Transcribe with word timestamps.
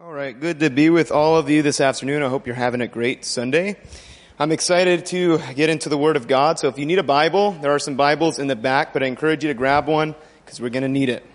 All 0.00 0.12
right, 0.12 0.38
good 0.38 0.60
to 0.60 0.70
be 0.70 0.90
with 0.90 1.10
all 1.10 1.36
of 1.36 1.50
you 1.50 1.60
this 1.60 1.80
afternoon. 1.80 2.22
I 2.22 2.28
hope 2.28 2.46
you're 2.46 2.54
having 2.54 2.82
a 2.82 2.86
great 2.86 3.24
Sunday. 3.24 3.74
I'm 4.38 4.52
excited 4.52 5.06
to 5.06 5.38
get 5.56 5.70
into 5.70 5.88
the 5.88 5.98
Word 5.98 6.14
of 6.14 6.28
God. 6.28 6.60
So 6.60 6.68
if 6.68 6.78
you 6.78 6.86
need 6.86 7.00
a 7.00 7.02
Bible, 7.02 7.50
there 7.50 7.72
are 7.72 7.80
some 7.80 7.96
Bibles 7.96 8.38
in 8.38 8.46
the 8.46 8.54
back, 8.54 8.92
but 8.92 9.02
I 9.02 9.06
encourage 9.06 9.42
you 9.42 9.48
to 9.48 9.54
grab 9.54 9.88
one 9.88 10.14
because 10.44 10.60
we're 10.60 10.68
going 10.68 10.84
to 10.84 10.88
need 10.88 11.08
it. 11.08 11.26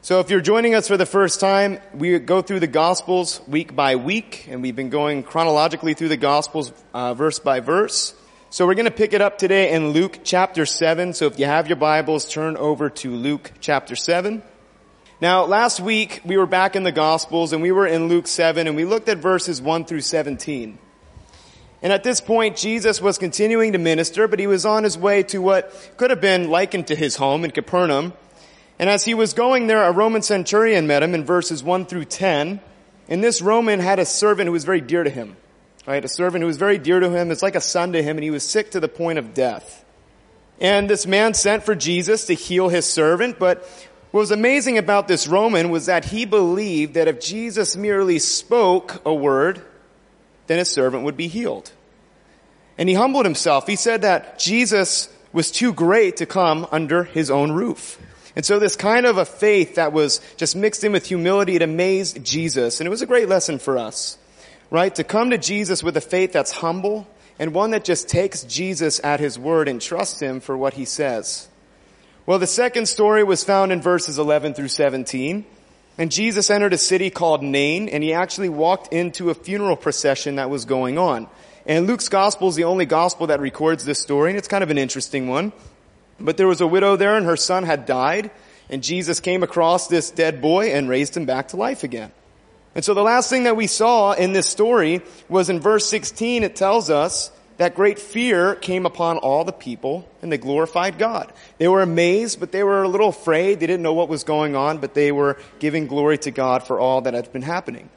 So 0.00 0.20
if 0.20 0.30
you're 0.30 0.40
joining 0.40 0.74
us 0.74 0.88
for 0.88 0.96
the 0.96 1.04
first 1.04 1.40
time, 1.40 1.78
we 1.92 2.18
go 2.18 2.40
through 2.40 2.60
the 2.60 2.66
Gospels 2.66 3.42
week 3.46 3.76
by 3.76 3.96
week, 3.96 4.46
and 4.48 4.62
we've 4.62 4.74
been 4.74 4.88
going 4.88 5.22
chronologically 5.22 5.92
through 5.92 6.08
the 6.08 6.16
Gospels 6.16 6.72
uh, 6.94 7.12
verse 7.12 7.38
by 7.38 7.60
verse. 7.60 8.14
So 8.48 8.66
we're 8.66 8.76
going 8.76 8.86
to 8.86 8.90
pick 8.90 9.12
it 9.12 9.20
up 9.20 9.36
today 9.36 9.72
in 9.72 9.90
Luke 9.90 10.20
chapter 10.24 10.64
7. 10.64 11.12
So 11.12 11.26
if 11.26 11.38
you 11.38 11.44
have 11.44 11.68
your 11.68 11.76
Bibles, 11.76 12.26
turn 12.30 12.56
over 12.56 12.88
to 12.88 13.10
Luke 13.10 13.52
chapter 13.60 13.94
7. 13.94 14.42
Now, 15.20 15.44
last 15.44 15.80
week 15.80 16.22
we 16.24 16.38
were 16.38 16.46
back 16.46 16.74
in 16.74 16.82
the 16.82 16.92
Gospels 16.92 17.52
and 17.52 17.60
we 17.60 17.72
were 17.72 17.86
in 17.86 18.08
Luke 18.08 18.26
7 18.26 18.66
and 18.66 18.74
we 18.74 18.86
looked 18.86 19.06
at 19.10 19.18
verses 19.18 19.60
1 19.60 19.84
through 19.84 20.00
17. 20.00 20.78
And 21.82 21.92
at 21.92 22.02
this 22.02 22.22
point, 22.22 22.56
Jesus 22.56 23.02
was 23.02 23.18
continuing 23.18 23.72
to 23.72 23.78
minister, 23.78 24.28
but 24.28 24.38
he 24.38 24.46
was 24.46 24.64
on 24.64 24.82
his 24.82 24.96
way 24.96 25.22
to 25.24 25.42
what 25.42 25.92
could 25.98 26.08
have 26.08 26.22
been 26.22 26.48
likened 26.48 26.86
to 26.86 26.94
his 26.94 27.16
home 27.16 27.44
in 27.44 27.50
Capernaum. 27.50 28.14
And 28.78 28.88
as 28.88 29.04
he 29.04 29.12
was 29.12 29.34
going 29.34 29.66
there, 29.66 29.84
a 29.84 29.92
Roman 29.92 30.22
centurion 30.22 30.86
met 30.86 31.02
him 31.02 31.14
in 31.14 31.24
verses 31.24 31.62
1 31.62 31.84
through 31.84 32.06
10. 32.06 32.58
And 33.06 33.22
this 33.22 33.42
Roman 33.42 33.78
had 33.78 33.98
a 33.98 34.06
servant 34.06 34.46
who 34.46 34.52
was 34.52 34.64
very 34.64 34.80
dear 34.80 35.04
to 35.04 35.10
him. 35.10 35.36
Right? 35.86 36.02
A 36.02 36.08
servant 36.08 36.40
who 36.40 36.46
was 36.46 36.56
very 36.56 36.78
dear 36.78 36.98
to 36.98 37.10
him. 37.10 37.30
It's 37.30 37.42
like 37.42 37.56
a 37.56 37.60
son 37.60 37.92
to 37.92 38.02
him 38.02 38.16
and 38.16 38.24
he 38.24 38.30
was 38.30 38.48
sick 38.48 38.70
to 38.70 38.80
the 38.80 38.88
point 38.88 39.18
of 39.18 39.34
death. 39.34 39.84
And 40.60 40.90
this 40.90 41.06
man 41.06 41.32
sent 41.32 41.64
for 41.64 41.74
Jesus 41.74 42.26
to 42.26 42.34
heal 42.34 42.68
his 42.68 42.84
servant, 42.84 43.38
but 43.38 43.66
what 44.10 44.20
was 44.20 44.30
amazing 44.32 44.76
about 44.76 45.06
this 45.06 45.28
Roman 45.28 45.70
was 45.70 45.86
that 45.86 46.04
he 46.04 46.24
believed 46.24 46.94
that 46.94 47.06
if 47.06 47.20
Jesus 47.20 47.76
merely 47.76 48.18
spoke 48.18 49.02
a 49.04 49.14
word, 49.14 49.62
then 50.48 50.58
his 50.58 50.68
servant 50.68 51.04
would 51.04 51.16
be 51.16 51.28
healed. 51.28 51.70
And 52.76 52.88
he 52.88 52.94
humbled 52.94 53.24
himself. 53.24 53.68
He 53.68 53.76
said 53.76 54.02
that 54.02 54.38
Jesus 54.38 55.08
was 55.32 55.52
too 55.52 55.72
great 55.72 56.16
to 56.16 56.26
come 56.26 56.66
under 56.72 57.04
his 57.04 57.30
own 57.30 57.52
roof. 57.52 58.00
And 58.34 58.44
so 58.44 58.58
this 58.58 58.74
kind 58.74 59.06
of 59.06 59.18
a 59.18 59.24
faith 59.24 59.76
that 59.76 59.92
was 59.92 60.20
just 60.36 60.56
mixed 60.56 60.82
in 60.82 60.90
with 60.90 61.06
humility, 61.06 61.56
it 61.56 61.62
amazed 61.62 62.24
Jesus. 62.24 62.80
And 62.80 62.86
it 62.86 62.90
was 62.90 63.02
a 63.02 63.06
great 63.06 63.28
lesson 63.28 63.58
for 63.58 63.78
us, 63.78 64.18
right? 64.70 64.94
To 64.94 65.04
come 65.04 65.30
to 65.30 65.38
Jesus 65.38 65.82
with 65.82 65.96
a 65.96 66.00
faith 66.00 66.32
that's 66.32 66.50
humble 66.50 67.06
and 67.38 67.54
one 67.54 67.70
that 67.72 67.84
just 67.84 68.08
takes 68.08 68.42
Jesus 68.42 69.00
at 69.04 69.20
his 69.20 69.38
word 69.38 69.68
and 69.68 69.80
trusts 69.80 70.20
him 70.20 70.40
for 70.40 70.56
what 70.56 70.74
he 70.74 70.84
says. 70.84 71.48
Well, 72.26 72.38
the 72.38 72.46
second 72.46 72.86
story 72.86 73.24
was 73.24 73.44
found 73.44 73.72
in 73.72 73.80
verses 73.80 74.18
11 74.18 74.54
through 74.54 74.68
17. 74.68 75.44
And 75.98 76.10
Jesus 76.10 76.50
entered 76.50 76.72
a 76.72 76.78
city 76.78 77.10
called 77.10 77.42
Nain, 77.42 77.88
and 77.88 78.02
he 78.02 78.12
actually 78.12 78.48
walked 78.48 78.92
into 78.92 79.30
a 79.30 79.34
funeral 79.34 79.76
procession 79.76 80.36
that 80.36 80.48
was 80.48 80.64
going 80.64 80.98
on. 80.98 81.28
And 81.66 81.86
Luke's 81.86 82.08
gospel 82.08 82.48
is 82.48 82.54
the 82.54 82.64
only 82.64 82.86
gospel 82.86 83.26
that 83.28 83.40
records 83.40 83.84
this 83.84 83.98
story, 83.98 84.30
and 84.30 84.38
it's 84.38 84.48
kind 84.48 84.64
of 84.64 84.70
an 84.70 84.78
interesting 84.78 85.28
one. 85.28 85.52
But 86.18 86.36
there 86.36 86.46
was 86.46 86.60
a 86.60 86.66
widow 86.66 86.96
there, 86.96 87.16
and 87.16 87.26
her 87.26 87.36
son 87.36 87.64
had 87.64 87.86
died, 87.86 88.30
and 88.68 88.82
Jesus 88.82 89.20
came 89.20 89.42
across 89.42 89.88
this 89.88 90.10
dead 90.10 90.40
boy 90.40 90.72
and 90.72 90.88
raised 90.88 91.16
him 91.16 91.26
back 91.26 91.48
to 91.48 91.56
life 91.56 91.84
again. 91.84 92.12
And 92.74 92.84
so 92.84 92.94
the 92.94 93.02
last 93.02 93.28
thing 93.28 93.44
that 93.44 93.56
we 93.56 93.66
saw 93.66 94.12
in 94.12 94.32
this 94.32 94.46
story 94.46 95.02
was 95.28 95.50
in 95.50 95.60
verse 95.60 95.86
16, 95.88 96.44
it 96.44 96.56
tells 96.56 96.88
us 96.88 97.30
that 97.60 97.74
great 97.74 97.98
fear 97.98 98.54
came 98.54 98.86
upon 98.86 99.18
all 99.18 99.44
the 99.44 99.52
people 99.52 100.08
and 100.22 100.32
they 100.32 100.38
glorified 100.38 100.96
God. 100.96 101.30
They 101.58 101.68
were 101.68 101.82
amazed, 101.82 102.40
but 102.40 102.52
they 102.52 102.64
were 102.64 102.84
a 102.84 102.88
little 102.88 103.10
afraid. 103.10 103.60
They 103.60 103.66
didn't 103.66 103.82
know 103.82 103.92
what 103.92 104.08
was 104.08 104.24
going 104.24 104.56
on, 104.56 104.78
but 104.78 104.94
they 104.94 105.12
were 105.12 105.36
giving 105.58 105.86
glory 105.86 106.16
to 106.20 106.30
God 106.30 106.66
for 106.66 106.80
all 106.80 107.02
that 107.02 107.12
had 107.12 107.30
been 107.34 107.42
happening. 107.42 107.90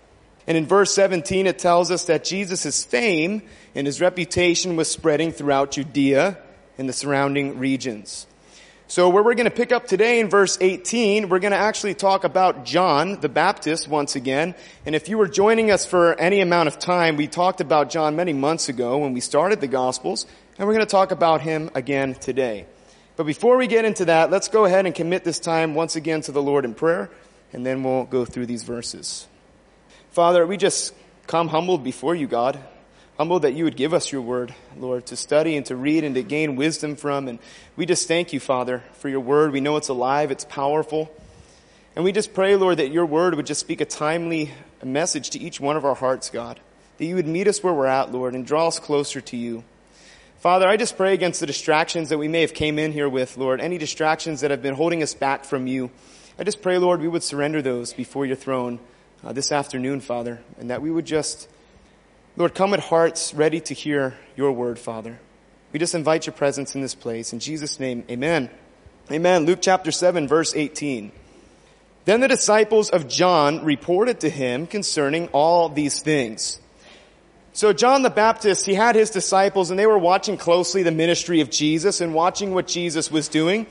And 0.48 0.58
in 0.58 0.66
verse 0.66 0.94
17, 0.94 1.48
it 1.48 1.60
tells 1.60 1.92
us 1.92 2.04
that 2.08 2.26
Jesus' 2.26 2.84
fame 2.84 3.42
and 3.74 3.88
his 3.88 4.02
reputation 4.02 4.76
was 4.76 4.92
spreading 4.92 5.32
throughout 5.32 5.72
Judea 5.72 6.38
and 6.78 6.90
the 6.90 6.94
surrounding 6.94 7.58
regions. 7.58 8.28
So 8.88 9.10
where 9.10 9.24
we're 9.24 9.34
going 9.34 9.46
to 9.46 9.52
pick 9.52 9.72
up 9.72 9.88
today 9.88 10.20
in 10.20 10.30
verse 10.30 10.58
18, 10.60 11.30
we're 11.30 11.40
going 11.40 11.54
to 11.54 11.58
actually 11.58 11.94
talk 11.94 12.26
about 12.26 12.66
John 12.66 13.20
the 13.22 13.30
Baptist 13.30 13.88
once 13.88 14.18
again. 14.18 14.56
And 14.86 14.94
if 14.94 15.08
you 15.08 15.18
were 15.18 15.30
joining 15.30 15.72
us 15.72 15.86
for 15.86 16.20
any 16.20 16.42
amount 16.42 16.68
of 16.68 16.80
time, 16.80 17.16
we 17.16 17.28
talked 17.28 17.62
about 17.62 17.90
John 17.90 18.18
many 18.18 18.34
months 18.34 18.68
ago 18.68 18.98
when 18.98 19.14
we 19.14 19.22
started 19.22 19.62
the 19.62 19.68
Gospels, 19.68 20.28
and 20.58 20.68
we're 20.68 20.74
going 20.74 20.86
to 20.86 20.92
talk 20.92 21.12
about 21.12 21.42
him 21.42 21.72
again 21.74 22.14
today. 22.16 22.66
But 23.16 23.24
before 23.24 23.56
we 23.56 23.68
get 23.68 23.86
into 23.86 24.06
that, 24.06 24.30
let's 24.30 24.50
go 24.50 24.66
ahead 24.66 24.86
and 24.86 24.94
commit 24.94 25.24
this 25.24 25.40
time 25.40 25.76
once 25.76 25.96
again 25.96 26.22
to 26.22 26.34
the 26.34 26.42
Lord 26.42 26.66
in 26.66 26.74
prayer, 26.74 27.10
and 27.54 27.66
then 27.66 27.84
we'll 27.84 28.04
go 28.04 28.26
through 28.26 28.48
these 28.48 28.64
verses. 28.64 29.28
Father, 30.12 30.46
we 30.46 30.58
just 30.58 30.94
come 31.26 31.48
humbled 31.48 31.86
before 31.86 32.16
you, 32.16 32.28
God 32.28 32.60
humbled 33.18 33.44
that 33.44 33.54
you 33.54 33.64
would 33.64 33.76
give 33.76 33.94
us 33.94 34.12
your 34.12 34.22
word, 34.22 34.54
Lord, 34.76 35.06
to 35.08 35.16
study 35.16 35.56
and 35.56 35.66
to 35.68 35.76
read 35.76 36.04
and 36.04 36.16
to 36.16 36.24
gain 36.24 36.56
wisdom 36.56 36.96
from. 36.96 37.28
And 37.28 37.40
we 37.76 37.86
just 37.86 38.08
thank 38.08 38.34
you, 38.34 38.40
Father, 38.40 38.84
for 38.94 39.10
your 39.10 39.20
word. 39.20 39.52
We 39.52 39.62
know 39.62 39.78
it's 39.78 39.90
alive, 39.90 40.32
it's 40.32 40.46
powerful. 40.46 41.12
And 41.96 42.04
we 42.04 42.12
just 42.12 42.34
pray, 42.34 42.56
Lord, 42.56 42.78
that 42.78 42.92
your 42.92 43.06
word 43.06 43.36
would 43.36 43.46
just 43.46 43.62
speak 43.62 43.80
a 43.82 43.86
timely 43.86 44.52
message 44.84 45.30
to 45.32 45.40
each 45.40 45.60
one 45.60 45.78
of 45.78 45.86
our 45.86 45.96
hearts, 45.96 46.30
God. 46.32 46.60
That 46.98 47.06
you 47.06 47.16
would 47.16 47.28
meet 47.28 47.48
us 47.48 47.62
where 47.62 47.74
we're 47.74 47.86
at, 47.86 48.12
Lord, 48.12 48.34
and 48.34 48.46
draw 48.46 48.68
us 48.68 48.80
closer 48.80 49.22
to 49.22 49.38
you. 49.38 49.64
Father, 50.40 50.68
I 50.68 50.76
just 50.76 50.98
pray 50.98 51.14
against 51.14 51.40
the 51.40 51.46
distractions 51.46 52.10
that 52.10 52.18
we 52.18 52.28
may 52.28 52.42
have 52.42 52.54
came 52.54 52.78
in 52.78 52.92
here 52.92 53.08
with, 53.08 53.38
Lord, 53.38 53.62
any 53.62 53.78
distractions 53.78 54.42
that 54.42 54.52
have 54.52 54.62
been 54.62 54.74
holding 54.74 55.02
us 55.04 55.14
back 55.14 55.46
from 55.46 55.68
you. 55.68 55.92
I 56.38 56.44
just 56.44 56.62
pray, 56.62 56.80
Lord, 56.80 57.00
we 57.00 57.08
would 57.08 57.24
surrender 57.24 57.62
those 57.62 57.94
before 57.94 58.26
your 58.26 58.36
throne 58.36 58.80
uh, 59.24 59.32
this 59.34 59.52
afternoon, 59.52 60.02
Father, 60.02 60.42
and 60.60 60.70
that 60.70 60.82
we 60.82 60.90
would 60.90 61.06
just 61.06 61.48
Lord, 62.36 62.56
come 62.56 62.74
at 62.74 62.80
hearts 62.80 63.32
ready 63.36 63.60
to 63.62 63.76
hear 63.76 64.16
your 64.36 64.52
word, 64.52 64.80
Father. 64.80 65.20
We 65.72 65.78
just 65.78 65.94
invite 65.94 66.26
your 66.26 66.34
presence 66.34 66.74
in 66.74 66.82
this 66.82 66.96
place. 66.96 67.32
In 67.32 67.40
Jesus' 67.40 67.80
name, 67.80 68.04
amen. 68.10 68.50
Amen. 69.12 69.46
Luke 69.46 69.60
chapter 69.62 69.92
7, 69.92 70.28
verse 70.28 70.56
18. 70.56 71.12
Then 72.06 72.22
the 72.22 72.28
disciples 72.28 72.90
of 72.90 73.08
John 73.08 73.64
reported 73.64 74.22
to 74.22 74.30
him 74.30 74.66
concerning 74.66 75.28
all 75.28 75.70
these 75.70 76.00
things. 76.02 76.60
So 77.54 77.72
John 77.72 78.02
the 78.02 78.10
Baptist, 78.10 78.66
he 78.66 78.74
had 78.74 78.96
his 78.96 79.12
disciples 79.12 79.70
and 79.70 79.78
they 79.78 79.86
were 79.86 80.00
watching 80.00 80.36
closely 80.36 80.82
the 80.82 80.92
ministry 80.92 81.40
of 81.42 81.52
Jesus 81.52 82.02
and 82.02 82.16
watching 82.16 82.56
what 82.56 82.66
Jesus 82.66 83.12
was 83.12 83.28
doing. 83.28 83.68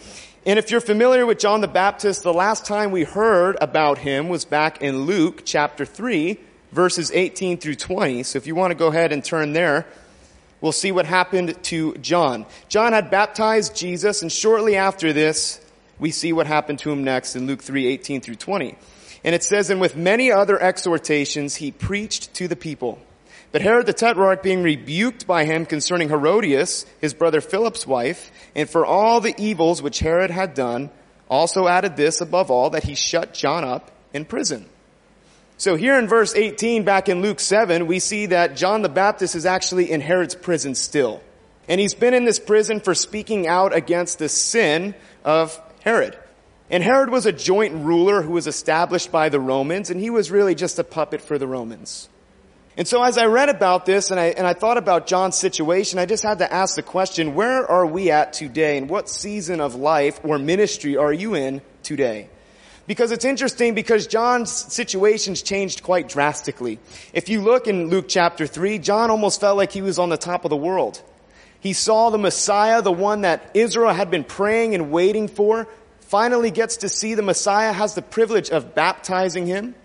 And 0.47 0.56
if 0.56 0.71
you're 0.71 0.81
familiar 0.81 1.27
with 1.27 1.41
John 1.41 1.62
the 1.62 1.69
Baptist, 1.69 2.23
the 2.23 2.33
last 2.33 2.65
time 2.65 2.93
we 2.93 3.03
heard 3.03 3.56
about 3.61 3.99
him 3.99 4.29
was 4.29 4.44
back 4.44 4.83
in 4.83 5.03
Luke 5.03 5.43
chapter 5.44 5.84
3, 5.84 6.39
verses 6.72 7.12
18 7.12 7.59
through 7.59 7.77
20. 7.77 8.22
So 8.25 8.38
if 8.38 8.47
you 8.47 8.55
want 8.55 8.72
to 8.72 8.75
go 8.75 8.88
ahead 8.88 9.12
and 9.12 9.25
turn 9.25 9.53
there, 9.53 9.87
we'll 10.60 10.72
see 10.72 10.91
what 10.91 11.06
happened 11.06 11.62
to 11.65 11.94
John. 11.99 12.47
John 12.69 12.93
had 12.93 13.10
baptized 13.10 13.77
Jesus, 13.77 14.22
and 14.22 14.33
shortly 14.33 14.77
after 14.77 15.12
this, 15.12 15.61
we 15.99 16.11
see 16.11 16.32
what 16.32 16.47
happened 16.47 16.81
to 16.81 16.91
him 16.91 17.05
next 17.05 17.37
in 17.37 17.47
Luke 17.47 17.62
3, 17.62 17.87
18 17.87 18.21
through 18.22 18.37
20. 18.37 18.77
And 19.25 19.34
it 19.34 19.44
says, 19.44 19.71
and 19.71 19.81
with 19.81 19.97
many 19.97 20.32
other 20.32 20.61
exhortations, 20.61 21.55
he 21.56 21.71
preached 21.71 22.34
to 22.34 22.49
the 22.49 22.56
people. 22.56 22.99
But 23.53 23.61
Herod 23.61 23.87
the 23.87 23.93
Tetrarch 23.93 24.43
being 24.43 24.62
rebuked 24.62 25.27
by 25.27 25.44
him 25.44 25.66
concerning 25.66 26.09
Herodias, 26.09 26.87
his 27.00 27.12
brother 27.12 27.41
Philip's 27.41 27.87
wife, 27.87 28.32
and 28.56 28.69
for 28.69 28.84
all 28.84 29.21
the 29.21 29.34
evils 29.38 29.82
which 29.82 30.00
Herod 30.00 30.31
had 30.31 30.55
done, 30.55 30.91
also 31.28 31.69
added 31.69 31.97
this 31.97 32.21
above 32.21 32.50
all, 32.50 32.71
that 32.71 32.84
he 32.84 32.94
shut 32.94 33.34
John 33.34 33.62
up 33.62 33.91
in 34.12 34.25
prison. 34.25 34.66
So 35.58 35.76
here 35.76 35.98
in 35.98 36.08
verse 36.08 36.34
18 36.34 36.84
back 36.84 37.08
in 37.08 37.22
Luke 37.22 37.38
7, 37.38 37.86
we 37.86 38.00
see 38.00 38.26
that 38.26 38.56
John 38.56 38.82
the 38.82 38.88
Baptist 38.88 39.34
is 39.34 39.46
actually 39.46 39.90
in 39.90 40.00
Herod's 40.00 40.34
prison 40.34 40.74
still. 40.74 41.22
And 41.68 41.80
he's 41.80 41.94
been 41.94 42.14
in 42.14 42.24
this 42.24 42.38
prison 42.38 42.80
for 42.80 42.94
speaking 42.94 43.46
out 43.46 43.74
against 43.74 44.18
the 44.18 44.28
sin 44.28 44.94
of 45.24 45.60
Herod. 45.80 46.18
And 46.70 46.82
Herod 46.82 47.10
was 47.10 47.26
a 47.26 47.32
joint 47.32 47.84
ruler 47.84 48.22
who 48.22 48.32
was 48.32 48.46
established 48.46 49.12
by 49.12 49.28
the 49.28 49.38
Romans, 49.38 49.90
and 49.90 50.00
he 50.00 50.10
was 50.10 50.30
really 50.30 50.54
just 50.54 50.78
a 50.78 50.84
puppet 50.84 51.20
for 51.20 51.38
the 51.38 51.46
Romans. 51.46 52.08
And 52.76 52.88
so 52.88 53.02
as 53.02 53.19
I 53.19 53.26
read 53.26 53.50
about 53.50 53.84
this 53.84 54.10
and 54.10 54.19
I, 54.19 54.28
and 54.28 54.46
I 54.46 54.55
thought 54.55 54.78
about 54.78 55.06
John's 55.06 55.37
situation, 55.37 55.98
I 55.98 56.06
just 56.06 56.22
had 56.22 56.38
to 56.38 56.50
ask 56.50 56.75
the 56.75 56.82
question, 56.82 57.34
where 57.34 57.70
are 57.70 57.84
we 57.84 58.10
at 58.10 58.32
today? 58.32 58.78
And 58.78 58.88
what 58.88 59.10
season 59.10 59.60
of 59.60 59.75
life 59.75 60.19
or 60.25 60.38
ministry 60.38 60.96
are 60.96 61.12
you 61.12 61.34
in 61.34 61.60
today? 61.82 62.31
Because 62.87 63.12
it's 63.12 63.25
interesting 63.25 63.75
because 63.75 64.06
John's 64.06 64.50
situations 64.50 65.43
changed 65.43 65.82
quite 65.82 66.08
drastically. 66.08 66.79
If 67.12 67.29
you 67.29 67.40
look 67.40 67.69
in 67.69 67.88
Luke 67.88 68.06
chapter 68.08 68.46
3, 68.46 68.79
John 68.79 69.11
almost 69.11 69.40
felt 69.40 69.56
like 69.56 69.73
he 69.73 69.82
was 69.82 69.99
on 69.99 70.08
the 70.08 70.17
top 70.17 70.44
of 70.44 70.50
the 70.50 70.56
world. 70.56 71.00
He 71.61 71.75
saw 71.75 72.11
the 72.11 72.19
Messiah, 72.19 72.82
the 72.82 72.90
one 72.90 73.20
that 73.20 73.50
Israel 73.55 73.94
had 73.94 74.11
been 74.11 74.25
praying 74.25 74.75
and 74.75 74.90
waiting 74.90 75.29
for, 75.29 75.69
finally 76.00 76.50
gets 76.50 76.79
to 76.79 76.88
see 76.88 77.14
the 77.14 77.23
Messiah, 77.23 77.73
has 77.73 77.94
the 77.94 78.02
privilege 78.02 78.50
of 78.50 78.75
baptizing 78.75 79.46
him. 79.46 79.76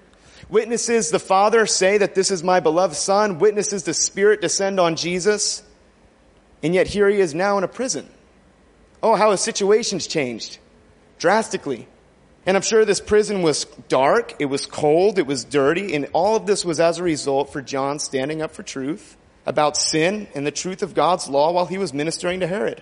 Witnesses 0.49 1.11
the 1.11 1.19
Father 1.19 1.67
say 1.67 1.99
that 1.99 2.15
this 2.15 2.31
is 2.31 2.44
my 2.44 2.59
beloved 2.59 2.95
Son. 2.95 3.38
Witnesses 3.38 3.83
the 3.83 3.94
Spirit 3.94 4.41
descend 4.41 4.79
on 4.79 4.95
Jesus. 4.95 5.61
And 6.63 6.73
yet 6.73 6.88
here 6.88 7.09
he 7.09 7.19
is 7.19 7.35
now 7.35 7.59
in 7.59 7.63
a 7.63 7.67
prison. 7.67 8.09
Oh, 9.03 9.15
how 9.15 9.31
his 9.31 9.41
situation's 9.41 10.07
changed 10.07 10.57
drastically. 11.19 11.88
And 12.47 12.55
I'm 12.55 12.63
sure 12.63 12.85
this 12.85 13.01
prison 13.01 13.41
was 13.41 13.65
dark, 13.89 14.35
it 14.39 14.45
was 14.45 14.65
cold, 14.65 15.19
it 15.19 15.27
was 15.27 15.44
dirty, 15.44 15.94
and 15.94 16.07
all 16.13 16.38
of 16.38 16.45
this 16.45 16.63
was 16.63 16.79
as 16.79 16.97
a 16.97 17.03
result 17.03 17.51
for 17.51 17.61
John 17.61 17.99
standing 17.99 18.41
up 18.41 18.53
for 18.53 18.63
truth 18.63 19.17
about 19.45 19.75
sin 19.75 20.29
and 20.33 20.47
the 20.47 20.51
truth 20.51 20.81
of 20.81 20.94
God's 20.94 21.27
law 21.27 21.51
while 21.51 21.65
he 21.65 21.77
was 21.77 21.94
ministering 21.94 22.39
to 22.39 22.47
Herod. 22.47 22.81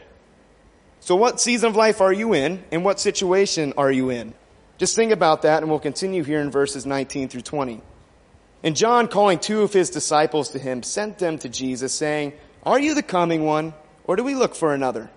So 1.00 1.16
what 1.16 1.42
season 1.42 1.70
of 1.70 1.76
life 1.76 2.00
are 2.00 2.14
you 2.14 2.34
in 2.34 2.64
and 2.72 2.86
what 2.86 3.00
situation 3.00 3.74
are 3.76 3.92
you 3.92 4.12
in? 4.12 4.36
Just 4.78 4.96
think 4.96 5.12
about 5.12 5.42
that 5.42 5.64
and 5.64 5.70
we'll 5.70 5.80
continue 5.80 6.24
here 6.24 6.42
in 6.42 6.52
verses 6.52 6.86
19 6.86 7.30
through 7.30 7.42
20. 7.42 7.82
And 8.62 8.76
John, 8.76 9.08
calling 9.08 9.40
two 9.40 9.64
of 9.64 9.74
his 9.74 9.90
disciples 9.90 10.50
to 10.50 10.60
him, 10.60 10.84
sent 10.84 11.18
them 11.18 11.40
to 11.40 11.50
Jesus 11.50 11.92
saying, 11.92 12.34
Are 12.64 12.80
you 12.80 12.94
the 12.94 13.04
coming 13.04 13.46
one 13.46 13.74
or 14.04 14.16
do 14.16 14.24
we 14.24 14.36
look 14.36 14.54
for 14.54 14.76
another? 14.76 15.10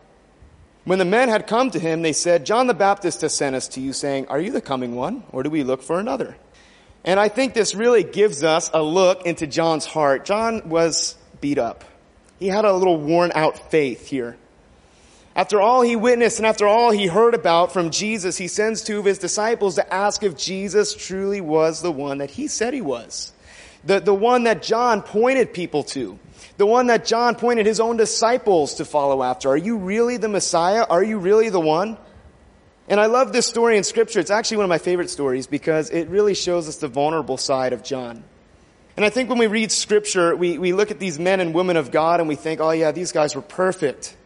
When 0.89 0.99
the 0.99 1.05
men 1.05 1.29
had 1.29 1.47
come 1.47 1.71
to 1.73 1.79
him, 1.79 2.01
they 2.01 2.15
said, 2.15 2.47
John 2.47 2.67
the 2.67 2.73
Baptist 2.73 3.21
has 3.21 3.35
sent 3.35 3.55
us 3.55 3.69
to 3.69 3.81
you 3.83 3.93
saying, 3.93 4.29
are 4.29 4.41
you 4.41 4.51
the 4.51 4.63
coming 4.63 4.95
one 4.95 5.23
or 5.33 5.43
do 5.43 5.51
we 5.51 5.63
look 5.63 5.83
for 5.83 6.01
another? 6.01 6.35
And 7.05 7.21
I 7.21 7.29
think 7.29 7.53
this 7.53 7.75
really 7.75 8.03
gives 8.03 8.43
us 8.43 8.71
a 8.73 8.83
look 8.83 9.27
into 9.27 9.47
John's 9.47 9.85
heart. 9.85 10.25
John 10.25 10.71
was 10.71 11.15
beat 11.43 11.59
up. 11.59 11.85
He 12.39 12.47
had 12.47 12.65
a 12.65 12.73
little 12.73 12.97
worn 12.97 13.33
out 13.35 13.71
faith 13.71 14.07
here. 14.07 14.39
After 15.37 15.61
all 15.61 15.83
he 15.83 15.95
witnessed 15.95 16.39
and 16.39 16.47
after 16.47 16.67
all 16.67 16.91
he 16.91 17.07
heard 17.07 17.35
about 17.35 17.75
from 17.75 17.91
Jesus, 17.91 18.39
he 18.39 18.49
sends 18.49 18.81
two 18.81 18.99
of 18.99 19.05
his 19.05 19.19
disciples 19.19 19.75
to 19.75 19.93
ask 19.93 20.23
if 20.23 20.39
Jesus 20.39 20.95
truly 20.95 21.43
was 21.43 21.83
the 21.83 21.93
one 21.93 22.17
that 22.17 22.31
he 22.31 22.49
said 22.49 22.73
he 22.73 22.81
was. 22.81 23.35
The, 23.85 24.01
the 24.01 24.15
one 24.15 24.45
that 24.45 24.63
John 24.63 25.03
pointed 25.03 25.53
people 25.53 25.83
to. 25.85 26.19
The 26.59 26.67
one 26.67 26.89
that 26.89 27.07
John 27.07 27.37
pointed 27.37 27.67
his 27.67 27.79
own 27.79 27.97
disciples 27.97 28.75
to 28.75 28.85
follow 28.85 29.23
after. 29.23 29.49
Are 29.49 29.57
you 29.57 29.77
really 29.77 30.17
the 30.17 30.29
Messiah? 30.29 30.85
Are 30.91 31.03
you 31.03 31.19
really 31.19 31.51
the 31.51 31.61
one? 31.61 31.97
And 32.89 32.99
I 32.99 33.07
love 33.07 33.33
this 33.33 33.47
story 33.47 33.77
in 33.77 33.85
scripture. 33.85 34.19
It's 34.19 34.31
actually 34.31 34.57
one 34.59 34.65
of 34.65 34.71
my 34.71 34.79
favorite 34.79 35.09
stories 35.09 35.47
because 35.47 35.91
it 35.91 36.09
really 36.09 36.35
shows 36.35 36.69
us 36.69 36.79
the 36.79 36.89
vulnerable 36.89 37.37
side 37.37 37.73
of 37.73 37.85
John. 37.85 38.25
And 38.97 39.05
I 39.05 39.11
think 39.11 39.29
when 39.29 39.39
we 39.39 39.47
read 39.47 39.71
scripture, 39.71 40.35
we, 40.35 40.59
we 40.59 40.73
look 40.73 40.91
at 40.91 40.99
these 40.99 41.17
men 41.17 41.39
and 41.39 41.55
women 41.55 41.77
of 41.77 41.93
God 41.93 42.19
and 42.19 42.29
we 42.29 42.35
think, 42.35 42.61
oh 42.61 42.73
yeah, 42.73 42.91
these 42.91 43.13
guys 43.13 43.37
were 43.37 43.43
perfect. 43.43 44.17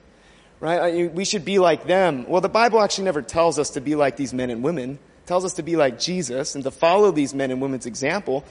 Right? 0.58 1.12
We 1.12 1.26
should 1.26 1.44
be 1.44 1.58
like 1.58 1.86
them. 1.86 2.26
Well, 2.26 2.40
the 2.40 2.48
Bible 2.48 2.80
actually 2.80 3.04
never 3.04 3.20
tells 3.20 3.58
us 3.58 3.70
to 3.70 3.82
be 3.82 3.94
like 3.94 4.16
these 4.16 4.32
men 4.32 4.48
and 4.48 4.62
women. 4.62 4.92
It 4.92 5.26
tells 5.26 5.44
us 5.44 5.54
to 5.54 5.62
be 5.62 5.76
like 5.76 5.98
Jesus 5.98 6.54
and 6.54 6.64
to 6.64 6.70
follow 6.70 7.10
these 7.10 7.34
men 7.34 7.50
and 7.50 7.60
women's 7.60 7.84
example. 7.84 8.42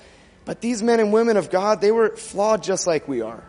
But 0.46 0.62
these 0.62 0.84
men 0.84 1.00
and 1.00 1.12
women 1.12 1.36
of 1.36 1.50
God, 1.50 1.82
they 1.82 1.92
were 1.92 2.16
flawed 2.16 2.62
just 2.62 2.86
like 2.86 3.08
we 3.08 3.22
are. 3.22 3.44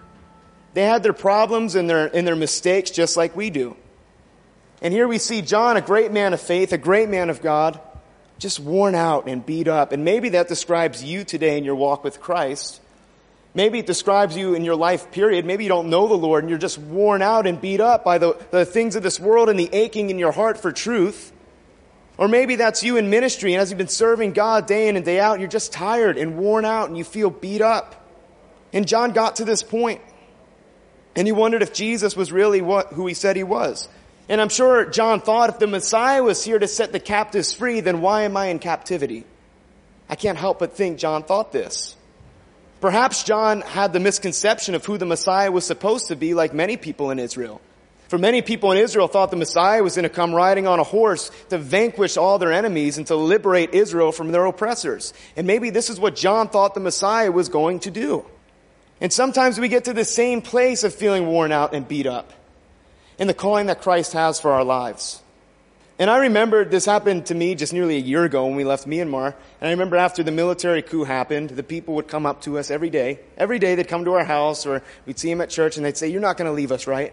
They 0.74 0.84
had 0.84 1.02
their 1.02 1.12
problems 1.12 1.74
and 1.74 1.88
their, 1.88 2.06
and 2.14 2.26
their 2.26 2.36
mistakes 2.36 2.90
just 2.90 3.16
like 3.16 3.36
we 3.36 3.50
do. 3.50 3.76
And 4.80 4.92
here 4.92 5.06
we 5.06 5.18
see 5.18 5.42
John, 5.42 5.76
a 5.76 5.80
great 5.80 6.12
man 6.12 6.32
of 6.32 6.40
faith, 6.40 6.72
a 6.72 6.78
great 6.78 7.08
man 7.08 7.30
of 7.30 7.40
God, 7.40 7.80
just 8.38 8.58
worn 8.58 8.94
out 8.94 9.28
and 9.28 9.44
beat 9.46 9.68
up. 9.68 9.92
And 9.92 10.04
maybe 10.04 10.30
that 10.30 10.48
describes 10.48 11.04
you 11.04 11.24
today 11.24 11.56
in 11.56 11.64
your 11.64 11.76
walk 11.76 12.02
with 12.02 12.20
Christ. 12.20 12.80
Maybe 13.54 13.78
it 13.78 13.86
describes 13.86 14.36
you 14.36 14.54
in 14.54 14.64
your 14.64 14.74
life 14.74 15.12
period. 15.12 15.44
Maybe 15.44 15.64
you 15.64 15.68
don't 15.68 15.90
know 15.90 16.08
the 16.08 16.14
Lord 16.14 16.42
and 16.42 16.50
you're 16.50 16.58
just 16.58 16.78
worn 16.78 17.22
out 17.22 17.46
and 17.46 17.60
beat 17.60 17.80
up 17.80 18.02
by 18.02 18.18
the, 18.18 18.36
the 18.50 18.64
things 18.64 18.96
of 18.96 19.02
this 19.02 19.20
world 19.20 19.48
and 19.48 19.60
the 19.60 19.68
aching 19.72 20.10
in 20.10 20.18
your 20.18 20.32
heart 20.32 20.58
for 20.58 20.72
truth. 20.72 21.32
Or 22.16 22.28
maybe 22.28 22.56
that's 22.56 22.82
you 22.82 22.96
in 22.96 23.10
ministry 23.10 23.52
and 23.52 23.60
as 23.60 23.70
you've 23.70 23.78
been 23.78 23.88
serving 23.88 24.32
God 24.32 24.66
day 24.66 24.88
in 24.88 24.96
and 24.96 25.04
day 25.04 25.20
out, 25.20 25.38
you're 25.38 25.48
just 25.48 25.72
tired 25.72 26.16
and 26.16 26.36
worn 26.36 26.64
out 26.64 26.88
and 26.88 26.96
you 26.96 27.04
feel 27.04 27.30
beat 27.30 27.60
up. 27.60 28.08
And 28.72 28.88
John 28.88 29.12
got 29.12 29.36
to 29.36 29.44
this 29.44 29.62
point. 29.62 30.00
And 31.14 31.26
he 31.26 31.32
wondered 31.32 31.62
if 31.62 31.72
Jesus 31.72 32.16
was 32.16 32.32
really 32.32 32.62
what, 32.62 32.88
who 32.88 33.06
he 33.06 33.14
said 33.14 33.36
he 33.36 33.44
was. 33.44 33.88
And 34.28 34.40
I'm 34.40 34.48
sure 34.48 34.86
John 34.86 35.20
thought 35.20 35.50
if 35.50 35.58
the 35.58 35.66
Messiah 35.66 36.22
was 36.22 36.44
here 36.44 36.58
to 36.58 36.68
set 36.68 36.92
the 36.92 37.00
captives 37.00 37.52
free, 37.52 37.80
then 37.80 38.00
why 38.00 38.22
am 38.22 38.36
I 38.36 38.46
in 38.46 38.58
captivity? 38.58 39.24
I 40.08 40.14
can't 40.14 40.38
help 40.38 40.58
but 40.58 40.74
think 40.74 40.98
John 40.98 41.22
thought 41.22 41.52
this. 41.52 41.96
Perhaps 42.80 43.24
John 43.24 43.60
had 43.60 43.92
the 43.92 44.00
misconception 44.00 44.74
of 44.74 44.84
who 44.84 44.98
the 44.98 45.06
Messiah 45.06 45.52
was 45.52 45.66
supposed 45.66 46.08
to 46.08 46.16
be 46.16 46.34
like 46.34 46.52
many 46.52 46.76
people 46.76 47.10
in 47.10 47.18
Israel. 47.18 47.60
For 48.08 48.18
many 48.18 48.42
people 48.42 48.72
in 48.72 48.78
Israel 48.78 49.08
thought 49.08 49.30
the 49.30 49.36
Messiah 49.36 49.82
was 49.82 49.94
going 49.94 50.02
to 50.02 50.08
come 50.10 50.34
riding 50.34 50.66
on 50.66 50.78
a 50.78 50.84
horse 50.84 51.30
to 51.48 51.56
vanquish 51.56 52.16
all 52.16 52.38
their 52.38 52.52
enemies 52.52 52.98
and 52.98 53.06
to 53.06 53.16
liberate 53.16 53.72
Israel 53.72 54.12
from 54.12 54.32
their 54.32 54.44
oppressors. 54.44 55.14
And 55.36 55.46
maybe 55.46 55.70
this 55.70 55.88
is 55.88 55.98
what 55.98 56.14
John 56.14 56.48
thought 56.48 56.74
the 56.74 56.80
Messiah 56.80 57.32
was 57.32 57.48
going 57.48 57.80
to 57.80 57.90
do. 57.90 58.26
And 59.02 59.12
sometimes 59.12 59.58
we 59.58 59.66
get 59.66 59.86
to 59.86 59.92
the 59.92 60.04
same 60.04 60.40
place 60.40 60.84
of 60.84 60.94
feeling 60.94 61.26
worn 61.26 61.50
out 61.50 61.74
and 61.74 61.86
beat 61.86 62.06
up 62.06 62.32
in 63.18 63.26
the 63.26 63.34
calling 63.34 63.66
that 63.66 63.82
Christ 63.82 64.12
has 64.12 64.38
for 64.38 64.52
our 64.52 64.62
lives. 64.62 65.20
And 65.98 66.08
I 66.08 66.18
remember 66.18 66.64
this 66.64 66.84
happened 66.84 67.26
to 67.26 67.34
me 67.34 67.56
just 67.56 67.72
nearly 67.72 67.96
a 67.96 68.00
year 68.00 68.22
ago 68.22 68.46
when 68.46 68.54
we 68.54 68.62
left 68.62 68.86
Myanmar. 68.86 69.34
And 69.60 69.68
I 69.68 69.72
remember 69.72 69.96
after 69.96 70.22
the 70.22 70.30
military 70.30 70.82
coup 70.82 71.02
happened, 71.02 71.50
the 71.50 71.64
people 71.64 71.96
would 71.96 72.06
come 72.06 72.26
up 72.26 72.42
to 72.42 72.58
us 72.58 72.70
every 72.70 72.90
day. 72.90 73.18
Every 73.36 73.58
day 73.58 73.74
they'd 73.74 73.88
come 73.88 74.04
to 74.04 74.12
our 74.12 74.24
house 74.24 74.66
or 74.66 74.84
we'd 75.04 75.18
see 75.18 75.30
them 75.30 75.40
at 75.40 75.50
church 75.50 75.76
and 75.76 75.84
they'd 75.84 75.96
say, 75.96 76.06
you're 76.06 76.20
not 76.20 76.36
going 76.36 76.48
to 76.48 76.54
leave 76.54 76.70
us, 76.70 76.86
right? 76.86 77.12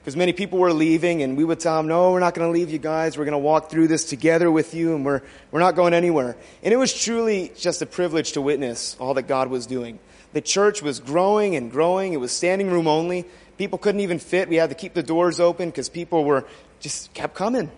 Because 0.00 0.16
many 0.16 0.34
people 0.34 0.58
were 0.58 0.74
leaving 0.74 1.22
and 1.22 1.38
we 1.38 1.44
would 1.44 1.58
tell 1.58 1.78
them, 1.78 1.88
no, 1.88 2.12
we're 2.12 2.20
not 2.20 2.34
going 2.34 2.46
to 2.46 2.52
leave 2.52 2.70
you 2.70 2.78
guys. 2.78 3.16
We're 3.16 3.24
going 3.24 3.32
to 3.32 3.38
walk 3.38 3.70
through 3.70 3.88
this 3.88 4.04
together 4.04 4.50
with 4.50 4.74
you 4.74 4.94
and 4.94 5.06
we're, 5.06 5.22
we're 5.50 5.60
not 5.60 5.74
going 5.74 5.94
anywhere. 5.94 6.36
And 6.62 6.74
it 6.74 6.76
was 6.76 6.92
truly 6.92 7.50
just 7.56 7.80
a 7.80 7.86
privilege 7.86 8.32
to 8.32 8.42
witness 8.42 8.94
all 9.00 9.14
that 9.14 9.22
God 9.22 9.48
was 9.48 9.64
doing. 9.64 9.98
The 10.34 10.40
church 10.40 10.82
was 10.82 10.98
growing 10.98 11.54
and 11.54 11.70
growing. 11.70 12.12
It 12.12 12.18
was 12.18 12.32
standing 12.32 12.68
room 12.68 12.88
only. 12.88 13.24
People 13.56 13.78
couldn't 13.78 14.00
even 14.00 14.18
fit. 14.18 14.48
We 14.48 14.56
had 14.56 14.68
to 14.68 14.74
keep 14.74 14.92
the 14.92 15.02
doors 15.02 15.38
open 15.38 15.70
because 15.70 15.88
people 15.88 16.24
were 16.24 16.44
just 16.80 17.14
kept 17.14 17.36
coming. 17.36 17.70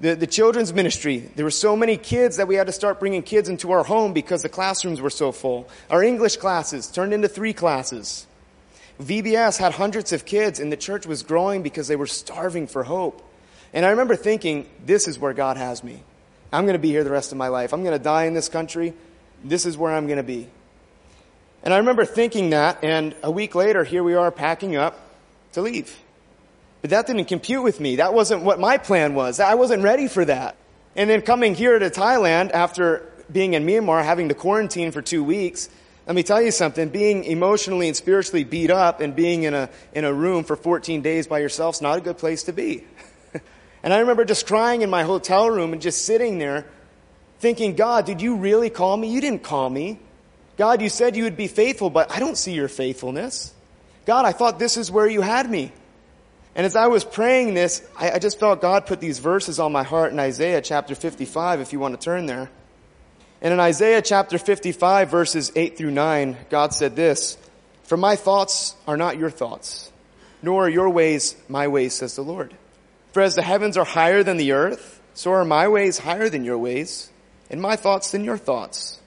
The, 0.00 0.16
the 0.16 0.26
children's 0.26 0.72
ministry, 0.72 1.18
there 1.36 1.44
were 1.44 1.50
so 1.50 1.76
many 1.76 1.98
kids 1.98 2.38
that 2.38 2.48
we 2.48 2.54
had 2.54 2.66
to 2.66 2.72
start 2.72 2.98
bringing 2.98 3.22
kids 3.22 3.50
into 3.50 3.70
our 3.70 3.84
home 3.84 4.14
because 4.14 4.42
the 4.42 4.48
classrooms 4.48 5.02
were 5.02 5.10
so 5.10 5.30
full. 5.30 5.68
Our 5.90 6.02
English 6.02 6.38
classes 6.38 6.88
turned 6.88 7.12
into 7.12 7.28
three 7.28 7.52
classes. 7.52 8.26
VBS 9.00 9.58
had 9.58 9.74
hundreds 9.74 10.12
of 10.12 10.24
kids 10.24 10.60
and 10.60 10.72
the 10.72 10.78
church 10.78 11.06
was 11.06 11.22
growing 11.22 11.62
because 11.62 11.86
they 11.86 11.96
were 11.96 12.06
starving 12.06 12.66
for 12.66 12.82
hope. 12.82 13.22
And 13.74 13.84
I 13.84 13.90
remember 13.90 14.16
thinking, 14.16 14.66
this 14.86 15.06
is 15.06 15.18
where 15.18 15.34
God 15.34 15.58
has 15.58 15.84
me. 15.84 16.02
I'm 16.50 16.64
going 16.64 16.74
to 16.74 16.78
be 16.78 16.90
here 16.90 17.04
the 17.04 17.10
rest 17.10 17.30
of 17.30 17.36
my 17.38 17.48
life. 17.48 17.74
I'm 17.74 17.82
going 17.82 17.96
to 17.96 18.02
die 18.02 18.24
in 18.24 18.32
this 18.32 18.48
country. 18.48 18.94
This 19.44 19.66
is 19.66 19.76
where 19.76 19.92
I'm 19.92 20.06
going 20.06 20.16
to 20.16 20.22
be. 20.22 20.48
And 21.64 21.72
I 21.72 21.78
remember 21.78 22.04
thinking 22.04 22.50
that, 22.50 22.84
and 22.84 23.16
a 23.22 23.30
week 23.30 23.54
later, 23.54 23.84
here 23.84 24.04
we 24.04 24.14
are 24.14 24.30
packing 24.30 24.76
up 24.76 25.00
to 25.52 25.62
leave. 25.62 25.98
But 26.82 26.90
that 26.90 27.06
didn't 27.06 27.24
compute 27.24 27.62
with 27.62 27.80
me. 27.80 27.96
That 27.96 28.12
wasn't 28.12 28.42
what 28.42 28.60
my 28.60 28.76
plan 28.76 29.14
was. 29.14 29.40
I 29.40 29.54
wasn't 29.54 29.82
ready 29.82 30.06
for 30.06 30.26
that. 30.26 30.56
And 30.94 31.08
then 31.08 31.22
coming 31.22 31.54
here 31.54 31.78
to 31.78 31.88
Thailand 31.88 32.50
after 32.52 33.10
being 33.32 33.54
in 33.54 33.64
Myanmar, 33.64 34.04
having 34.04 34.28
to 34.28 34.34
quarantine 34.34 34.92
for 34.92 35.00
two 35.00 35.24
weeks, 35.24 35.70
let 36.06 36.14
me 36.14 36.22
tell 36.22 36.42
you 36.42 36.50
something, 36.50 36.90
being 36.90 37.24
emotionally 37.24 37.88
and 37.88 37.96
spiritually 37.96 38.44
beat 38.44 38.70
up 38.70 39.00
and 39.00 39.16
being 39.16 39.44
in 39.44 39.54
a, 39.54 39.70
in 39.94 40.04
a 40.04 40.12
room 40.12 40.44
for 40.44 40.56
14 40.56 41.00
days 41.00 41.26
by 41.26 41.38
yourself 41.38 41.76
is 41.76 41.80
not 41.80 41.96
a 41.96 42.00
good 42.02 42.18
place 42.18 42.42
to 42.42 42.52
be. 42.52 42.84
and 43.82 43.94
I 43.94 44.00
remember 44.00 44.26
just 44.26 44.46
crying 44.46 44.82
in 44.82 44.90
my 44.90 45.04
hotel 45.04 45.48
room 45.48 45.72
and 45.72 45.80
just 45.80 46.04
sitting 46.04 46.36
there 46.36 46.66
thinking, 47.38 47.74
God, 47.74 48.04
did 48.04 48.20
you 48.20 48.36
really 48.36 48.68
call 48.68 48.98
me? 48.98 49.08
You 49.08 49.22
didn't 49.22 49.42
call 49.42 49.70
me. 49.70 49.98
God, 50.56 50.82
you 50.82 50.88
said 50.88 51.16
you 51.16 51.24
would 51.24 51.36
be 51.36 51.48
faithful, 51.48 51.90
but 51.90 52.10
I 52.10 52.20
don't 52.20 52.36
see 52.36 52.52
your 52.52 52.68
faithfulness. 52.68 53.52
God, 54.06 54.24
I 54.24 54.32
thought 54.32 54.58
this 54.58 54.76
is 54.76 54.90
where 54.90 55.06
you 55.06 55.20
had 55.20 55.50
me. 55.50 55.72
And 56.54 56.64
as 56.64 56.76
I 56.76 56.86
was 56.86 57.04
praying 57.04 57.54
this, 57.54 57.82
I, 57.96 58.12
I, 58.12 58.18
just 58.20 58.38
felt 58.38 58.60
God 58.60 58.86
put 58.86 59.00
these 59.00 59.18
verses 59.18 59.58
on 59.58 59.72
my 59.72 59.82
heart 59.82 60.12
in 60.12 60.20
Isaiah 60.20 60.60
chapter 60.60 60.94
55, 60.94 61.60
if 61.60 61.72
you 61.72 61.80
want 61.80 61.98
to 61.98 62.04
turn 62.04 62.26
there. 62.26 62.48
And 63.42 63.52
in 63.52 63.58
Isaiah 63.58 64.00
chapter 64.00 64.38
55, 64.38 65.10
verses 65.10 65.50
8 65.56 65.76
through 65.76 65.90
9, 65.90 66.36
God 66.50 66.72
said 66.72 66.94
this, 66.94 67.36
For 67.82 67.96
my 67.96 68.14
thoughts 68.14 68.76
are 68.86 68.96
not 68.96 69.18
your 69.18 69.30
thoughts, 69.30 69.90
nor 70.42 70.66
are 70.66 70.70
your 70.70 70.90
ways 70.90 71.34
my 71.48 71.66
ways, 71.66 71.94
says 71.94 72.14
the 72.14 72.22
Lord. 72.22 72.54
For 73.12 73.20
as 73.20 73.34
the 73.34 73.42
heavens 73.42 73.76
are 73.76 73.84
higher 73.84 74.22
than 74.22 74.36
the 74.36 74.52
earth, 74.52 75.00
so 75.14 75.32
are 75.32 75.44
my 75.44 75.66
ways 75.68 75.98
higher 75.98 76.28
than 76.28 76.44
your 76.44 76.58
ways, 76.58 77.10
and 77.50 77.60
my 77.60 77.74
thoughts 77.74 78.12
than 78.12 78.24
your 78.24 78.38
thoughts. 78.38 79.00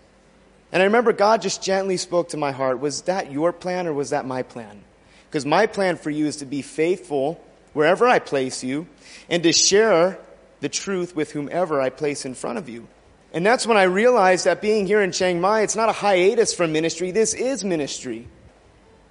And 0.72 0.82
I 0.82 0.86
remember 0.86 1.14
God 1.14 1.42
just 1.42 1.64
gently 1.64 1.98
spoke 1.98 2.30
to 2.30 2.38
my 2.38 2.52
heart. 2.52 2.80
Was 2.80 3.04
that 3.04 3.32
your 3.32 3.54
plan 3.54 3.88
or 3.88 3.94
was 3.94 4.10
that 4.10 4.26
my 4.26 4.44
plan? 4.44 4.84
Because 5.30 5.46
my 5.46 5.66
plan 5.66 5.98
for 5.98 6.10
you 6.10 6.26
is 6.26 6.38
to 6.38 6.46
be 6.46 6.62
faithful 6.62 7.42
wherever 7.74 8.08
I 8.08 8.20
place 8.20 8.64
you 8.64 8.88
and 9.30 9.44
to 9.44 9.54
share 9.54 10.20
the 10.60 10.70
truth 10.70 11.16
with 11.16 11.32
whomever 11.32 11.80
I 11.80 11.90
place 11.90 12.26
in 12.26 12.34
front 12.34 12.58
of 12.58 12.68
you. 12.68 12.88
And 13.34 13.46
that's 13.46 13.68
when 13.68 13.78
I 13.78 13.84
realized 13.84 14.46
that 14.46 14.62
being 14.62 14.88
here 14.88 15.02
in 15.02 15.12
Chiang 15.12 15.40
Mai, 15.40 15.62
it's 15.62 15.76
not 15.76 15.90
a 15.90 15.94
hiatus 15.94 16.54
from 16.54 16.72
ministry. 16.72 17.12
This 17.12 17.34
is 17.34 17.64
ministry. 17.64 18.28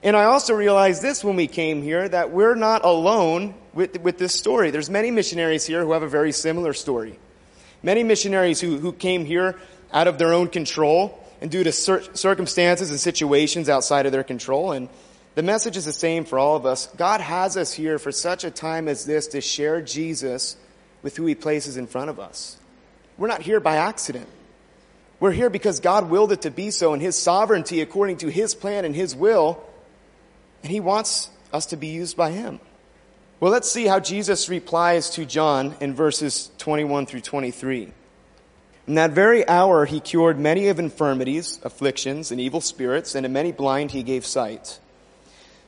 And 0.02 0.16
I 0.16 0.24
also 0.24 0.54
realized 0.54 1.02
this 1.02 1.22
when 1.22 1.36
we 1.36 1.46
came 1.46 1.82
here, 1.82 2.08
that 2.08 2.30
we're 2.30 2.54
not 2.54 2.84
alone 2.84 3.54
with, 3.72 4.00
with 4.00 4.18
this 4.18 4.34
story. 4.34 4.70
There's 4.70 4.90
many 4.90 5.10
missionaries 5.10 5.66
here 5.66 5.82
who 5.82 5.92
have 5.92 6.02
a 6.02 6.08
very 6.08 6.32
similar 6.32 6.72
story. 6.72 7.18
Many 7.82 8.02
missionaries 8.02 8.60
who, 8.60 8.78
who 8.78 8.92
came 8.92 9.24
here 9.24 9.58
out 9.92 10.08
of 10.08 10.18
their 10.18 10.32
own 10.32 10.48
control 10.48 11.22
and 11.40 11.50
due 11.50 11.64
to 11.64 11.72
cir- 11.72 12.02
circumstances 12.14 12.90
and 12.90 12.98
situations 12.98 13.68
outside 13.68 14.06
of 14.06 14.12
their 14.12 14.24
control. 14.24 14.72
And 14.72 14.88
the 15.34 15.42
message 15.42 15.76
is 15.76 15.84
the 15.84 15.92
same 15.92 16.24
for 16.24 16.38
all 16.38 16.56
of 16.56 16.66
us. 16.66 16.86
God 16.96 17.20
has 17.20 17.56
us 17.56 17.72
here 17.72 17.98
for 17.98 18.12
such 18.12 18.44
a 18.44 18.50
time 18.50 18.88
as 18.88 19.04
this 19.04 19.28
to 19.28 19.40
share 19.40 19.82
Jesus 19.82 20.56
with 21.02 21.16
who 21.16 21.26
he 21.26 21.34
places 21.34 21.76
in 21.76 21.86
front 21.86 22.10
of 22.10 22.18
us. 22.18 22.58
we're 23.18 23.28
not 23.28 23.42
here 23.42 23.60
by 23.60 23.76
accident. 23.76 24.28
We're 25.18 25.32
here 25.32 25.48
because 25.48 25.80
God 25.80 26.10
willed 26.10 26.32
it 26.32 26.42
to 26.42 26.50
be 26.50 26.70
so 26.70 26.92
in 26.92 27.00
His 27.00 27.16
sovereignty 27.16 27.80
according 27.80 28.18
to 28.18 28.28
His 28.28 28.54
plan 28.54 28.84
and 28.84 28.94
His 28.94 29.14
will. 29.16 29.62
And 30.62 30.70
He 30.70 30.80
wants 30.80 31.30
us 31.52 31.66
to 31.66 31.76
be 31.76 31.88
used 31.88 32.16
by 32.16 32.32
Him. 32.32 32.60
Well, 33.40 33.52
let's 33.52 33.70
see 33.70 33.86
how 33.86 34.00
Jesus 34.00 34.48
replies 34.48 35.10
to 35.10 35.24
John 35.24 35.74
in 35.80 35.94
verses 35.94 36.50
21 36.58 37.06
through 37.06 37.20
23. 37.20 37.92
In 38.86 38.94
that 38.94 39.10
very 39.10 39.46
hour, 39.48 39.84
he 39.84 39.98
cured 39.98 40.38
many 40.38 40.68
of 40.68 40.78
infirmities, 40.78 41.58
afflictions, 41.64 42.30
and 42.30 42.40
evil 42.40 42.60
spirits, 42.60 43.14
and 43.14 43.24
to 43.24 43.28
many 43.28 43.50
blind 43.50 43.90
he 43.90 44.04
gave 44.04 44.24
sight. 44.24 44.78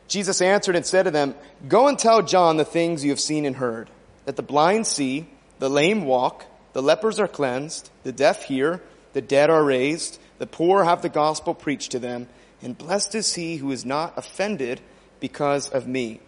Jesus 0.06 0.40
answered 0.40 0.76
and 0.76 0.86
said 0.86 1.02
to 1.02 1.10
them, 1.10 1.34
Go 1.66 1.88
and 1.88 1.98
tell 1.98 2.22
John 2.22 2.56
the 2.56 2.64
things 2.64 3.04
you 3.04 3.10
have 3.10 3.20
seen 3.20 3.44
and 3.44 3.56
heard, 3.56 3.90
that 4.24 4.36
the 4.36 4.42
blind 4.42 4.86
see, 4.86 5.26
the 5.58 5.68
lame 5.68 6.04
walk, 6.04 6.46
the 6.72 6.82
lepers 6.82 7.18
are 7.18 7.28
cleansed, 7.28 7.90
the 8.04 8.12
deaf 8.12 8.44
hear, 8.44 8.80
the 9.12 9.20
dead 9.20 9.50
are 9.50 9.64
raised, 9.64 10.20
the 10.38 10.46
poor 10.46 10.84
have 10.84 11.02
the 11.02 11.08
gospel 11.08 11.54
preached 11.54 11.90
to 11.92 11.98
them, 11.98 12.28
and 12.62 12.78
blessed 12.78 13.16
is 13.16 13.34
he 13.34 13.56
who 13.56 13.72
is 13.72 13.84
not 13.84 14.16
offended 14.16 14.80
because 15.18 15.68
of 15.68 15.88
me. 15.88 16.20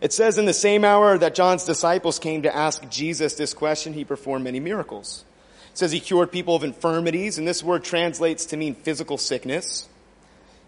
It 0.00 0.12
says 0.12 0.38
in 0.38 0.44
the 0.44 0.54
same 0.54 0.84
hour 0.84 1.18
that 1.18 1.34
John's 1.34 1.64
disciples 1.64 2.18
came 2.20 2.42
to 2.42 2.54
ask 2.54 2.88
Jesus 2.88 3.34
this 3.34 3.52
question, 3.52 3.94
he 3.94 4.04
performed 4.04 4.44
many 4.44 4.60
miracles. 4.60 5.24
It 5.74 5.78
says 5.78 5.90
he 5.90 5.98
cured 5.98 6.30
people 6.30 6.54
of 6.54 6.62
infirmities, 6.62 7.36
and 7.36 7.48
this 7.48 7.60
word 7.60 7.82
translates 7.82 8.46
to 8.46 8.56
mean 8.56 8.76
physical 8.76 9.18
sickness. 9.18 9.88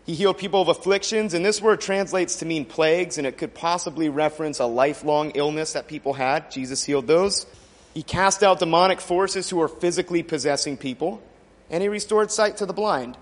He 0.04 0.14
healed 0.14 0.36
people 0.36 0.60
of 0.60 0.66
afflictions, 0.66 1.32
and 1.32 1.46
this 1.46 1.62
word 1.62 1.80
translates 1.80 2.40
to 2.40 2.44
mean 2.44 2.64
plagues, 2.64 3.16
and 3.16 3.24
it 3.24 3.38
could 3.38 3.54
possibly 3.54 4.08
reference 4.08 4.58
a 4.58 4.66
lifelong 4.66 5.30
illness 5.36 5.74
that 5.74 5.86
people 5.86 6.12
had. 6.12 6.50
Jesus 6.50 6.82
healed 6.82 7.06
those. 7.06 7.46
He 7.94 8.02
cast 8.02 8.42
out 8.42 8.58
demonic 8.58 9.00
forces 9.00 9.48
who 9.48 9.58
were 9.58 9.68
physically 9.68 10.24
possessing 10.24 10.76
people, 10.76 11.22
and 11.70 11.84
he 11.84 11.88
restored 11.88 12.32
sight 12.32 12.56
to 12.56 12.66
the 12.66 12.72
blind. 12.72 13.16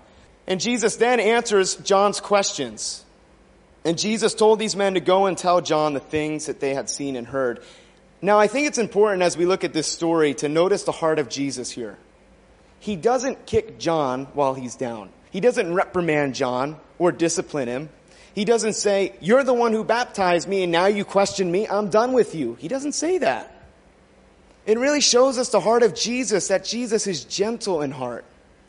And 0.47 0.59
Jesus 0.59 0.95
then 0.95 1.19
answers 1.19 1.75
John's 1.75 2.19
questions. 2.19 3.05
And 3.83 3.95
Jesus 3.95 4.33
told 4.33 4.57
these 4.57 4.75
men 4.75 4.95
to 4.95 5.01
go 5.01 5.27
and 5.27 5.37
tell 5.37 5.61
John 5.61 5.93
the 5.93 5.99
things 5.99 6.47
that 6.47 6.61
they 6.61 6.73
had 6.73 6.89
seen 6.89 7.15
and 7.15 7.27
heard. 7.27 7.63
Now, 8.25 8.39
I 8.39 8.47
think 8.47 8.65
it's 8.65 8.79
important 8.79 9.21
as 9.21 9.37
we 9.37 9.45
look 9.45 9.63
at 9.63 9.71
this 9.71 9.85
story 9.85 10.33
to 10.35 10.49
notice 10.49 10.81
the 10.81 10.91
heart 10.91 11.19
of 11.19 11.29
Jesus 11.29 11.69
here. 11.69 11.95
He 12.79 12.95
doesn't 12.95 13.45
kick 13.45 13.77
John 13.77 14.25
while 14.33 14.55
he's 14.55 14.73
down. 14.73 15.11
He 15.29 15.39
doesn't 15.39 15.71
reprimand 15.71 16.33
John 16.33 16.77
or 16.97 17.11
discipline 17.11 17.67
him. 17.67 17.89
He 18.33 18.43
doesn't 18.43 18.73
say, 18.73 19.13
you're 19.21 19.43
the 19.43 19.53
one 19.53 19.73
who 19.73 19.83
baptized 19.83 20.47
me 20.47 20.63
and 20.63 20.71
now 20.71 20.87
you 20.87 21.05
question 21.05 21.51
me. 21.51 21.67
I'm 21.67 21.91
done 21.91 22.13
with 22.13 22.33
you. 22.33 22.55
He 22.55 22.67
doesn't 22.67 22.93
say 22.93 23.19
that. 23.19 23.63
It 24.65 24.79
really 24.79 25.01
shows 25.01 25.37
us 25.37 25.49
the 25.49 25.59
heart 25.59 25.83
of 25.83 25.93
Jesus, 25.93 26.47
that 26.47 26.65
Jesus 26.65 27.05
is 27.05 27.25
gentle 27.25 27.83
in 27.83 27.91
heart. 27.91 28.25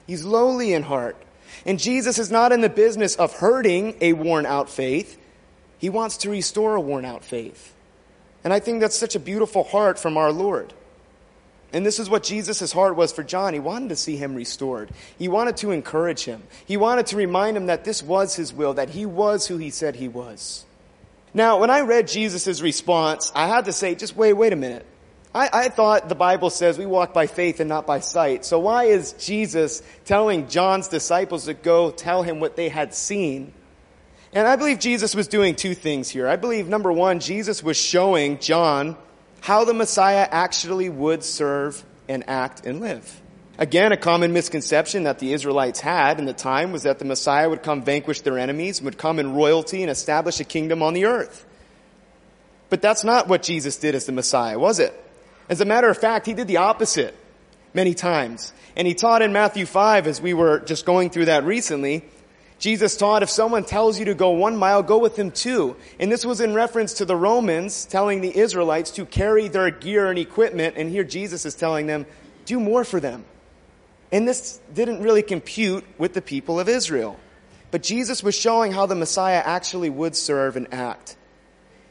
He's 0.07 0.23
lowly 0.23 0.75
in 0.75 0.83
heart. 0.83 1.17
And 1.65 1.79
Jesus 1.79 2.19
is 2.19 2.31
not 2.31 2.53
in 2.53 2.61
the 2.61 2.69
business 2.69 3.17
of 3.17 3.33
hurting 3.33 3.97
a 4.03 4.13
worn 4.13 4.45
out 4.45 4.69
faith. 4.69 5.19
He 5.79 5.89
wants 5.89 6.19
to 6.19 6.31
restore 6.31 6.75
a 6.77 6.81
worn 6.83 7.07
out 7.07 7.25
faith. 7.25 7.73
And 8.47 8.53
I 8.53 8.61
think 8.61 8.79
that's 8.79 8.97
such 8.97 9.17
a 9.17 9.19
beautiful 9.19 9.65
heart 9.65 9.99
from 9.99 10.17
our 10.17 10.31
Lord. 10.31 10.73
And 11.73 11.85
this 11.85 11.99
is 11.99 12.09
what 12.09 12.23
Jesus' 12.23 12.71
heart 12.71 12.95
was 12.95 13.13
for 13.13 13.25
John. 13.25 13.55
He 13.55 13.59
wanted 13.59 13.89
to 13.89 13.97
see 13.97 14.17
him 14.17 14.37
restored. 14.37 14.93
He 15.19 15.27
wanted 15.27 15.57
to 15.57 15.73
encourage 15.73 16.23
him. 16.23 16.45
He 16.65 16.77
wanted 16.77 17.07
to 17.07 17.17
remind 17.17 17.57
him 17.57 17.67
that 17.67 17.83
this 17.83 18.05
was 18.05 18.37
his 18.37 18.53
will, 18.53 18.75
that 18.75 18.91
he 18.91 19.05
was 19.05 19.49
who 19.49 19.57
he 19.57 19.71
said 19.71 19.97
he 19.97 20.07
was. 20.07 20.65
Now, 21.35 21.59
when 21.59 21.71
I 21.71 21.81
read 21.81 22.07
Jesus' 22.07 22.61
response, 22.61 23.33
I 23.35 23.49
had 23.49 23.65
to 23.65 23.73
say, 23.73 23.97
just 23.97 24.15
wait, 24.15 24.35
wait 24.35 24.53
a 24.53 24.57
minute. 24.57 24.87
I, 25.35 25.51
I 25.53 25.69
thought 25.69 26.09
the 26.09 26.15
Bible 26.15 26.51
says 26.51 26.79
we 26.79 26.87
walk 26.87 27.13
by 27.13 27.27
faith 27.27 27.59
and 27.59 27.69
not 27.69 27.85
by 27.85 27.99
sight. 27.99 28.45
So 28.45 28.61
why 28.61 28.85
is 28.85 29.13
Jesus 29.15 29.83
telling 30.05 30.47
John's 30.47 30.87
disciples 30.87 31.47
to 31.47 31.55
go 31.55 31.91
tell 31.91 32.23
him 32.23 32.39
what 32.39 32.55
they 32.55 32.69
had 32.69 32.95
seen? 32.95 33.53
And 34.37 34.47
I 34.47 34.57
believe 34.57 34.81
Jesus 34.81 35.15
was 35.15 35.29
doing 35.29 35.55
two 35.55 35.73
things 35.75 36.11
here. 36.11 36.29
I 36.29 36.37
believe 36.37 36.69
number 36.69 36.93
one, 36.93 37.21
Jesus 37.21 37.63
was 37.63 37.79
showing 37.79 38.39
John 38.39 38.99
how 39.41 39.65
the 39.65 39.73
Messiah 39.73 40.29
actually 40.31 40.91
would 40.91 41.25
serve 41.25 41.83
and 42.07 42.23
act 42.29 42.67
and 42.67 42.79
live. 42.79 43.23
Again, 43.57 43.93
a 43.93 43.97
common 43.97 44.35
misconception 44.35 45.05
that 45.05 45.21
the 45.21 45.33
Israelites 45.33 45.81
had 45.81 46.19
in 46.19 46.27
the 46.27 46.35
time 46.35 46.71
was 46.71 46.83
that 46.83 46.99
the 46.99 47.07
Messiah 47.07 47.49
would 47.49 47.63
come 47.63 47.81
vanquish 47.81 48.21
their 48.21 48.39
enemies, 48.39 48.83
would 48.83 48.99
come 48.99 49.19
in 49.19 49.33
royalty 49.33 49.81
and 49.81 49.91
establish 49.91 50.39
a 50.39 50.45
kingdom 50.45 50.83
on 50.83 50.93
the 50.93 51.07
earth. 51.07 51.47
But 52.69 52.83
that's 52.83 53.05
not 53.05 53.29
what 53.29 53.43
Jesus 53.43 53.79
did 53.79 53.95
as 53.95 54.05
the 54.05 54.13
Messiah, 54.13 54.59
was 54.59 54.81
it? 54.81 54.93
As 55.49 55.63
a 55.63 55.65
matter 55.65 55.89
of 55.89 55.97
fact, 55.97 56.27
he 56.27 56.35
did 56.35 56.47
the 56.47 56.59
opposite 56.59 57.17
many 57.73 57.95
times. 57.95 58.53
And 58.77 58.87
he 58.87 58.93
taught 58.93 59.23
in 59.23 59.33
Matthew 59.33 59.65
5 59.65 60.07
as 60.07 60.21
we 60.21 60.35
were 60.35 60.61
just 60.61 60.85
going 60.85 61.09
through 61.09 61.25
that 61.25 61.45
recently. 61.45 62.05
Jesus 62.59 62.97
taught 62.97 63.23
if 63.23 63.29
someone 63.29 63.65
tells 63.65 63.99
you 63.99 64.07
to 64.07 64.15
go 64.15 64.31
one 64.31 64.57
mile, 64.57 64.83
go 64.83 64.99
with 64.99 65.17
them 65.17 65.31
two. 65.31 65.77
And 66.01 66.11
this 66.11 66.25
was 66.25 66.41
in 66.41 66.55
reference 66.55 66.95
to 66.95 67.05
the 67.05 67.17
Romans 67.17 67.85
telling 67.85 68.23
the 68.23 68.35
Israelites 68.35 68.93
to 68.93 69.05
carry 69.05 69.49
their 69.49 69.71
gear 69.71 70.09
and 70.09 70.19
equipment. 70.19 70.77
And 70.77 70.91
here 70.91 71.05
Jesus 71.05 71.45
is 71.45 71.55
telling 71.55 71.87
them, 71.87 72.07
do 72.47 72.59
more 72.59 72.85
for 72.85 72.99
them. 72.99 73.25
And 74.11 74.27
this 74.27 74.59
didn't 74.73 75.03
really 75.03 75.23
compute 75.23 75.85
with 75.99 76.15
the 76.15 76.23
people 76.23 76.59
of 76.59 76.69
Israel. 76.69 77.19
But 77.71 77.83
Jesus 77.83 78.23
was 78.23 78.35
showing 78.35 78.73
how 78.73 78.87
the 78.87 78.95
Messiah 78.95 79.43
actually 79.45 79.91
would 79.91 80.17
serve 80.17 80.57
and 80.57 80.73
act. 80.73 81.17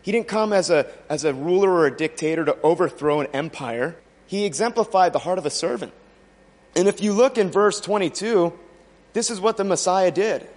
He 0.02 0.12
didn't 0.12 0.28
come 0.28 0.54
as 0.54 0.70
a, 0.70 0.88
as 1.10 1.26
a 1.26 1.34
ruler 1.34 1.70
or 1.70 1.86
a 1.88 1.96
dictator 1.96 2.46
to 2.46 2.60
overthrow 2.62 3.20
an 3.20 3.28
empire. 3.34 3.96
He 4.26 4.46
exemplified 4.46 5.14
the 5.14 5.20
heart 5.20 5.38
of 5.38 5.46
a 5.46 5.50
servant. 5.50 5.94
And 6.76 6.88
if 6.88 7.02
you 7.02 7.14
look 7.14 7.38
in 7.38 7.52
verse 7.52 7.80
22, 7.82 8.54
this 9.14 9.30
is 9.30 9.40
what 9.40 9.58
the 9.58 9.64
Messiah 9.64 10.12
did. 10.12 10.48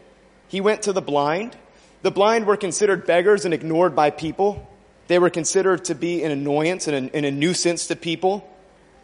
He 0.48 0.60
went 0.60 0.82
to 0.82 0.92
the 0.92 1.02
blind. 1.02 1.56
The 2.02 2.10
blind 2.10 2.46
were 2.46 2.56
considered 2.56 3.06
beggars 3.06 3.44
and 3.44 3.54
ignored 3.54 3.94
by 3.94 4.10
people. 4.10 4.68
They 5.06 5.18
were 5.18 5.30
considered 5.30 5.86
to 5.86 5.94
be 5.94 6.22
an 6.22 6.30
annoyance 6.30 6.86
and 6.88 7.10
a, 7.10 7.16
and 7.16 7.24
a 7.24 7.30
nuisance 7.30 7.86
to 7.88 7.96
people. 7.96 8.48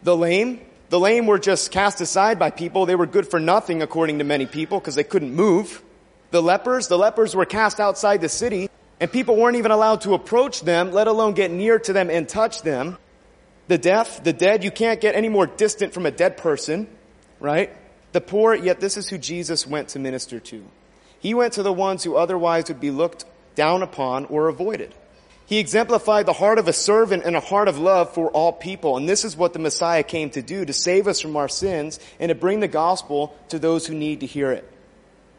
The 0.03 0.17
lame, 0.17 0.61
the 0.91 1.01
lame 1.01 1.27
were 1.27 1.39
just 1.39 1.71
cast 1.71 2.01
aside 2.01 2.39
by 2.39 2.51
people. 2.51 2.87
They 2.87 2.95
were 2.95 3.07
good 3.07 3.29
for 3.29 3.41
nothing 3.41 3.83
according 3.83 4.19
to 4.19 4.25
many 4.25 4.47
people 4.47 4.79
because 4.79 4.95
they 4.95 5.05
couldn't 5.05 5.35
move. 5.35 5.83
The 6.31 6.43
lepers, 6.43 6.89
the 6.89 6.99
lepers 6.99 7.35
were 7.35 7.47
cast 7.47 7.81
outside 7.81 8.21
the 8.21 8.29
city 8.29 8.69
and 9.01 9.11
people 9.11 9.37
weren't 9.37 9.57
even 9.57 9.71
allowed 9.71 10.03
to 10.03 10.15
approach 10.15 10.61
them, 10.61 10.93
let 10.93 11.09
alone 11.09 11.35
get 11.35 11.51
near 11.51 11.79
to 11.79 11.93
them 11.93 12.11
and 12.11 12.29
touch 12.29 12.63
them. 12.63 12.97
The 13.67 13.79
deaf, 13.79 14.23
the 14.23 14.33
dead, 14.33 14.63
you 14.63 14.71
can't 14.71 15.01
get 15.01 15.15
any 15.15 15.29
more 15.29 15.47
distant 15.47 15.95
from 15.95 16.07
a 16.07 16.11
dead 16.11 16.37
person, 16.37 16.87
right? 17.41 17.71
The 18.13 18.21
poor, 18.21 18.55
yet 18.55 18.81
this 18.81 18.97
is 18.97 19.09
who 19.09 19.19
Jesus 19.19 19.67
went 19.67 19.89
to 19.91 19.99
minister 19.99 20.39
to. 20.39 20.65
He 21.25 21.33
went 21.33 21.55
to 21.55 21.63
the 21.63 21.73
ones 21.73 22.05
who 22.05 22.17
otherwise 22.17 22.69
would 22.69 22.81
be 22.81 22.91
looked 22.91 23.25
down 23.55 23.83
upon 23.83 24.27
or 24.27 24.49
avoided. 24.49 24.95
He 25.47 25.59
exemplified 25.59 26.27
the 26.27 26.35
heart 26.35 26.59
of 26.59 26.69
a 26.69 26.73
servant 26.75 27.25
and 27.25 27.35
a 27.35 27.41
heart 27.41 27.67
of 27.67 27.79
love 27.79 28.13
for 28.13 28.29
all 28.29 28.53
people. 28.53 28.99
And 28.99 29.09
this 29.09 29.25
is 29.25 29.35
what 29.35 29.55
the 29.55 29.59
Messiah 29.59 30.03
came 30.03 30.29
to 30.31 30.43
do, 30.43 30.67
to 30.67 30.73
save 30.75 31.09
us 31.09 31.23
from 31.23 31.37
our 31.37 31.49
sins 31.49 31.99
and 32.21 32.29
to 32.29 32.35
bring 32.35 32.61
the 32.61 32.69
gospel 32.69 33.35
to 33.49 33.59
those 33.59 33.87
who 33.87 33.95
need 33.95 34.21
to 34.21 34.27
hear 34.27 34.53
it. 34.53 34.71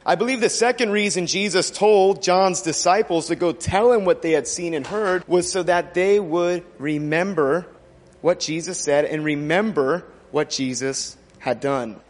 I 0.03 0.15
believe 0.15 0.41
the 0.41 0.49
second 0.49 0.89
reason 0.89 1.27
Jesus 1.27 1.69
told 1.69 2.23
John's 2.23 2.63
disciples 2.63 3.27
to 3.27 3.35
go 3.35 3.51
tell 3.51 3.93
him 3.93 4.05
what 4.05 4.23
they 4.23 4.31
had 4.31 4.47
seen 4.47 4.73
and 4.73 4.87
heard 4.87 5.27
was 5.27 5.51
so 5.51 5.61
that 5.61 5.93
they 5.93 6.19
would 6.19 6.65
remember 6.79 7.67
what 8.21 8.39
Jesus 8.39 8.79
said 8.79 9.05
and 9.05 9.23
remember 9.23 10.03
what 10.31 10.49
Jesus 10.49 11.15
had 11.37 11.59
done. 11.59 12.01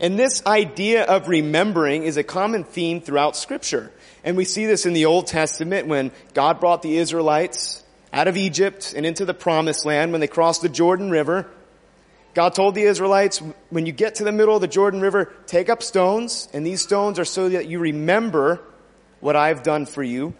And 0.00 0.18
this 0.18 0.44
idea 0.46 1.04
of 1.04 1.28
remembering 1.28 2.02
is 2.02 2.16
a 2.16 2.24
common 2.24 2.64
theme 2.64 3.00
throughout 3.00 3.36
scripture. 3.36 3.92
And 4.24 4.36
we 4.36 4.44
see 4.44 4.66
this 4.66 4.86
in 4.86 4.92
the 4.92 5.04
Old 5.04 5.26
Testament 5.26 5.86
when 5.86 6.10
God 6.32 6.60
brought 6.60 6.82
the 6.82 6.96
Israelites 6.96 7.82
out 8.12 8.28
of 8.28 8.36
Egypt 8.36 8.94
and 8.96 9.04
into 9.04 9.24
the 9.24 9.34
promised 9.34 9.84
land 9.84 10.12
when 10.12 10.20
they 10.20 10.26
crossed 10.26 10.62
the 10.62 10.68
Jordan 10.68 11.10
River. 11.10 11.46
God 12.32 12.54
told 12.54 12.74
the 12.74 12.82
Israelites, 12.82 13.40
when 13.70 13.86
you 13.86 13.92
get 13.92 14.16
to 14.16 14.24
the 14.24 14.32
middle 14.32 14.56
of 14.56 14.60
the 14.60 14.68
Jordan 14.68 15.00
River, 15.00 15.32
take 15.46 15.68
up 15.68 15.82
stones, 15.82 16.48
and 16.52 16.66
these 16.66 16.82
stones 16.82 17.18
are 17.18 17.24
so 17.24 17.48
that 17.48 17.66
you 17.66 17.78
remember 17.78 18.60
what 19.20 19.36
I've 19.36 19.62
done 19.62 19.86
for 19.86 20.02
you, 20.02 20.34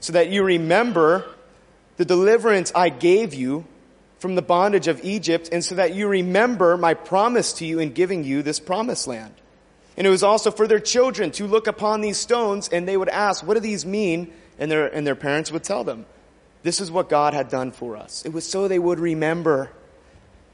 so 0.00 0.12
that 0.14 0.30
you 0.30 0.42
remember 0.42 1.24
the 1.96 2.04
deliverance 2.04 2.72
I 2.74 2.88
gave 2.88 3.32
you 3.32 3.64
from 4.26 4.34
the 4.34 4.42
bondage 4.42 4.88
of 4.88 5.04
Egypt, 5.04 5.50
and 5.52 5.64
so 5.64 5.76
that 5.76 5.94
you 5.94 6.08
remember 6.08 6.76
my 6.76 6.94
promise 6.94 7.52
to 7.52 7.64
you 7.64 7.78
in 7.78 7.92
giving 7.92 8.24
you 8.24 8.42
this 8.42 8.58
promised 8.58 9.06
land. 9.06 9.32
And 9.96 10.04
it 10.04 10.10
was 10.10 10.24
also 10.24 10.50
for 10.50 10.66
their 10.66 10.80
children 10.80 11.30
to 11.30 11.46
look 11.46 11.68
upon 11.68 12.00
these 12.00 12.16
stones, 12.18 12.68
and 12.68 12.88
they 12.88 12.96
would 12.96 13.08
ask, 13.08 13.46
what 13.46 13.54
do 13.54 13.60
these 13.60 13.86
mean? 13.86 14.32
And 14.58 14.68
their, 14.68 14.88
and 14.88 15.06
their 15.06 15.14
parents 15.14 15.52
would 15.52 15.62
tell 15.62 15.84
them, 15.84 16.06
this 16.64 16.80
is 16.80 16.90
what 16.90 17.08
God 17.08 17.34
had 17.34 17.50
done 17.50 17.70
for 17.70 17.96
us. 17.96 18.24
It 18.26 18.32
was 18.32 18.44
so 18.44 18.66
they 18.66 18.80
would 18.80 18.98
remember. 18.98 19.70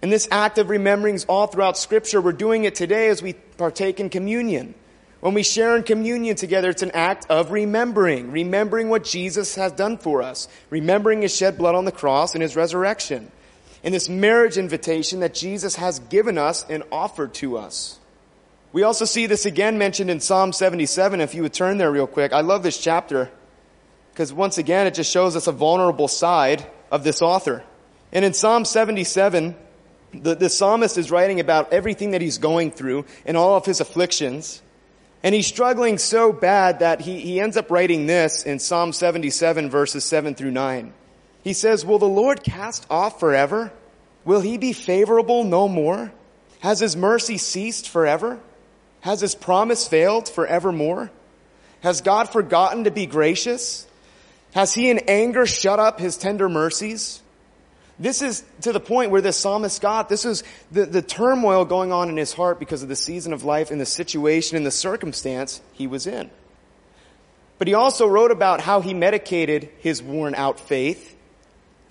And 0.03 0.13
this 0.13 0.29
act 0.31 0.59
of 0.59 0.69
remembering 0.69 1.15
is 1.15 1.25
all 1.25 1.47
throughout 1.47 1.79
scripture. 1.79 2.21
We're 2.21 2.33
doing 2.33 2.65
it 2.65 2.75
today 2.75 3.09
as 3.09 3.23
we 3.23 3.33
partake 3.33 4.01
in 4.01 4.11
communion. 4.11 4.75
When 5.21 5.33
we 5.33 5.45
share 5.45 5.79
in 5.79 5.83
communion 5.83 6.37
together, 6.37 6.69
it's 6.69 6.83
an 6.83 6.91
act 6.91 7.25
of 7.31 7.53
remembering, 7.53 8.33
remembering 8.33 8.91
what 8.91 9.05
Jesus 9.05 9.55
has 9.55 9.73
done 9.73 9.97
for 9.97 10.21
us, 10.21 10.47
remembering 10.69 11.23
his 11.23 11.35
shed 11.35 11.57
blood 11.57 11.75
on 11.75 11.87
the 11.87 11.91
cross 11.91 12.35
and 12.35 12.43
his 12.43 12.55
resurrection. 12.55 13.33
And 13.85 13.93
this 13.93 14.09
marriage 14.09 14.59
invitation 14.59 15.21
that 15.21 15.35
Jesus 15.35 15.77
has 15.77 15.99
given 15.99 16.39
us 16.39 16.65
and 16.69 16.83
offered 16.93 17.35
to 17.35 17.59
us. 17.59 17.99
We 18.73 18.85
also 18.85 19.05
see 19.05 19.27
this 19.27 19.45
again 19.45 19.77
mentioned 19.77 20.11
in 20.11 20.21
Psalm 20.21 20.53
77. 20.53 21.21
If 21.21 21.35
you 21.35 21.43
would 21.43 21.53
turn 21.53 21.79
there 21.79 21.91
real 21.91 22.07
quick. 22.07 22.33
I 22.33 22.41
love 22.41 22.63
this 22.63 22.79
chapter 22.79 23.31
because 24.13 24.33
once 24.33 24.59
again 24.59 24.87
it 24.87 24.95
just 24.95 25.11
shows 25.11 25.37
us 25.37 25.47
a 25.47 25.53
vulnerable 25.53 26.09
side 26.09 26.67
of 26.91 27.05
this 27.05 27.21
author. 27.21 27.65
And 28.13 28.25
in 28.25 28.35
Psalm 28.35 28.65
77, 28.65 29.57
the, 30.15 30.35
the 30.35 30.49
psalmist 30.49 30.97
is 30.97 31.11
writing 31.11 31.41
about 31.41 31.73
everything 31.73 32.13
that 32.13 32.21
he's 32.21 32.39
going 32.39 32.71
through 32.71 33.05
and 33.27 33.37
all 33.37 33.57
of 33.57 33.67
his 33.67 33.81
afflictions. 33.81 34.63
And 35.23 35.35
he's 35.35 35.47
struggling 35.47 35.99
so 35.99 36.33
bad 36.33 36.81
that 36.81 37.01
he, 37.01 37.21
he 37.21 37.41
ends 37.41 37.57
up 37.57 37.71
writing 37.71 38.07
this 38.07 38.43
in 38.43 38.59
Psalm 38.59 38.93
77 38.93 39.71
verses 39.71 40.05
7 40.05 40.35
through 40.35 40.51
9. 40.51 40.93
He 41.43 41.53
says, 41.53 41.85
Will 41.85 41.99
the 41.99 42.07
Lord 42.07 42.43
cast 42.43 42.87
off 42.91 43.21
forever? 43.21 43.73
Will 44.25 44.41
he 44.41 44.59
be 44.59 44.73
favorable 44.73 45.45
no 45.45 45.69
more? 45.69 46.13
Has 46.61 46.81
his 46.81 46.97
mercy 46.97 47.39
ceased 47.39 47.89
forever? 47.89 48.39
Has 49.01 49.21
his 49.21 49.35
promise 49.35 49.89
failed 49.89 50.29
forevermore? 50.29 51.11
Has 51.81 52.01
God 52.01 52.29
forgotten 52.29 52.85
to 52.85 52.93
be 52.93 53.07
gracious? 53.07 53.87
Has 54.55 54.73
he 54.73 54.91
in 54.91 55.01
anger 55.09 55.45
shut 55.45 55.81
up 55.81 55.99
his 55.99 56.17
tender 56.17 56.49
mercies? 56.49 57.21
This 57.99 58.23
is 58.23 58.45
to 58.63 58.73
the 58.73 58.81
point 58.81 59.11
where 59.11 59.21
the 59.21 59.33
psalmist 59.33 59.81
got, 59.81 60.09
this 60.09 60.25
is 60.25 60.45
the, 60.71 60.87
the 60.87 61.03
turmoil 61.03 61.65
going 61.65 61.93
on 61.93 62.09
in 62.09 62.17
his 62.17 62.33
heart 62.33 62.59
because 62.59 62.83
of 62.83 62.89
the 62.89 62.97
season 62.97 63.33
of 63.33 63.45
life 63.45 63.71
and 63.71 63.81
the 63.81 63.87
situation 63.87 64.57
and 64.57 64.65
the 64.65 64.71
circumstance 64.71 65.61
he 65.73 65.87
was 65.87 66.07
in. 66.07 66.31
But 67.59 67.69
he 67.69 67.75
also 67.75 68.07
wrote 68.07 68.31
about 68.31 68.61
how 68.61 68.81
he 68.81 68.95
medicated 68.95 69.69
his 69.79 70.03
worn 70.03 70.35
out 70.35 70.59
faith 70.59 71.12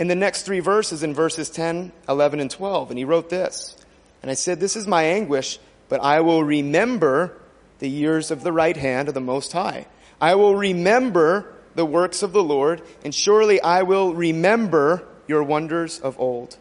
in 0.02 0.08
the 0.08 0.16
next 0.16 0.48
three 0.48 0.62
verses 0.62 1.04
in 1.04 1.14
verses 1.14 1.52
10, 1.52 1.92
11, 2.10 2.40
and 2.40 2.50
12. 2.50 2.90
And 2.90 2.98
he 2.98 3.06
wrote 3.06 3.30
this. 3.30 3.78
And 4.24 4.32
I 4.32 4.34
said, 4.34 4.60
this 4.60 4.76
is 4.76 4.88
my 4.88 5.04
anguish, 5.04 5.60
but 5.90 6.02
I 6.02 6.22
will 6.22 6.44
remember 6.44 7.38
the 7.78 7.88
years 7.88 8.32
of 8.32 8.42
the 8.42 8.52
right 8.52 8.76
hand 8.76 9.10
of 9.10 9.14
the 9.14 9.22
Most 9.22 9.52
High. 9.52 9.86
I 10.20 10.34
will 10.34 10.56
remember 10.56 11.54
the 11.76 11.86
works 11.86 12.24
of 12.24 12.34
the 12.34 12.42
Lord, 12.42 12.82
and 13.04 13.14
surely 13.14 13.62
I 13.62 13.84
will 13.84 14.16
remember 14.16 15.08
your 15.28 15.44
wonders 15.44 16.00
of 16.00 16.20
old. 16.20 16.58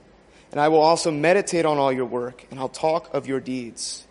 And 0.52 0.61
I 0.61 0.68
will 0.68 0.82
also 0.82 1.11
meditate 1.11 1.64
on 1.64 1.78
all 1.78 1.90
your 1.90 2.04
work, 2.04 2.44
and 2.50 2.61
I'll 2.61 2.68
talk 2.68 3.14
of 3.14 3.26
your 3.26 3.40
deeds. 3.40 4.06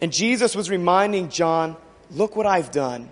And 0.00 0.10
Jesus 0.10 0.56
was 0.56 0.70
reminding 0.70 1.28
John, 1.28 1.76
look 2.10 2.36
what 2.36 2.46
I've 2.46 2.70
done. 2.70 3.10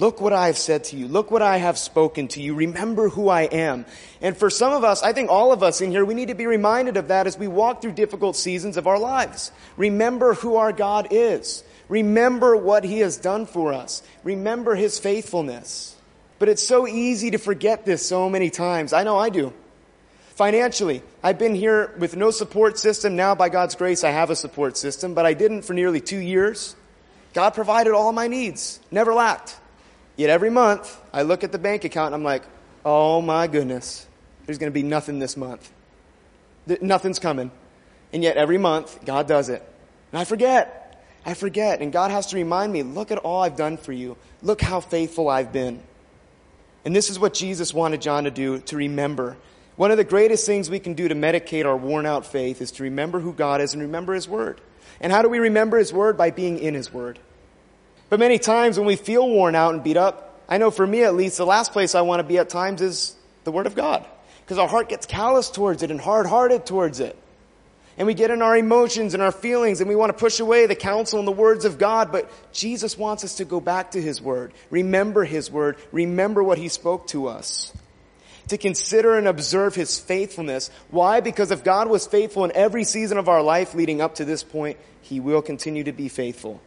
Look 0.00 0.18
what 0.22 0.32
I 0.32 0.46
have 0.46 0.56
said 0.56 0.84
to 0.84 0.96
you. 0.96 1.06
Look 1.08 1.30
what 1.30 1.42
I 1.42 1.58
have 1.58 1.76
spoken 1.76 2.26
to 2.28 2.40
you. 2.40 2.54
Remember 2.54 3.10
who 3.10 3.28
I 3.28 3.42
am. 3.42 3.84
And 4.22 4.34
for 4.34 4.48
some 4.48 4.72
of 4.72 4.82
us, 4.82 5.02
I 5.02 5.12
think 5.12 5.28
all 5.28 5.52
of 5.52 5.62
us 5.62 5.82
in 5.82 5.90
here, 5.90 6.06
we 6.06 6.14
need 6.14 6.28
to 6.28 6.34
be 6.34 6.46
reminded 6.46 6.96
of 6.96 7.08
that 7.08 7.26
as 7.26 7.36
we 7.36 7.48
walk 7.48 7.82
through 7.82 7.92
difficult 7.92 8.34
seasons 8.34 8.78
of 8.78 8.86
our 8.86 8.98
lives. 8.98 9.52
Remember 9.76 10.32
who 10.32 10.56
our 10.56 10.72
God 10.72 11.08
is. 11.10 11.62
Remember 11.90 12.56
what 12.56 12.82
He 12.82 13.00
has 13.00 13.18
done 13.18 13.44
for 13.44 13.74
us. 13.74 14.02
Remember 14.24 14.74
His 14.74 14.98
faithfulness. 14.98 15.94
But 16.38 16.48
it's 16.48 16.66
so 16.66 16.88
easy 16.88 17.32
to 17.32 17.38
forget 17.38 17.84
this 17.84 18.06
so 18.06 18.30
many 18.30 18.48
times. 18.48 18.94
I 18.94 19.04
know 19.04 19.18
I 19.18 19.28
do. 19.28 19.52
Financially, 20.30 21.02
I've 21.22 21.38
been 21.38 21.54
here 21.54 21.94
with 21.98 22.16
no 22.16 22.30
support 22.30 22.78
system. 22.78 23.16
Now, 23.16 23.34
by 23.34 23.50
God's 23.50 23.74
grace, 23.74 24.02
I 24.02 24.12
have 24.12 24.30
a 24.30 24.36
support 24.36 24.78
system, 24.78 25.12
but 25.12 25.26
I 25.26 25.34
didn't 25.34 25.60
for 25.60 25.74
nearly 25.74 26.00
two 26.00 26.20
years. 26.20 26.74
God 27.34 27.50
provided 27.50 27.92
all 27.92 28.12
my 28.12 28.28
needs, 28.28 28.80
never 28.90 29.12
lacked. 29.12 29.59
Yet 30.20 30.28
every 30.28 30.50
month, 30.50 31.00
I 31.14 31.22
look 31.22 31.44
at 31.44 31.50
the 31.50 31.58
bank 31.58 31.84
account 31.84 32.08
and 32.08 32.16
I'm 32.16 32.22
like, 32.22 32.42
oh 32.84 33.22
my 33.22 33.46
goodness, 33.46 34.06
there's 34.44 34.58
going 34.58 34.70
to 34.70 34.74
be 34.74 34.82
nothing 34.82 35.18
this 35.18 35.34
month. 35.34 35.72
Nothing's 36.82 37.18
coming. 37.18 37.50
And 38.12 38.22
yet 38.22 38.36
every 38.36 38.58
month, 38.58 39.02
God 39.06 39.26
does 39.26 39.48
it. 39.48 39.66
And 40.12 40.20
I 40.20 40.24
forget. 40.24 41.02
I 41.24 41.32
forget. 41.32 41.80
And 41.80 41.90
God 41.90 42.10
has 42.10 42.26
to 42.26 42.36
remind 42.36 42.70
me, 42.70 42.82
look 42.82 43.10
at 43.10 43.16
all 43.16 43.40
I've 43.40 43.56
done 43.56 43.78
for 43.78 43.94
you. 43.94 44.18
Look 44.42 44.60
how 44.60 44.80
faithful 44.80 45.26
I've 45.26 45.54
been. 45.54 45.82
And 46.84 46.94
this 46.94 47.08
is 47.08 47.18
what 47.18 47.32
Jesus 47.32 47.72
wanted 47.72 48.02
John 48.02 48.24
to 48.24 48.30
do, 48.30 48.58
to 48.58 48.76
remember 48.76 49.38
one 49.76 49.90
of 49.90 49.96
the 49.96 50.04
greatest 50.04 50.44
things 50.44 50.68
we 50.68 50.80
can 50.80 50.92
do 50.92 51.08
to 51.08 51.14
medicate 51.14 51.64
our 51.64 51.78
worn 51.78 52.04
out 52.04 52.26
faith 52.26 52.60
is 52.60 52.72
to 52.72 52.82
remember 52.82 53.20
who 53.20 53.32
God 53.32 53.62
is 53.62 53.72
and 53.72 53.80
remember 53.80 54.12
His 54.12 54.28
Word. 54.28 54.60
And 55.00 55.10
how 55.10 55.22
do 55.22 55.30
we 55.30 55.38
remember 55.38 55.78
His 55.78 55.94
Word? 55.94 56.18
By 56.18 56.30
being 56.30 56.58
in 56.58 56.74
His 56.74 56.92
Word. 56.92 57.18
But 58.10 58.18
many 58.18 58.38
times 58.38 58.76
when 58.76 58.86
we 58.86 58.96
feel 58.96 59.26
worn 59.26 59.54
out 59.54 59.72
and 59.72 59.82
beat 59.82 59.96
up, 59.96 60.42
I 60.48 60.58
know 60.58 60.70
for 60.70 60.86
me 60.86 61.04
at 61.04 61.14
least, 61.14 61.38
the 61.38 61.46
last 61.46 61.72
place 61.72 61.94
I 61.94 62.02
want 62.02 62.20
to 62.20 62.24
be 62.24 62.38
at 62.38 62.50
times 62.50 62.82
is 62.82 63.16
the 63.44 63.52
Word 63.52 63.66
of 63.66 63.74
God. 63.74 64.04
Because 64.44 64.58
our 64.58 64.68
heart 64.68 64.88
gets 64.88 65.06
callous 65.06 65.48
towards 65.48 65.82
it 65.82 65.92
and 65.92 66.00
hard-hearted 66.00 66.66
towards 66.66 67.00
it. 67.00 67.16
And 67.96 68.06
we 68.06 68.14
get 68.14 68.30
in 68.30 68.42
our 68.42 68.56
emotions 68.56 69.14
and 69.14 69.22
our 69.22 69.30
feelings 69.30 69.80
and 69.80 69.88
we 69.88 69.94
want 69.94 70.10
to 70.10 70.18
push 70.18 70.40
away 70.40 70.66
the 70.66 70.74
counsel 70.74 71.18
and 71.18 71.28
the 71.28 71.32
words 71.32 71.64
of 71.64 71.78
God, 71.78 72.10
but 72.10 72.30
Jesus 72.52 72.98
wants 72.98 73.24
us 73.24 73.36
to 73.36 73.44
go 73.44 73.60
back 73.60 73.92
to 73.92 74.02
His 74.02 74.20
Word. 74.20 74.52
Remember 74.70 75.24
His 75.24 75.50
Word. 75.50 75.76
Remember 75.92 76.42
what 76.42 76.58
He 76.58 76.68
spoke 76.68 77.06
to 77.08 77.28
us 77.28 77.72
to 78.50 78.58
consider 78.58 79.16
and 79.16 79.28
observe 79.28 79.76
his 79.76 80.00
faithfulness. 80.00 80.70
Why? 80.90 81.20
Because 81.20 81.52
if 81.52 81.62
God 81.62 81.88
was 81.88 82.08
faithful 82.08 82.44
in 82.44 82.50
every 82.52 82.82
season 82.82 83.16
of 83.16 83.28
our 83.28 83.42
life 83.42 83.74
leading 83.74 84.00
up 84.00 84.16
to 84.16 84.24
this 84.24 84.42
point, 84.42 84.76
he 85.02 85.20
will 85.20 85.40
continue 85.40 85.84
to 85.84 85.92
be 85.92 86.08
faithful. 86.08 86.60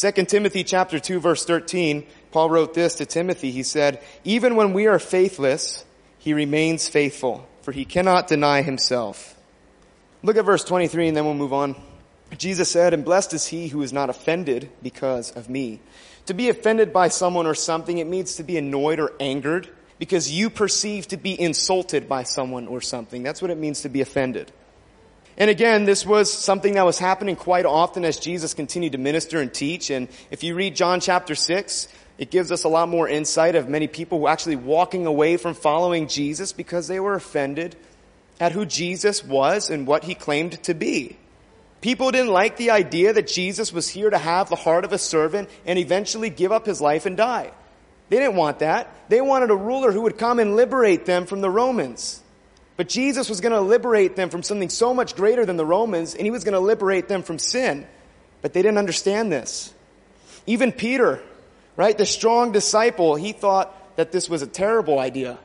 2 0.00 0.12
Timothy 0.24 0.64
chapter 0.64 0.98
2 0.98 1.20
verse 1.20 1.44
13, 1.44 2.06
Paul 2.32 2.48
wrote 2.48 2.72
this 2.72 2.94
to 2.94 3.04
Timothy. 3.04 3.50
He 3.50 3.62
said, 3.62 4.02
even 4.24 4.56
when 4.56 4.72
we 4.72 4.86
are 4.86 4.98
faithless, 4.98 5.84
he 6.16 6.32
remains 6.32 6.88
faithful, 6.88 7.46
for 7.60 7.72
he 7.72 7.84
cannot 7.84 8.26
deny 8.26 8.62
himself. 8.62 9.36
Look 10.22 10.38
at 10.38 10.46
verse 10.46 10.64
23 10.64 11.08
and 11.08 11.16
then 11.18 11.26
we'll 11.26 11.34
move 11.34 11.52
on. 11.52 11.76
Jesus 12.38 12.70
said, 12.70 12.94
and 12.94 13.04
blessed 13.04 13.34
is 13.34 13.46
he 13.46 13.68
who 13.68 13.82
is 13.82 13.92
not 13.92 14.08
offended 14.08 14.70
because 14.82 15.32
of 15.32 15.50
me. 15.50 15.80
To 16.26 16.32
be 16.32 16.48
offended 16.48 16.94
by 16.94 17.08
someone 17.08 17.46
or 17.46 17.54
something, 17.54 17.98
it 17.98 18.06
means 18.06 18.36
to 18.36 18.42
be 18.42 18.56
annoyed 18.56 19.00
or 19.00 19.12
angered 19.20 19.68
because 19.98 20.32
you 20.32 20.48
perceive 20.48 21.08
to 21.08 21.18
be 21.18 21.38
insulted 21.38 22.08
by 22.08 22.22
someone 22.22 22.68
or 22.68 22.80
something. 22.80 23.22
That's 23.22 23.42
what 23.42 23.50
it 23.50 23.58
means 23.58 23.82
to 23.82 23.90
be 23.90 24.00
offended. 24.00 24.50
And 25.40 25.48
again, 25.48 25.86
this 25.86 26.04
was 26.04 26.30
something 26.30 26.74
that 26.74 26.84
was 26.84 26.98
happening 26.98 27.34
quite 27.34 27.64
often 27.64 28.04
as 28.04 28.18
Jesus 28.18 28.52
continued 28.52 28.92
to 28.92 28.98
minister 28.98 29.40
and 29.40 29.52
teach. 29.52 29.88
And 29.88 30.08
if 30.30 30.44
you 30.44 30.54
read 30.54 30.76
John 30.76 31.00
chapter 31.00 31.34
6, 31.34 31.88
it 32.18 32.30
gives 32.30 32.52
us 32.52 32.64
a 32.64 32.68
lot 32.68 32.90
more 32.90 33.08
insight 33.08 33.54
of 33.54 33.66
many 33.66 33.86
people 33.86 34.18
who 34.18 34.26
actually 34.26 34.56
walking 34.56 35.06
away 35.06 35.38
from 35.38 35.54
following 35.54 36.08
Jesus 36.08 36.52
because 36.52 36.88
they 36.88 37.00
were 37.00 37.14
offended 37.14 37.74
at 38.38 38.52
who 38.52 38.66
Jesus 38.66 39.24
was 39.24 39.70
and 39.70 39.86
what 39.86 40.04
he 40.04 40.14
claimed 40.14 40.62
to 40.64 40.74
be. 40.74 41.16
People 41.80 42.10
didn't 42.10 42.32
like 42.32 42.58
the 42.58 42.72
idea 42.72 43.14
that 43.14 43.26
Jesus 43.26 43.72
was 43.72 43.88
here 43.88 44.10
to 44.10 44.18
have 44.18 44.50
the 44.50 44.56
heart 44.56 44.84
of 44.84 44.92
a 44.92 44.98
servant 44.98 45.48
and 45.64 45.78
eventually 45.78 46.28
give 46.28 46.52
up 46.52 46.66
his 46.66 46.82
life 46.82 47.06
and 47.06 47.16
die. 47.16 47.50
They 48.10 48.18
didn't 48.18 48.36
want 48.36 48.58
that. 48.58 48.94
They 49.08 49.22
wanted 49.22 49.50
a 49.50 49.56
ruler 49.56 49.90
who 49.90 50.02
would 50.02 50.18
come 50.18 50.38
and 50.38 50.54
liberate 50.54 51.06
them 51.06 51.24
from 51.24 51.40
the 51.40 51.48
Romans. 51.48 52.22
But 52.80 52.88
Jesus 52.88 53.28
was 53.28 53.42
going 53.42 53.52
to 53.52 53.60
liberate 53.60 54.16
them 54.16 54.30
from 54.30 54.42
something 54.42 54.70
so 54.70 54.94
much 54.94 55.14
greater 55.14 55.44
than 55.44 55.58
the 55.58 55.66
Romans, 55.66 56.14
and 56.14 56.24
he 56.24 56.30
was 56.30 56.44
going 56.44 56.54
to 56.54 56.60
liberate 56.60 57.08
them 57.08 57.22
from 57.22 57.38
sin. 57.38 57.86
But 58.40 58.54
they 58.54 58.62
didn't 58.62 58.78
understand 58.78 59.30
this. 59.30 59.74
Even 60.46 60.72
Peter, 60.72 61.20
right, 61.76 61.98
the 61.98 62.06
strong 62.06 62.52
disciple, 62.52 63.16
he 63.16 63.32
thought 63.32 63.96
that 63.96 64.12
this 64.12 64.30
was 64.30 64.40
a 64.40 64.46
terrible 64.46 64.98
idea. 64.98 65.38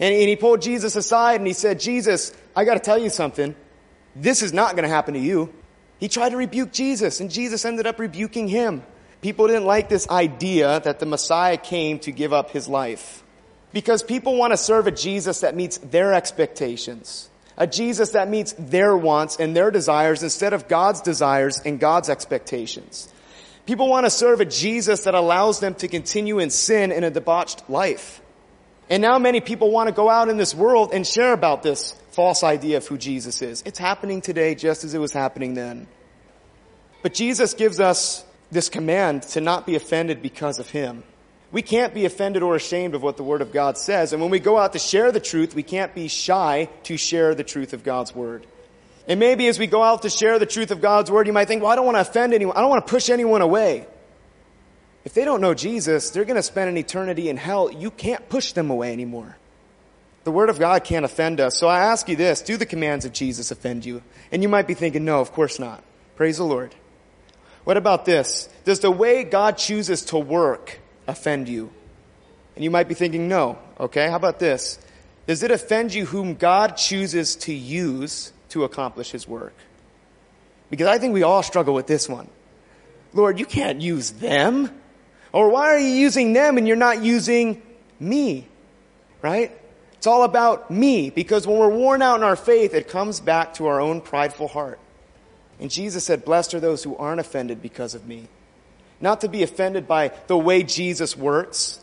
And, 0.00 0.12
and 0.12 0.28
he 0.28 0.34
pulled 0.34 0.60
Jesus 0.60 0.96
aside 0.96 1.36
and 1.36 1.46
he 1.46 1.52
said, 1.52 1.78
Jesus, 1.78 2.34
I 2.56 2.64
got 2.64 2.74
to 2.74 2.80
tell 2.80 2.98
you 2.98 3.10
something. 3.10 3.54
This 4.16 4.42
is 4.42 4.52
not 4.52 4.74
going 4.74 4.82
to 4.82 4.92
happen 4.92 5.14
to 5.14 5.20
you. 5.20 5.54
He 6.00 6.08
tried 6.08 6.30
to 6.30 6.36
rebuke 6.36 6.72
Jesus, 6.72 7.20
and 7.20 7.30
Jesus 7.30 7.64
ended 7.64 7.86
up 7.86 8.00
rebuking 8.00 8.48
him. 8.48 8.82
People 9.20 9.46
didn't 9.46 9.66
like 9.66 9.88
this 9.88 10.08
idea 10.08 10.80
that 10.80 10.98
the 10.98 11.06
Messiah 11.06 11.58
came 11.58 12.00
to 12.00 12.10
give 12.10 12.32
up 12.32 12.50
his 12.50 12.66
life. 12.66 13.21
Because 13.72 14.02
people 14.02 14.36
want 14.36 14.52
to 14.52 14.56
serve 14.56 14.86
a 14.86 14.90
Jesus 14.90 15.40
that 15.40 15.56
meets 15.56 15.78
their 15.78 16.12
expectations. 16.12 17.28
A 17.56 17.66
Jesus 17.66 18.10
that 18.10 18.28
meets 18.28 18.54
their 18.58 18.96
wants 18.96 19.36
and 19.36 19.54
their 19.54 19.70
desires 19.70 20.22
instead 20.22 20.52
of 20.52 20.68
God's 20.68 21.00
desires 21.00 21.60
and 21.64 21.78
God's 21.78 22.08
expectations. 22.08 23.12
People 23.66 23.88
want 23.88 24.06
to 24.06 24.10
serve 24.10 24.40
a 24.40 24.44
Jesus 24.44 25.04
that 25.04 25.14
allows 25.14 25.60
them 25.60 25.74
to 25.76 25.88
continue 25.88 26.38
in 26.38 26.50
sin 26.50 26.90
in 26.92 27.04
a 27.04 27.10
debauched 27.10 27.68
life. 27.70 28.20
And 28.90 29.00
now 29.00 29.18
many 29.18 29.40
people 29.40 29.70
want 29.70 29.88
to 29.88 29.94
go 29.94 30.10
out 30.10 30.28
in 30.28 30.36
this 30.36 30.54
world 30.54 30.90
and 30.92 31.06
share 31.06 31.32
about 31.32 31.62
this 31.62 31.92
false 32.10 32.42
idea 32.42 32.78
of 32.78 32.86
who 32.86 32.98
Jesus 32.98 33.40
is. 33.40 33.62
It's 33.64 33.78
happening 33.78 34.20
today 34.20 34.54
just 34.54 34.84
as 34.84 34.94
it 34.94 34.98
was 34.98 35.12
happening 35.12 35.54
then. 35.54 35.86
But 37.02 37.14
Jesus 37.14 37.54
gives 37.54 37.80
us 37.80 38.24
this 38.50 38.68
command 38.68 39.22
to 39.22 39.40
not 39.40 39.66
be 39.66 39.76
offended 39.76 40.20
because 40.22 40.58
of 40.58 40.68
him. 40.68 41.04
We 41.52 41.60
can't 41.60 41.92
be 41.92 42.06
offended 42.06 42.42
or 42.42 42.56
ashamed 42.56 42.94
of 42.94 43.02
what 43.02 43.18
the 43.18 43.22
Word 43.22 43.42
of 43.42 43.52
God 43.52 43.76
says. 43.76 44.12
And 44.12 44.22
when 44.22 44.30
we 44.30 44.40
go 44.40 44.58
out 44.58 44.72
to 44.72 44.78
share 44.78 45.12
the 45.12 45.20
truth, 45.20 45.54
we 45.54 45.62
can't 45.62 45.94
be 45.94 46.08
shy 46.08 46.70
to 46.84 46.96
share 46.96 47.34
the 47.34 47.44
truth 47.44 47.74
of 47.74 47.84
God's 47.84 48.14
Word. 48.14 48.46
And 49.06 49.20
maybe 49.20 49.46
as 49.48 49.58
we 49.58 49.66
go 49.66 49.82
out 49.82 50.02
to 50.02 50.10
share 50.10 50.38
the 50.38 50.46
truth 50.46 50.70
of 50.70 50.80
God's 50.80 51.10
Word, 51.10 51.26
you 51.26 51.32
might 51.32 51.48
think, 51.48 51.62
well, 51.62 51.70
I 51.70 51.76
don't 51.76 51.84
want 51.84 51.96
to 51.96 52.00
offend 52.00 52.32
anyone. 52.32 52.56
I 52.56 52.60
don't 52.60 52.70
want 52.70 52.86
to 52.86 52.90
push 52.90 53.10
anyone 53.10 53.42
away. 53.42 53.86
If 55.04 55.12
they 55.12 55.24
don't 55.24 55.40
know 55.40 55.52
Jesus, 55.52 56.10
they're 56.10 56.24
going 56.24 56.36
to 56.36 56.42
spend 56.42 56.70
an 56.70 56.78
eternity 56.78 57.28
in 57.28 57.36
hell. 57.36 57.70
You 57.70 57.90
can't 57.90 58.26
push 58.28 58.52
them 58.52 58.70
away 58.70 58.92
anymore. 58.92 59.36
The 60.24 60.30
Word 60.30 60.48
of 60.48 60.58
God 60.58 60.84
can't 60.84 61.04
offend 61.04 61.40
us. 61.40 61.58
So 61.58 61.66
I 61.66 61.80
ask 61.80 62.08
you 62.08 62.16
this, 62.16 62.40
do 62.40 62.56
the 62.56 62.64
commands 62.64 63.04
of 63.04 63.12
Jesus 63.12 63.50
offend 63.50 63.84
you? 63.84 64.02
And 64.30 64.42
you 64.42 64.48
might 64.48 64.68
be 64.68 64.74
thinking, 64.74 65.04
no, 65.04 65.20
of 65.20 65.32
course 65.32 65.58
not. 65.58 65.82
Praise 66.16 66.38
the 66.38 66.44
Lord. 66.44 66.74
What 67.64 67.76
about 67.76 68.04
this? 68.04 68.48
Does 68.64 68.80
the 68.80 68.90
way 68.90 69.24
God 69.24 69.58
chooses 69.58 70.06
to 70.06 70.18
work 70.18 70.78
offend 71.06 71.48
you? 71.48 71.70
And 72.54 72.64
you 72.64 72.70
might 72.70 72.88
be 72.88 72.94
thinking, 72.94 73.28
no. 73.28 73.58
Okay, 73.78 74.08
how 74.08 74.16
about 74.16 74.38
this? 74.38 74.78
Does 75.26 75.42
it 75.42 75.50
offend 75.50 75.94
you 75.94 76.06
whom 76.06 76.34
God 76.34 76.76
chooses 76.76 77.36
to 77.36 77.54
use 77.54 78.32
to 78.50 78.64
accomplish 78.64 79.10
His 79.10 79.26
work? 79.26 79.54
Because 80.70 80.88
I 80.88 80.98
think 80.98 81.14
we 81.14 81.22
all 81.22 81.42
struggle 81.42 81.74
with 81.74 81.86
this 81.86 82.08
one. 82.08 82.28
Lord, 83.12 83.38
you 83.38 83.46
can't 83.46 83.80
use 83.80 84.10
them. 84.12 84.70
Or 85.32 85.50
why 85.50 85.68
are 85.68 85.78
you 85.78 85.88
using 85.88 86.32
them 86.32 86.58
and 86.58 86.66
you're 86.66 86.76
not 86.76 87.02
using 87.02 87.62
me? 88.00 88.46
Right? 89.22 89.52
It's 89.94 90.06
all 90.06 90.24
about 90.24 90.70
me 90.70 91.10
because 91.10 91.46
when 91.46 91.58
we're 91.58 91.68
worn 91.68 92.02
out 92.02 92.16
in 92.16 92.22
our 92.22 92.36
faith, 92.36 92.74
it 92.74 92.88
comes 92.88 93.20
back 93.20 93.54
to 93.54 93.66
our 93.66 93.80
own 93.80 94.00
prideful 94.00 94.48
heart. 94.48 94.80
And 95.60 95.70
Jesus 95.70 96.04
said, 96.04 96.24
Blessed 96.24 96.54
are 96.54 96.60
those 96.60 96.82
who 96.82 96.96
aren't 96.96 97.20
offended 97.20 97.62
because 97.62 97.94
of 97.94 98.06
me. 98.06 98.28
Not 99.02 99.20
to 99.20 99.28
be 99.28 99.42
offended 99.42 99.86
by 99.86 100.12
the 100.28 100.38
way 100.38 100.62
Jesus 100.62 101.16
works, 101.16 101.80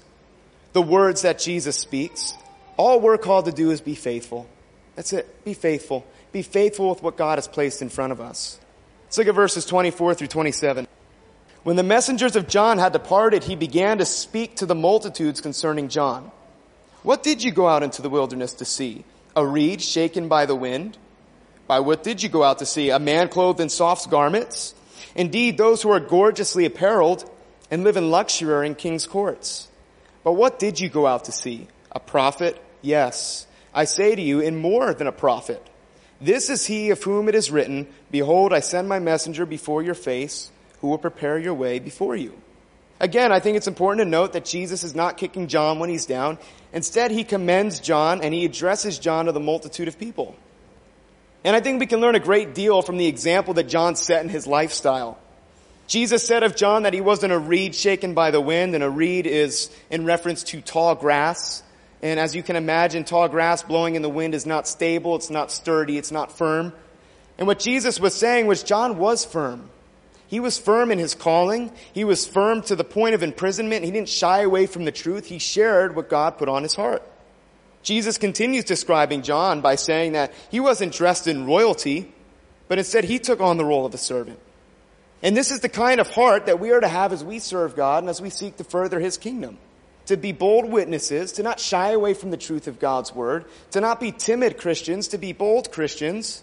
the 0.74 0.82
words 0.82 1.22
that 1.22 1.38
Jesus 1.38 1.76
speaks. 1.76 2.34
All 2.78 3.02
we're 3.02 3.18
called 3.18 3.46
to 3.46 3.52
do 3.52 3.70
is 3.70 3.82
be 3.82 3.94
faithful. 3.94 4.48
That's 4.96 5.14
it. 5.14 5.44
Be 5.44 5.54
faithful. 5.54 6.08
Be 6.32 6.42
faithful 6.42 6.90
with 6.90 7.04
what 7.04 7.18
God 7.18 7.38
has 7.38 7.48
placed 7.48 7.82
in 7.82 7.90
front 7.90 8.14
of 8.14 8.22
us. 8.22 8.58
Let's 9.06 9.18
look 9.18 9.28
at 9.28 9.36
verses 9.36 9.66
24 9.66 10.14
through 10.16 10.28
27. 10.28 10.88
When 11.64 11.76
the 11.76 11.84
messengers 11.84 12.38
of 12.38 12.48
John 12.48 12.78
had 12.78 12.94
departed, 12.94 13.44
he 13.44 13.56
began 13.56 13.98
to 13.98 14.06
speak 14.06 14.56
to 14.58 14.66
the 14.66 14.76
multitudes 14.76 15.42
concerning 15.42 15.90
John. 15.90 16.32
What 17.04 17.22
did 17.22 17.44
you 17.44 17.52
go 17.52 17.68
out 17.68 17.84
into 17.84 18.02
the 18.02 18.10
wilderness 18.10 18.54
to 18.56 18.66
see? 18.66 19.04
A 19.36 19.46
reed 19.46 19.82
shaken 19.82 20.30
by 20.30 20.46
the 20.46 20.56
wind? 20.56 20.98
By 21.68 21.82
what 21.82 22.04
did 22.04 22.24
you 22.24 22.30
go 22.30 22.44
out 22.44 22.60
to 22.60 22.66
see? 22.66 22.92
A 22.92 23.00
man 23.00 23.28
clothed 23.28 23.60
in 23.60 23.70
soft 23.70 24.10
garments? 24.10 24.74
Indeed, 25.16 25.58
those 25.58 25.82
who 25.82 25.92
are 25.92 26.00
gorgeously 26.00 26.66
apparelled 26.66 27.30
and 27.72 27.84
live 27.84 27.98
in 27.98 28.12
luxury 28.12 28.66
in 28.66 28.76
king's 28.76 29.08
courts. 29.08 29.68
But 30.24 30.34
what 30.34 30.60
did 30.60 30.80
you 30.80 30.90
go 30.90 31.08
out 31.08 31.26
to 31.26 31.32
see? 31.32 31.68
A 31.92 32.00
prophet? 32.00 32.62
Yes. 32.82 33.48
I 33.74 33.86
say 33.86 34.16
to 34.16 34.22
you, 34.22 34.40
in 34.40 34.58
more 34.58 34.94
than 34.94 35.08
a 35.08 35.12
prophet. 35.12 35.66
This 36.22 36.50
is 36.50 36.66
he 36.66 36.90
of 36.90 37.02
whom 37.02 37.30
it 37.30 37.36
is 37.36 37.52
written, 37.52 37.88
Behold, 38.12 38.52
I 38.52 38.60
send 38.60 38.90
my 38.90 39.00
messenger 39.00 39.46
before 39.46 39.82
your 39.82 39.96
face, 39.96 40.52
who 40.82 40.88
will 40.88 40.98
prepare 40.98 41.38
your 41.38 41.54
way 41.54 41.80
before 41.80 42.16
you. 42.16 42.34
Again, 43.00 43.32
I 43.32 43.40
think 43.40 43.56
it's 43.56 43.68
important 43.68 44.06
to 44.06 44.10
note 44.10 44.34
that 44.34 44.44
Jesus 44.44 44.84
is 44.84 44.94
not 44.94 45.18
kicking 45.18 45.48
John 45.48 45.80
when 45.80 45.90
he's 45.90 46.06
down. 46.06 46.38
Instead, 46.74 47.12
he 47.12 47.24
commends 47.24 47.80
John 47.80 48.22
and 48.22 48.34
he 48.34 48.44
addresses 48.44 49.00
John 49.00 49.26
to 49.26 49.32
the 49.32 49.40
multitude 49.40 49.88
of 49.88 49.98
people. 49.98 50.36
And 51.44 51.56
I 51.56 51.62
think 51.62 51.80
we 51.80 51.86
can 51.86 52.02
learn 52.02 52.16
a 52.16 52.20
great 52.20 52.54
deal 52.54 52.82
from 52.82 52.98
the 52.98 53.08
example 53.08 53.54
that 53.56 53.70
John 53.70 53.96
set 53.96 54.24
in 54.24 54.30
his 54.30 54.46
lifestyle. 54.46 55.18
Jesus 55.88 56.26
said 56.26 56.44
of 56.44 56.56
John 56.56 56.84
that 56.84 56.94
he 56.94 57.02
wasn't 57.02 57.34
a 57.34 57.40
reed 57.40 57.74
shaken 57.74 58.14
by 58.14 58.30
the 58.30 58.42
wind, 58.42 58.76
and 58.76 58.84
a 58.84 58.90
reed 58.90 59.26
is 59.26 59.72
in 59.90 60.06
reference 60.06 60.44
to 60.44 60.62
tall 60.62 60.96
grass. 60.96 61.64
And 62.02 62.20
as 62.20 62.36
you 62.36 62.44
can 62.44 62.56
imagine, 62.56 63.04
tall 63.04 63.28
grass 63.28 63.64
blowing 63.64 63.96
in 63.96 64.02
the 64.02 64.10
wind 64.10 64.36
is 64.36 64.46
not 64.46 64.68
stable, 64.68 65.16
it's 65.16 65.30
not 65.30 65.52
sturdy, 65.52 65.98
it's 65.98 66.12
not 66.12 66.32
firm. 66.32 66.74
And 67.38 67.48
what 67.48 67.60
Jesus 67.60 68.00
was 68.00 68.14
saying 68.14 68.48
was 68.48 68.64
John 68.64 68.98
was 68.98 69.26
firm. 69.26 69.70
He 70.28 70.40
was 70.40 70.60
firm 70.60 70.92
in 70.92 71.00
his 71.00 71.16
calling. 71.16 71.72
He 71.92 72.04
was 72.04 72.28
firm 72.28 72.62
to 72.64 72.76
the 72.76 72.84
point 72.84 73.16
of 73.16 73.24
imprisonment. 73.24 73.84
He 73.84 73.90
didn't 73.90 74.10
shy 74.10 74.42
away 74.42 74.68
from 74.68 74.86
the 74.86 74.92
truth. 74.92 75.26
He 75.26 75.40
shared 75.40 75.96
what 75.96 76.08
God 76.08 76.38
put 76.38 76.48
on 76.48 76.62
his 76.62 76.76
heart. 76.76 77.02
Jesus 77.82 78.18
continues 78.18 78.66
describing 78.66 79.22
John 79.22 79.62
by 79.62 79.76
saying 79.76 80.14
that 80.14 80.34
he 80.50 80.60
wasn't 80.60 80.94
dressed 80.94 81.28
in 81.28 81.46
royalty, 81.46 82.14
but 82.68 82.78
instead 82.78 83.06
he 83.06 83.20
took 83.20 83.40
on 83.40 83.58
the 83.58 83.66
role 83.66 83.86
of 83.86 83.94
a 83.94 83.98
servant. 83.98 84.40
And 85.22 85.36
this 85.36 85.52
is 85.52 85.60
the 85.60 85.70
kind 85.70 86.00
of 86.00 86.10
heart 86.10 86.46
that 86.46 86.60
we 86.60 86.72
are 86.72 86.80
to 86.80 86.88
have 86.88 87.12
as 87.12 87.24
we 87.24 87.40
serve 87.40 87.76
God 87.76 88.04
and 88.04 88.10
as 88.10 88.22
we 88.22 88.30
seek 88.30 88.58
to 88.58 88.64
further 88.64 89.00
His 89.00 89.18
kingdom. 89.18 89.58
To 90.06 90.18
be 90.18 90.32
bold 90.32 90.66
witnesses, 90.66 91.34
to 91.34 91.44
not 91.44 91.60
shy 91.60 91.92
away 91.92 92.14
from 92.14 92.32
the 92.32 92.38
truth 92.38 92.68
of 92.68 92.80
God's 92.80 93.14
Word, 93.14 93.46
to 93.72 93.82
not 93.82 94.00
be 94.00 94.12
timid 94.12 94.58
Christians, 94.58 95.10
to 95.10 95.18
be 95.18 95.34
bold 95.34 95.72
Christians, 95.72 96.42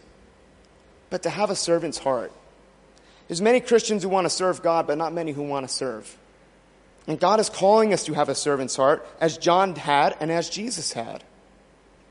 but 1.10 1.22
to 1.22 1.30
have 1.30 1.50
a 1.50 1.56
servant's 1.56 1.98
heart. 1.98 2.32
There's 3.28 3.42
many 3.42 3.60
Christians 3.60 4.02
who 4.02 4.08
want 4.08 4.26
to 4.26 4.30
serve 4.30 4.62
God, 4.62 4.86
but 4.86 4.98
not 4.98 5.12
many 5.12 5.32
who 5.32 5.42
want 5.42 5.66
to 5.66 5.72
serve. 5.72 6.16
And 7.06 7.20
God 7.20 7.38
is 7.40 7.48
calling 7.48 7.92
us 7.92 8.04
to 8.04 8.14
have 8.14 8.28
a 8.28 8.34
servant's 8.34 8.76
heart, 8.76 9.06
as 9.20 9.38
John 9.38 9.76
had 9.76 10.16
and 10.20 10.30
as 10.30 10.50
Jesus 10.50 10.92
had. 10.92 11.22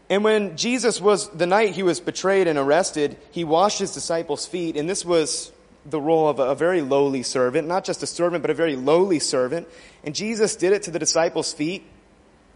And 0.09 0.23
when 0.23 0.55
Jesus 0.55 1.01
was, 1.01 1.29
the 1.29 1.47
night 1.47 1.71
he 1.71 1.83
was 1.83 1.99
betrayed 1.99 2.47
and 2.47 2.59
arrested, 2.59 3.17
he 3.31 3.43
washed 3.43 3.79
his 3.79 3.93
disciples' 3.93 4.45
feet, 4.45 4.77
and 4.77 4.89
this 4.89 5.03
was 5.03 5.51
the 5.85 5.99
role 5.99 6.27
of 6.29 6.39
a, 6.39 6.43
a 6.43 6.55
very 6.55 6.81
lowly 6.81 7.23
servant, 7.23 7.67
not 7.67 7.83
just 7.83 8.03
a 8.03 8.07
servant, 8.07 8.41
but 8.41 8.51
a 8.51 8.55
very 8.55 8.75
lowly 8.75 9.19
servant. 9.19 9.67
And 10.03 10.15
Jesus 10.15 10.55
did 10.55 10.73
it 10.73 10.83
to 10.83 10.91
the 10.91 10.99
disciples' 10.99 11.53
feet. 11.53 11.83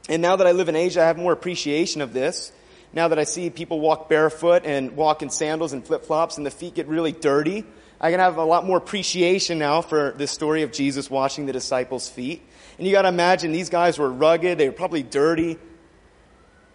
And 0.07 0.21
now 0.21 0.35
that 0.37 0.47
I 0.47 0.51
live 0.51 0.69
in 0.69 0.75
Asia, 0.75 1.01
I 1.01 1.05
have 1.05 1.17
more 1.17 1.33
appreciation 1.33 2.01
of 2.01 2.13
this. 2.13 2.51
Now 2.93 3.09
that 3.09 3.19
I 3.19 3.23
see 3.23 3.49
people 3.51 3.79
walk 3.79 4.09
barefoot 4.09 4.63
and 4.65 4.95
walk 4.95 5.21
in 5.21 5.29
sandals 5.29 5.73
and 5.73 5.85
flip 5.85 6.05
flops 6.05 6.37
and 6.37 6.45
the 6.45 6.51
feet 6.51 6.73
get 6.73 6.87
really 6.87 7.11
dirty, 7.11 7.65
I 8.01 8.11
can 8.11 8.19
have 8.19 8.37
a 8.37 8.45
lot 8.45 8.65
more 8.65 8.77
appreciation 8.77 9.59
now 9.59 9.81
for 9.81 10.13
this 10.17 10.31
story 10.31 10.63
of 10.63 10.71
Jesus 10.71 11.09
washing 11.09 11.45
the 11.45 11.53
disciples' 11.53 12.09
feet. 12.09 12.41
And 12.77 12.87
you 12.87 12.93
gotta 12.93 13.09
imagine 13.09 13.51
these 13.51 13.69
guys 13.69 13.97
were 13.97 14.11
rugged, 14.11 14.57
they 14.57 14.69
were 14.69 14.75
probably 14.75 15.03
dirty. 15.03 15.57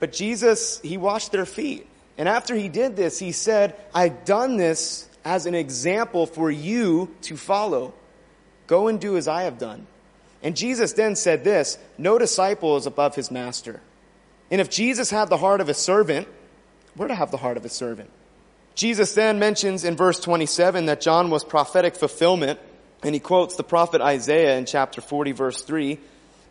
But 0.01 0.13
Jesus, 0.13 0.81
He 0.81 0.97
washed 0.97 1.33
their 1.33 1.47
feet. 1.47 1.89
And 2.19 2.29
after 2.29 2.55
He 2.55 2.69
did 2.69 2.97
this, 2.97 3.19
He 3.19 3.33
said, 3.33 3.75
I've 3.95 4.25
done 4.25 4.57
this 4.57 5.09
as 5.25 5.47
an 5.47 5.55
example 5.55 6.27
for 6.27 6.51
you 6.51 7.15
to 7.23 7.37
follow. 7.37 7.95
Go 8.67 8.89
and 8.89 9.01
do 9.01 9.17
as 9.17 9.29
I 9.29 9.45
have 9.45 9.59
done. 9.59 9.87
And 10.43 10.55
Jesus 10.55 10.93
then 10.93 11.17
said 11.17 11.43
this, 11.43 11.79
no 11.97 12.19
disciple 12.19 12.77
is 12.77 12.85
above 12.85 13.15
his 13.15 13.31
master. 13.31 13.81
And 14.51 14.61
if 14.61 14.69
Jesus 14.69 15.11
had 15.11 15.31
the 15.31 15.39
heart 15.39 15.63
of 15.63 15.71
a 15.71 15.75
servant, 15.75 16.29
we're 16.97 17.09
to 17.09 17.15
have 17.15 17.31
the 17.31 17.39
heart 17.39 17.57
of 17.57 17.65
a 17.65 17.71
servant. 17.71 18.11
Jesus 18.75 19.15
then 19.15 19.39
mentions 19.39 19.85
in 19.85 19.97
verse 19.97 20.19
27 20.19 20.87
that 20.87 21.01
John 21.01 21.31
was 21.31 21.45
prophetic 21.45 21.95
fulfillment, 21.95 22.59
and 23.03 23.15
he 23.15 23.21
quotes 23.21 23.55
the 23.55 23.63
prophet 23.63 24.01
Isaiah 24.01 24.59
in 24.59 24.67
chapter 24.67 25.01
40 25.01 25.33
verse 25.33 25.63
3. 25.63 25.99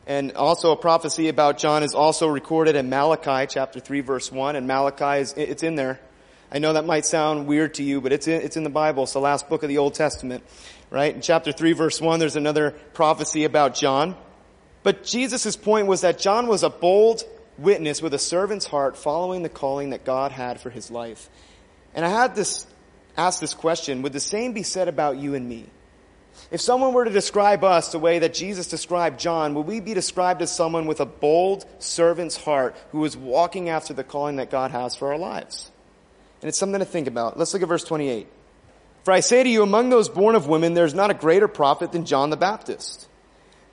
And 0.05 0.33
also 0.33 0.71
a 0.71 0.75
prophecy 0.77 1.29
about 1.29 1.57
John 1.57 1.83
is 1.83 1.93
also 1.93 2.27
recorded 2.27 2.75
in 2.75 2.89
Malachi 2.89 3.47
chapter 3.47 3.79
3 3.79 4.01
verse 4.01 4.31
1, 4.31 4.55
and 4.55 4.67
Malachi 4.67 5.21
is, 5.21 5.33
it's 5.35 5.63
in 5.63 5.75
there. 5.75 5.99
I 6.51 6.59
know 6.59 6.73
that 6.73 6.85
might 6.85 7.05
sound 7.05 7.47
weird 7.47 7.73
to 7.75 7.83
you, 7.83 7.99
but 7.99 8.13
it's 8.13 8.27
in, 8.27 8.41
it's 8.41 8.57
in 8.57 8.63
the 8.63 8.69
Bible. 8.69 9.03
It's 9.03 9.13
the 9.13 9.19
last 9.19 9.49
book 9.49 9.63
of 9.63 9.69
the 9.69 9.79
Old 9.79 9.95
Testament, 9.95 10.43
right? 10.91 11.13
In 11.13 11.21
chapter 11.21 11.51
3 11.51 11.73
verse 11.73 11.99
1, 11.99 12.19
there's 12.19 12.35
another 12.35 12.71
prophecy 12.93 13.43
about 13.43 13.75
John. 13.75 14.15
But 14.83 15.03
Jesus' 15.03 15.55
point 15.55 15.87
was 15.87 16.01
that 16.01 16.19
John 16.19 16.47
was 16.47 16.63
a 16.63 16.69
bold 16.69 17.23
witness 17.57 18.01
with 18.01 18.13
a 18.13 18.19
servant's 18.19 18.65
heart 18.65 18.97
following 18.97 19.43
the 19.43 19.49
calling 19.49 19.91
that 19.91 20.05
God 20.05 20.31
had 20.31 20.59
for 20.59 20.69
his 20.69 20.91
life. 20.91 21.29
And 21.93 22.05
I 22.05 22.09
had 22.09 22.35
this, 22.35 22.65
ask 23.17 23.39
this 23.39 23.53
question, 23.53 24.01
would 24.01 24.13
the 24.13 24.19
same 24.19 24.53
be 24.53 24.63
said 24.63 24.87
about 24.87 25.17
you 25.17 25.35
and 25.35 25.47
me? 25.47 25.65
If 26.51 26.61
someone 26.61 26.93
were 26.93 27.05
to 27.05 27.11
describe 27.11 27.63
us 27.63 27.91
the 27.91 27.99
way 27.99 28.19
that 28.19 28.33
Jesus 28.33 28.67
described 28.67 29.19
John, 29.19 29.53
would 29.53 29.67
we 29.67 29.79
be 29.79 29.93
described 29.93 30.41
as 30.41 30.55
someone 30.55 30.87
with 30.87 30.99
a 30.99 31.05
bold 31.05 31.65
servant's 31.79 32.37
heart 32.37 32.75
who 32.91 33.05
is 33.05 33.15
walking 33.15 33.69
after 33.69 33.93
the 33.93 34.03
calling 34.03 34.37
that 34.37 34.49
God 34.49 34.71
has 34.71 34.95
for 34.95 35.11
our 35.11 35.17
lives? 35.17 35.71
And 36.41 36.49
it's 36.49 36.57
something 36.57 36.79
to 36.79 36.85
think 36.85 37.07
about. 37.07 37.37
Let's 37.37 37.53
look 37.53 37.63
at 37.63 37.69
verse 37.69 37.83
28. 37.83 38.27
For 39.03 39.11
I 39.11 39.19
say 39.19 39.43
to 39.43 39.49
you, 39.49 39.63
among 39.63 39.89
those 39.89 40.09
born 40.09 40.35
of 40.35 40.47
women, 40.47 40.73
there's 40.73 40.93
not 40.93 41.11
a 41.11 41.13
greater 41.13 41.47
prophet 41.47 41.91
than 41.91 42.05
John 42.05 42.29
the 42.29 42.37
Baptist. 42.37 43.07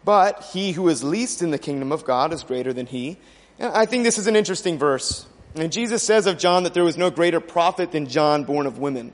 But 0.04 0.48
he 0.52 0.72
who 0.72 0.88
is 0.88 1.04
least 1.04 1.42
in 1.42 1.50
the 1.50 1.58
kingdom 1.58 1.92
of 1.92 2.04
God 2.04 2.32
is 2.32 2.42
greater 2.42 2.72
than 2.72 2.86
he. 2.86 3.18
And 3.58 3.72
I 3.72 3.86
think 3.86 4.04
this 4.04 4.18
is 4.18 4.26
an 4.26 4.36
interesting 4.36 4.78
verse. 4.78 5.26
And 5.54 5.72
Jesus 5.72 6.02
says 6.02 6.26
of 6.26 6.38
John 6.38 6.62
that 6.62 6.74
there 6.74 6.84
was 6.84 6.96
no 6.96 7.10
greater 7.10 7.40
prophet 7.40 7.92
than 7.92 8.06
John 8.06 8.44
born 8.44 8.66
of 8.66 8.78
women. 8.78 9.12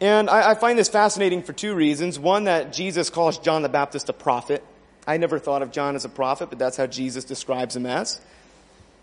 And 0.00 0.28
I, 0.28 0.50
I 0.50 0.54
find 0.54 0.78
this 0.78 0.88
fascinating 0.88 1.42
for 1.42 1.52
two 1.52 1.74
reasons. 1.74 2.18
One, 2.18 2.44
that 2.44 2.72
Jesus 2.72 3.10
calls 3.10 3.38
John 3.38 3.62
the 3.62 3.68
Baptist 3.68 4.08
a 4.08 4.12
prophet. 4.12 4.64
I 5.06 5.16
never 5.16 5.38
thought 5.38 5.62
of 5.62 5.72
John 5.72 5.94
as 5.94 6.04
a 6.04 6.08
prophet, 6.08 6.50
but 6.50 6.58
that's 6.58 6.76
how 6.76 6.86
Jesus 6.86 7.24
describes 7.24 7.76
him 7.76 7.86
as. 7.86 8.20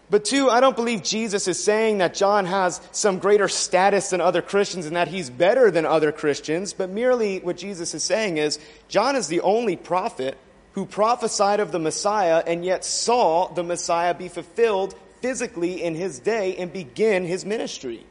But 0.09 0.23
two, 0.23 0.49
I 0.49 0.61
don't 0.61 0.75
believe 0.75 1.03
Jesus 1.03 1.47
is 1.47 1.61
saying 1.61 1.97
that 1.97 2.13
John 2.13 2.45
has 2.45 2.79
some 2.91 3.19
greater 3.19 3.49
status 3.49 4.09
than 4.09 4.21
other 4.21 4.41
Christians 4.41 4.85
and 4.85 4.95
that 4.95 5.09
he's 5.09 5.29
better 5.29 5.69
than 5.69 5.85
other 5.85 6.13
Christians, 6.13 6.71
but 6.73 6.89
merely 6.89 7.39
what 7.39 7.57
Jesus 7.57 7.93
is 7.93 8.03
saying 8.03 8.37
is 8.37 8.57
John 8.87 9.17
is 9.17 9.27
the 9.27 9.41
only 9.41 9.75
prophet 9.75 10.37
who 10.73 10.85
prophesied 10.85 11.59
of 11.59 11.73
the 11.73 11.79
Messiah 11.79 12.41
and 12.45 12.63
yet 12.63 12.85
saw 12.85 13.53
the 13.53 13.63
Messiah 13.63 14.13
be 14.13 14.29
fulfilled 14.29 14.95
physically 15.21 15.83
in 15.83 15.95
his 15.95 16.19
day 16.19 16.55
and 16.57 16.71
begin 16.71 17.25
his 17.25 17.45
ministry. 17.45 18.05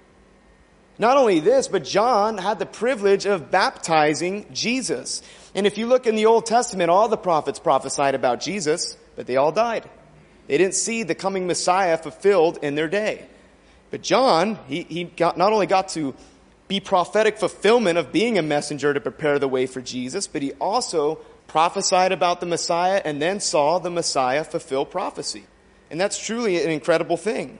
Not 0.98 1.16
only 1.16 1.40
this, 1.40 1.68
but 1.68 1.84
John 1.84 2.38
had 2.38 2.58
the 2.58 2.66
privilege 2.66 3.26
of 3.26 3.50
baptizing 3.50 4.46
Jesus. 4.52 5.22
And 5.54 5.66
if 5.66 5.76
you 5.76 5.86
look 5.86 6.06
in 6.06 6.16
the 6.16 6.26
Old 6.26 6.46
Testament, 6.46 6.90
all 6.90 7.08
the 7.08 7.16
prophets 7.18 7.58
prophesied 7.58 8.14
about 8.14 8.40
Jesus, 8.40 8.96
but 9.14 9.26
they 9.26 9.36
all 9.36 9.52
died. 9.52 9.88
They 10.46 10.56
didn't 10.58 10.74
see 10.74 11.02
the 11.02 11.14
coming 11.14 11.46
Messiah 11.46 11.98
fulfilled 11.98 12.58
in 12.62 12.76
their 12.76 12.88
day. 12.88 13.26
But 13.90 14.02
John, 14.02 14.58
he, 14.68 14.82
he 14.82 15.04
got, 15.04 15.36
not 15.36 15.52
only 15.52 15.66
got 15.66 15.88
to 15.90 16.14
be 16.68 16.80
prophetic 16.80 17.38
fulfillment 17.38 17.98
of 17.98 18.10
being 18.10 18.38
a 18.38 18.42
messenger 18.42 18.92
to 18.92 19.00
prepare 19.00 19.38
the 19.38 19.48
way 19.48 19.66
for 19.66 19.80
Jesus, 19.80 20.26
but 20.26 20.42
he 20.42 20.52
also 20.54 21.16
prophesied 21.46 22.12
about 22.12 22.40
the 22.40 22.46
Messiah 22.46 23.00
and 23.04 23.20
then 23.20 23.38
saw 23.38 23.78
the 23.78 23.90
Messiah 23.90 24.44
fulfill 24.44 24.84
prophecy. 24.84 25.44
And 25.90 26.00
that's 26.00 26.18
truly 26.18 26.62
an 26.62 26.70
incredible 26.70 27.16
thing. 27.16 27.58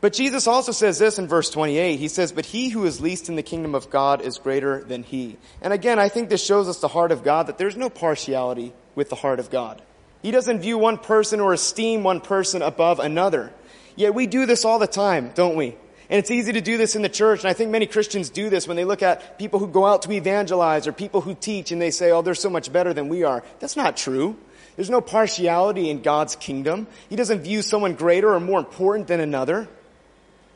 But 0.00 0.12
Jesus 0.12 0.46
also 0.46 0.72
says 0.72 0.98
this 0.98 1.18
in 1.18 1.28
verse 1.28 1.48
28. 1.48 1.98
He 1.98 2.08
says, 2.08 2.30
But 2.30 2.44
he 2.44 2.68
who 2.68 2.84
is 2.84 3.00
least 3.00 3.28
in 3.28 3.36
the 3.36 3.42
kingdom 3.42 3.74
of 3.74 3.88
God 3.88 4.20
is 4.20 4.38
greater 4.38 4.84
than 4.84 5.02
he. 5.02 5.38
And 5.62 5.72
again, 5.72 5.98
I 5.98 6.10
think 6.10 6.28
this 6.28 6.44
shows 6.44 6.68
us 6.68 6.80
the 6.80 6.88
heart 6.88 7.10
of 7.10 7.24
God, 7.24 7.46
that 7.46 7.56
there's 7.56 7.76
no 7.76 7.88
partiality 7.88 8.74
with 8.94 9.08
the 9.08 9.16
heart 9.16 9.40
of 9.40 9.50
God. 9.50 9.80
He 10.20 10.30
doesn't 10.30 10.60
view 10.60 10.76
one 10.76 10.98
person 10.98 11.40
or 11.40 11.52
esteem 11.52 12.02
one 12.02 12.20
person 12.20 12.60
above 12.60 12.98
another. 12.98 13.52
Yet 13.96 14.14
we 14.14 14.26
do 14.26 14.46
this 14.46 14.64
all 14.64 14.78
the 14.78 14.86
time, 14.86 15.30
don't 15.34 15.56
we? 15.56 15.76
And 16.10 16.18
it's 16.18 16.30
easy 16.30 16.52
to 16.52 16.60
do 16.60 16.76
this 16.76 16.96
in 16.96 17.02
the 17.02 17.08
church, 17.08 17.40
and 17.40 17.48
I 17.48 17.54
think 17.54 17.70
many 17.70 17.86
Christians 17.86 18.28
do 18.28 18.50
this 18.50 18.68
when 18.68 18.76
they 18.76 18.84
look 18.84 19.02
at 19.02 19.38
people 19.38 19.58
who 19.58 19.68
go 19.68 19.86
out 19.86 20.02
to 20.02 20.12
evangelize 20.12 20.86
or 20.86 20.92
people 20.92 21.22
who 21.22 21.34
teach 21.34 21.72
and 21.72 21.80
they 21.80 21.90
say, 21.90 22.10
oh, 22.10 22.20
they're 22.20 22.34
so 22.34 22.50
much 22.50 22.70
better 22.70 22.92
than 22.92 23.08
we 23.08 23.22
are. 23.22 23.42
That's 23.60 23.76
not 23.76 23.96
true. 23.96 24.36
There's 24.76 24.90
no 24.90 25.00
partiality 25.00 25.90
in 25.90 26.02
God's 26.02 26.36
kingdom. 26.36 26.86
He 27.08 27.16
doesn't 27.16 27.42
view 27.42 27.62
someone 27.62 27.94
greater 27.94 28.34
or 28.34 28.40
more 28.40 28.58
important 28.58 29.08
than 29.08 29.20
another. 29.20 29.68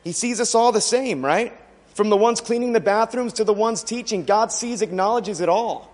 He 0.03 0.11
sees 0.11 0.41
us 0.41 0.55
all 0.55 0.71
the 0.71 0.81
same, 0.81 1.23
right? 1.23 1.53
From 1.93 2.09
the 2.09 2.17
ones 2.17 2.41
cleaning 2.41 2.73
the 2.73 2.79
bathrooms 2.79 3.33
to 3.33 3.43
the 3.43 3.53
ones 3.53 3.83
teaching, 3.83 4.23
God 4.23 4.51
sees, 4.51 4.81
acknowledges 4.81 5.41
it 5.41 5.49
all. 5.49 5.89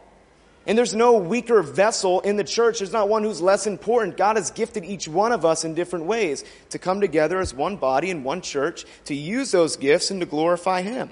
And 0.68 0.76
there's 0.78 0.96
no 0.96 1.18
weaker 1.18 1.62
vessel 1.62 2.22
in 2.22 2.38
the 2.38 2.44
church. 2.44 2.80
There's 2.80 2.92
not 2.92 3.08
one 3.08 3.24
who's 3.24 3.42
less 3.42 3.68
important. 3.68 4.18
God 4.18 4.36
has 4.36 4.50
gifted 4.50 4.84
each 4.84 5.08
one 5.08 5.32
of 5.32 5.46
us 5.46 5.64
in 5.64 5.76
different 5.76 6.06
ways 6.06 6.44
to 6.72 6.80
come 6.80 7.02
together 7.02 7.40
as 7.40 7.54
one 7.54 7.76
body 7.76 8.10
in 8.10 8.24
one 8.24 8.42
church 8.42 8.86
to 9.06 9.14
use 9.14 9.52
those 9.52 9.78
gifts 9.78 10.10
and 10.10 10.22
to 10.22 10.26
glorify 10.26 10.82
Him. 10.82 11.12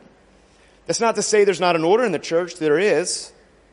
That's 0.88 1.00
not 1.00 1.16
to 1.16 1.22
say 1.22 1.44
there's 1.44 1.62
not 1.62 1.76
an 1.76 1.84
order 1.84 2.04
in 2.04 2.12
the 2.12 2.20
church. 2.20 2.56
There 2.56 2.80
is. 2.80 3.32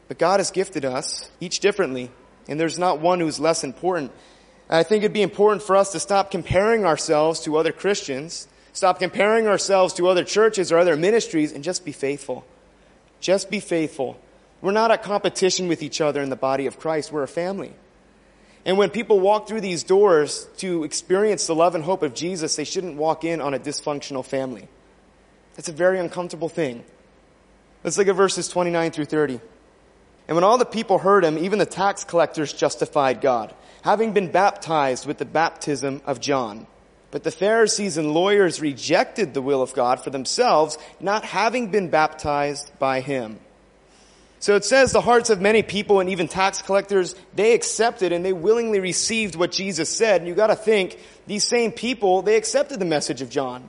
But 0.09 0.19
God 0.19 0.41
has 0.41 0.51
gifted 0.51 0.85
us 0.85 1.31
each 1.41 1.61
differently. 1.61 2.11
And 2.51 2.61
there's 2.61 2.79
not 2.79 3.01
one 3.01 3.21
who's 3.21 3.41
less 3.41 3.65
important. 3.65 4.13
And 4.69 4.77
I 4.77 4.83
think 4.83 5.03
it'd 5.03 5.15
be 5.15 5.23
important 5.23 5.63
for 5.63 5.75
us 5.77 5.93
to 5.93 6.01
stop 6.01 6.31
comparing 6.31 6.85
ourselves 6.85 7.41
to 7.41 7.57
other 7.57 7.73
Christians, 7.73 8.47
stop 8.75 8.99
comparing 8.99 9.47
ourselves 9.47 9.95
to 9.95 10.09
other 10.09 10.25
churches 10.25 10.71
or 10.71 10.79
other 10.79 10.97
ministries, 10.97 11.53
and 11.53 11.65
just 11.65 11.87
be 11.87 11.93
faithful. 11.93 12.45
Just 13.21 13.51
be 13.51 13.61
faithful 13.61 14.21
we're 14.61 14.73
not 14.73 14.91
at 14.91 15.03
competition 15.03 15.69
with 15.69 15.83
each 15.83 16.01
other 16.01 16.21
in 16.23 16.31
the 16.31 16.37
body 16.37 16.67
of 16.67 16.79
Christ. 16.79 17.13
We're 17.13 17.23
a 17.23 17.29
family. 17.29 17.73
And 18.67 18.77
when 18.77 18.91
people 18.91 19.19
walk 19.21 19.49
through 19.49 19.63
these 19.63 19.85
doors 19.85 20.47
to 20.59 20.85
experience 20.85 21.47
the 21.47 21.55
love 21.55 21.75
and 21.75 21.83
hope 21.83 22.03
of 22.03 22.15
Jesus, 22.15 22.57
they 22.57 22.65
shouldn't 22.65 22.97
walk 22.97 23.25
in 23.25 23.41
on 23.41 23.55
a 23.55 23.59
dysfunctional 23.59 24.25
family. 24.25 24.69
That's 25.57 25.71
a 25.71 25.73
very 25.73 25.99
uncomfortable 25.99 26.51
thing. 26.51 26.85
Let's 27.83 27.97
look 27.97 28.09
at 28.09 28.17
verses 28.17 28.49
29 28.49 28.91
through 28.91 29.07
30. 29.07 29.41
And 30.31 30.37
when 30.37 30.45
all 30.45 30.59
the 30.59 30.65
people 30.65 30.99
heard 30.99 31.25
him, 31.25 31.39
even 31.39 31.59
the 31.59 31.67
tax 31.67 32.05
collectors 32.05 32.53
justified 32.53 33.21
God, 33.21 33.53
having 33.83 34.13
been 34.13 34.31
baptized 34.31 35.05
with 35.05 35.19
the 35.19 35.25
baptism 35.25 36.03
of 36.07 36.21
John. 36.21 36.69
But 37.11 37.25
the 37.25 37.33
Pharisees 37.33 37.97
and 37.97 38.15
lawyers 38.15 38.61
rejected 38.61 39.35
the 39.35 39.43
will 39.43 39.61
of 39.61 39.75
God 39.75 40.05
for 40.05 40.11
themselves, 40.11 40.79
not 41.01 41.25
having 41.25 41.73
been 41.73 41.91
baptized 41.91 42.71
by 42.79 43.01
him. 43.01 43.41
So 44.39 44.55
it 44.55 44.65
says 44.65 44.93
the 44.93 45.01
hearts 45.01 45.31
of 45.31 45.41
many 45.41 45.65
people 45.65 45.99
and 45.99 46.09
even 46.09 46.29
tax 46.29 46.63
collectors, 46.63 47.17
they 47.35 47.53
accepted 47.53 48.13
and 48.13 48.25
they 48.25 48.33
willingly 48.33 48.79
received 48.79 49.35
what 49.35 49.51
Jesus 49.51 49.89
said. 49.91 50.21
And 50.21 50.29
you 50.29 50.37
gotta 50.37 50.55
think, 50.55 50.97
these 51.27 51.43
same 51.43 51.73
people, 51.73 52.23
they 52.23 52.37
accepted 52.37 52.79
the 52.79 52.85
message 52.85 53.21
of 53.21 53.31
John. 53.31 53.69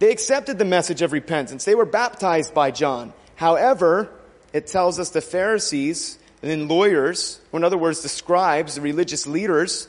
They 0.00 0.10
accepted 0.10 0.58
the 0.58 0.66
message 0.66 1.00
of 1.00 1.12
repentance. 1.12 1.64
They 1.64 1.74
were 1.74 1.86
baptized 1.86 2.52
by 2.52 2.72
John. 2.72 3.14
However, 3.36 4.10
it 4.52 4.66
tells 4.66 4.98
us 4.98 5.10
the 5.10 5.20
Pharisees 5.20 6.18
and 6.42 6.50
then 6.50 6.68
lawyers, 6.68 7.40
or 7.52 7.58
in 7.58 7.64
other 7.64 7.78
words, 7.78 8.02
the 8.02 8.08
scribes, 8.08 8.76
the 8.76 8.80
religious 8.80 9.26
leaders, 9.26 9.88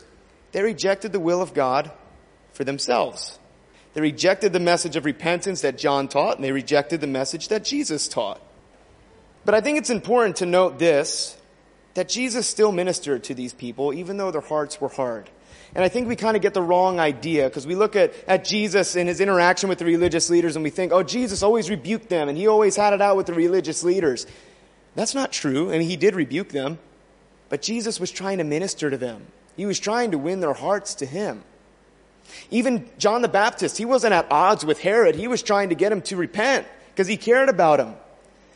they 0.52 0.62
rejected 0.62 1.12
the 1.12 1.20
will 1.20 1.42
of 1.42 1.54
God 1.54 1.92
for 2.54 2.64
themselves. 2.64 3.38
They 3.94 4.02
rejected 4.02 4.54
the 4.54 4.60
message 4.60 4.96
of 4.96 5.06
repentance 5.06 5.62
that 5.62 5.78
John 5.78 6.08
taught, 6.08 6.36
and 6.36 6.44
they 6.44 6.52
rejected 6.52 7.02
the 7.02 7.08
message 7.08 7.50
that 7.50 7.64
Jesus 7.64 8.08
taught. 8.08 8.42
But 9.46 9.56
I 9.56 9.62
think 9.62 9.78
it's 9.78 9.90
important 9.90 10.38
to 10.38 10.46
note 10.46 10.80
this, 10.80 11.38
that 11.94 12.10
Jesus 12.10 12.48
still 12.48 12.72
ministered 12.72 13.24
to 13.26 13.34
these 13.34 13.54
people 13.54 13.94
even 13.94 14.18
though 14.18 14.32
their 14.32 14.42
hearts 14.42 14.80
were 14.80 14.90
hard. 14.90 15.30
And 15.76 15.84
I 15.84 15.88
think 15.88 16.08
we 16.08 16.16
kind 16.16 16.36
of 16.36 16.42
get 16.42 16.54
the 16.54 16.62
wrong 16.62 17.00
idea 17.00 17.48
because 17.48 17.68
we 17.68 17.76
look 17.76 17.96
at, 17.96 18.14
at 18.28 18.44
Jesus 18.44 18.96
and 18.96 19.08
his 19.08 19.22
interaction 19.22 19.70
with 19.70 19.78
the 19.78 19.86
religious 19.86 20.30
leaders 20.30 20.56
and 20.56 20.64
we 20.64 20.72
think, 20.72 20.92
oh, 20.92 21.04
Jesus 21.04 21.44
always 21.44 21.70
rebuked 21.70 22.10
them 22.10 22.28
and 22.28 22.38
he 22.38 22.48
always 22.48 22.76
had 22.76 22.94
it 22.94 23.02
out 23.02 23.18
with 23.18 23.28
the 23.28 23.34
religious 23.34 23.84
leaders. 23.84 24.26
That's 24.96 25.16
not 25.16 25.32
true. 25.32 25.70
I 25.70 25.78
mean, 25.78 25.90
he 25.90 25.96
did 25.96 26.16
rebuke 26.16 26.50
them, 26.50 26.80
but 27.48 27.62
Jesus 27.62 28.00
was 28.00 28.12
trying 28.12 28.40
to 28.40 28.44
minister 28.44 28.90
to 28.90 28.98
them. 28.98 29.26
He 29.56 29.66
was 29.66 29.80
trying 29.80 30.12
to 30.12 30.18
win 30.18 30.40
their 30.40 30.54
hearts 30.54 30.96
to 30.96 31.06
him. 31.06 31.44
Even 32.52 32.88
John 32.98 33.22
the 33.22 33.28
Baptist, 33.28 33.78
he 33.78 33.86
wasn't 33.86 34.14
at 34.14 34.32
odds 34.32 34.66
with 34.66 34.80
Herod. 34.80 35.16
He 35.16 35.28
was 35.28 35.42
trying 35.42 35.70
to 35.70 35.76
get 35.76 35.92
him 35.92 36.02
to 36.04 36.16
repent 36.16 36.68
because 36.92 37.08
he 37.08 37.18
cared 37.18 37.50
about 37.50 37.80
him. 37.80 37.94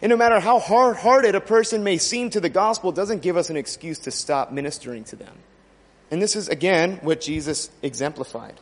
And 0.02 0.10
no 0.10 0.18
matter 0.18 0.40
how 0.40 0.60
hard-hearted 0.60 1.34
a 1.34 1.42
person 1.42 1.84
may 1.84 1.98
seem 1.98 2.30
to 2.32 2.40
the 2.40 2.50
gospel, 2.50 2.90
it 2.90 2.96
doesn't 2.96 3.22
give 3.22 3.38
us 3.38 3.50
an 3.50 3.58
excuse 3.58 4.00
to 4.00 4.12
stop 4.12 4.52
ministering 4.52 5.06
to 5.06 5.16
them. 5.16 5.34
And 6.12 6.22
this 6.22 6.36
is, 6.36 6.50
again, 6.50 7.00
what 7.02 7.22
Jesus 7.22 7.72
exemplified. 7.82 8.60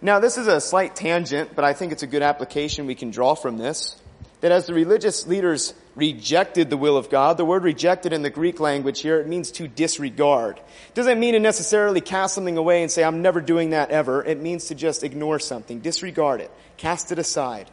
Now, 0.00 0.20
this 0.20 0.38
is 0.38 0.46
a 0.46 0.60
slight 0.60 0.96
tangent, 0.96 1.54
but 1.54 1.64
I 1.64 1.72
think 1.74 1.92
it's 1.92 2.02
a 2.02 2.06
good 2.06 2.22
application 2.22 2.86
we 2.86 2.94
can 2.94 3.10
draw 3.10 3.34
from 3.34 3.58
this. 3.58 4.00
That 4.40 4.52
as 4.52 4.66
the 4.66 4.72
religious 4.72 5.26
leaders 5.26 5.74
rejected 6.00 6.70
the 6.70 6.76
will 6.76 6.96
of 6.96 7.10
God, 7.10 7.36
the 7.36 7.44
word 7.44 7.62
rejected 7.62 8.12
in 8.12 8.22
the 8.22 8.30
Greek 8.30 8.58
language 8.58 9.00
here, 9.00 9.20
it 9.20 9.28
means 9.28 9.52
to 9.52 9.68
disregard. 9.68 10.58
It 10.58 10.94
doesn't 10.94 11.20
mean 11.20 11.34
to 11.34 11.40
necessarily 11.40 12.00
cast 12.00 12.34
something 12.34 12.56
away 12.56 12.82
and 12.82 12.90
say, 12.90 13.04
I'm 13.04 13.22
never 13.22 13.40
doing 13.40 13.70
that 13.70 13.90
ever. 13.90 14.24
It 14.24 14.40
means 14.40 14.66
to 14.66 14.74
just 14.74 15.04
ignore 15.04 15.38
something, 15.38 15.80
disregard 15.80 16.40
it, 16.40 16.50
cast 16.76 17.12
it 17.12 17.18
aside. 17.18 17.70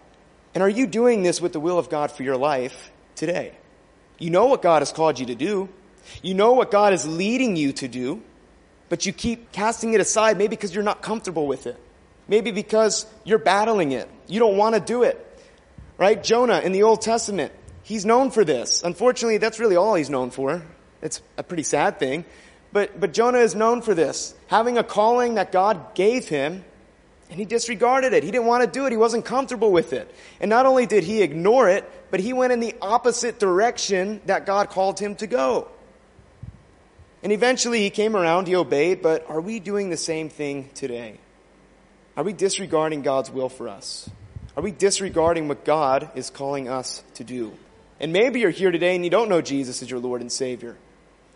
And 0.53 0.61
are 0.61 0.69
you 0.69 0.85
doing 0.87 1.23
this 1.23 1.41
with 1.41 1.53
the 1.53 1.59
will 1.59 1.79
of 1.79 1.89
God 1.89 2.11
for 2.11 2.23
your 2.23 2.37
life 2.37 2.91
today? 3.15 3.53
You 4.19 4.29
know 4.29 4.45
what 4.45 4.61
God 4.61 4.81
has 4.81 4.91
called 4.91 5.19
you 5.19 5.27
to 5.27 5.35
do. 5.35 5.69
You 6.21 6.33
know 6.33 6.53
what 6.53 6.71
God 6.71 6.93
is 6.93 7.07
leading 7.07 7.55
you 7.55 7.73
to 7.73 7.87
do, 7.87 8.21
but 8.89 9.05
you 9.05 9.13
keep 9.13 9.51
casting 9.51 9.93
it 9.93 10.01
aside 10.01 10.37
maybe 10.37 10.49
because 10.49 10.73
you're 10.73 10.83
not 10.83 11.01
comfortable 11.01 11.47
with 11.47 11.67
it. 11.67 11.79
Maybe 12.27 12.51
because 12.51 13.05
you're 13.23 13.37
battling 13.37 13.91
it. 13.91 14.09
You 14.27 14.39
don't 14.39 14.57
want 14.57 14.75
to 14.75 14.81
do 14.81 15.03
it. 15.03 15.23
Right? 15.97 16.21
Jonah 16.21 16.59
in 16.59 16.73
the 16.73 16.83
Old 16.83 17.01
Testament, 17.01 17.51
he's 17.87 18.05
known 18.05 18.31
for 18.31 18.43
this. 18.43 18.83
Unfortunately, 18.83 19.37
that's 19.37 19.59
really 19.59 19.77
all 19.77 19.95
he's 19.95 20.09
known 20.09 20.29
for. 20.29 20.61
It's 21.01 21.21
a 21.37 21.43
pretty 21.43 21.63
sad 21.63 21.99
thing. 21.99 22.25
But, 22.73 22.99
but 22.99 23.13
Jonah 23.13 23.39
is 23.39 23.55
known 23.55 23.81
for 23.81 23.93
this. 23.95 24.35
Having 24.47 24.77
a 24.77 24.83
calling 24.83 25.35
that 25.35 25.53
God 25.53 25.95
gave 25.95 26.27
him, 26.27 26.65
and 27.29 27.39
he 27.39 27.45
disregarded 27.45 28.11
it. 28.11 28.23
He 28.23 28.31
didn't 28.31 28.47
want 28.47 28.65
to 28.65 28.69
do 28.69 28.85
it. 28.85 28.91
He 28.91 28.97
wasn't 28.97 29.23
comfortable 29.23 29.71
with 29.71 29.93
it. 29.93 30.13
And 30.41 30.49
not 30.49 30.65
only 30.65 30.85
did 30.85 31.05
he 31.05 31.21
ignore 31.21 31.69
it, 31.69 31.89
but 32.11 32.19
he 32.19 32.33
went 32.33 32.51
in 32.51 32.59
the 32.59 32.75
opposite 32.81 33.39
direction 33.39 34.21
that 34.25 34.45
God 34.45 34.69
called 34.69 34.99
him 34.99 35.15
to 35.15 35.27
go. 35.27 35.69
And 37.23 37.31
eventually 37.31 37.79
he 37.79 37.89
came 37.89 38.15
around, 38.15 38.47
he 38.47 38.55
obeyed, 38.55 39.01
but 39.01 39.29
are 39.29 39.41
we 39.41 39.59
doing 39.59 39.89
the 39.89 39.97
same 39.97 40.29
thing 40.29 40.69
today? 40.73 41.19
Are 42.17 42.23
we 42.23 42.33
disregarding 42.33 43.01
God's 43.01 43.31
will 43.31 43.49
for 43.49 43.69
us? 43.69 44.09
Are 44.57 44.63
we 44.63 44.71
disregarding 44.71 45.47
what 45.47 45.63
God 45.63 46.11
is 46.15 46.29
calling 46.29 46.67
us 46.67 47.03
to 47.15 47.23
do? 47.23 47.53
And 47.99 48.13
maybe 48.13 48.39
you're 48.39 48.49
here 48.49 48.71
today 48.71 48.95
and 48.95 49.03
you 49.03 49.09
don't 49.09 49.29
know 49.29 49.41
Jesus 49.41 49.81
as 49.81 49.89
your 49.89 49.99
Lord 49.99 50.21
and 50.21 50.31
Savior. 50.31 50.77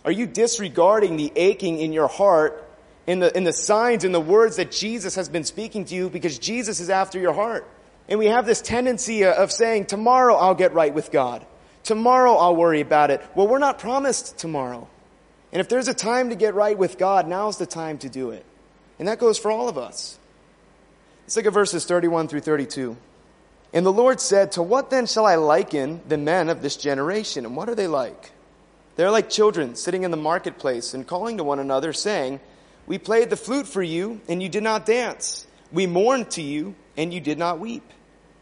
Are 0.05 0.11
you 0.11 0.25
disregarding 0.25 1.17
the 1.17 1.31
aching 1.35 1.79
in 1.79 1.93
your 1.93 2.07
heart 2.07 2.67
in 3.07 3.19
the, 3.19 3.35
in 3.35 3.43
the 3.43 3.53
signs 3.53 4.03
and 4.03 4.13
the 4.13 4.21
words 4.21 4.57
that 4.57 4.71
Jesus 4.71 5.15
has 5.15 5.29
been 5.29 5.43
speaking 5.43 5.85
to 5.85 5.95
you 5.95 6.09
because 6.09 6.37
Jesus 6.37 6.79
is 6.79 6.89
after 6.89 7.19
your 7.19 7.33
heart. 7.33 7.67
And 8.07 8.19
we 8.19 8.27
have 8.27 8.45
this 8.45 8.61
tendency 8.61 9.25
of 9.25 9.51
saying, 9.51 9.85
tomorrow 9.85 10.35
I'll 10.35 10.55
get 10.55 10.73
right 10.73 10.93
with 10.93 11.11
God. 11.11 11.45
Tomorrow 11.83 12.35
I'll 12.35 12.55
worry 12.55 12.81
about 12.81 13.11
it. 13.11 13.21
Well, 13.35 13.47
we're 13.47 13.59
not 13.59 13.79
promised 13.79 14.37
tomorrow. 14.37 14.87
And 15.51 15.59
if 15.59 15.69
there's 15.69 15.87
a 15.87 15.93
time 15.93 16.29
to 16.29 16.35
get 16.35 16.53
right 16.53 16.77
with 16.77 16.97
God, 16.97 17.27
now's 17.27 17.57
the 17.57 17.65
time 17.65 17.97
to 17.99 18.09
do 18.09 18.31
it. 18.31 18.45
And 18.99 19.07
that 19.07 19.19
goes 19.19 19.37
for 19.37 19.49
all 19.49 19.67
of 19.67 19.77
us. 19.77 20.17
Let's 21.23 21.35
look 21.35 21.45
at 21.47 21.53
verses 21.53 21.85
31 21.85 22.27
through 22.27 22.41
32. 22.41 22.97
And 23.73 23.85
the 23.85 23.93
Lord 23.93 24.19
said, 24.19 24.53
To 24.53 24.61
what 24.61 24.89
then 24.89 25.05
shall 25.05 25.25
I 25.25 25.35
liken 25.35 26.01
the 26.07 26.17
men 26.17 26.49
of 26.49 26.61
this 26.61 26.75
generation? 26.75 27.45
And 27.45 27.55
what 27.55 27.69
are 27.69 27.75
they 27.75 27.87
like? 27.87 28.31
They're 28.95 29.11
like 29.11 29.29
children 29.29 29.75
sitting 29.75 30.03
in 30.03 30.11
the 30.11 30.17
marketplace 30.17 30.93
and 30.93 31.07
calling 31.07 31.37
to 31.37 31.43
one 31.43 31.59
another, 31.59 31.93
saying, 31.93 32.39
we 32.87 32.97
played 32.97 33.29
the 33.29 33.37
flute 33.37 33.67
for 33.67 33.83
you, 33.83 34.21
and 34.27 34.41
you 34.41 34.49
did 34.49 34.63
not 34.63 34.85
dance. 34.85 35.45
We 35.71 35.87
mourned 35.87 36.31
to 36.31 36.41
you, 36.41 36.75
and 36.97 37.13
you 37.13 37.21
did 37.21 37.37
not 37.37 37.59
weep. 37.59 37.83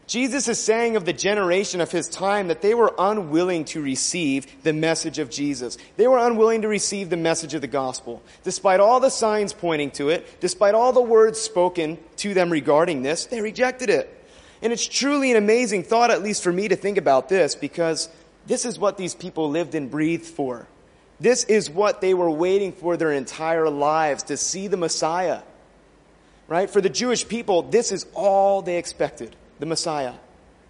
Jesus 0.06 0.48
is 0.48 0.58
saying 0.58 0.96
of 0.96 1.04
the 1.04 1.12
generation 1.12 1.80
of 1.80 1.92
his 1.92 2.08
time 2.08 2.48
that 2.48 2.62
they 2.62 2.74
were 2.74 2.92
unwilling 2.98 3.64
to 3.66 3.80
receive 3.80 4.64
the 4.64 4.72
message 4.72 5.20
of 5.20 5.30
Jesus. 5.30 5.78
They 5.96 6.08
were 6.08 6.18
unwilling 6.18 6.62
to 6.62 6.68
receive 6.68 7.10
the 7.10 7.16
message 7.16 7.54
of 7.54 7.60
the 7.60 7.68
gospel. 7.68 8.20
Despite 8.42 8.80
all 8.80 8.98
the 8.98 9.10
signs 9.10 9.52
pointing 9.52 9.92
to 9.92 10.08
it, 10.08 10.26
despite 10.40 10.74
all 10.74 10.92
the 10.92 11.00
words 11.00 11.40
spoken 11.40 11.96
to 12.16 12.34
them 12.34 12.50
regarding 12.50 13.02
this, 13.02 13.26
they 13.26 13.40
rejected 13.40 13.88
it. 13.88 14.12
And 14.62 14.72
it's 14.72 14.86
truly 14.86 15.30
an 15.30 15.36
amazing 15.36 15.84
thought, 15.84 16.10
at 16.10 16.22
least 16.22 16.42
for 16.42 16.52
me, 16.52 16.68
to 16.68 16.76
think 16.76 16.98
about 16.98 17.28
this, 17.28 17.54
because 17.54 18.08
this 18.46 18.64
is 18.64 18.78
what 18.78 18.96
these 18.96 19.14
people 19.14 19.50
lived 19.50 19.74
and 19.74 19.90
breathed 19.90 20.26
for. 20.26 20.66
This 21.18 21.44
is 21.44 21.70
what 21.70 22.00
they 22.00 22.14
were 22.14 22.30
waiting 22.30 22.72
for 22.72 22.96
their 22.96 23.12
entire 23.12 23.68
lives, 23.68 24.24
to 24.24 24.36
see 24.36 24.66
the 24.68 24.76
Messiah. 24.76 25.42
Right? 26.48 26.68
For 26.68 26.80
the 26.80 26.90
Jewish 26.90 27.28
people, 27.28 27.62
this 27.62 27.92
is 27.92 28.06
all 28.14 28.62
they 28.62 28.76
expected 28.76 29.36
the 29.60 29.66
Messiah. 29.66 30.14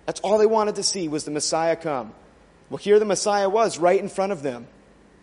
That's 0.07 0.21
all 0.21 0.39
they 0.39 0.47
wanted 0.47 0.75
to 0.77 0.83
see 0.83 1.09
was 1.09 1.25
the 1.25 1.31
Messiah 1.31 1.77
come. 1.77 2.13
Well, 2.69 2.79
here 2.79 2.99
the 2.99 3.05
Messiah 3.05 3.49
was 3.49 3.79
right 3.79 3.99
in 3.99 4.09
front 4.09 4.33
of 4.33 4.43
them, 4.43 4.67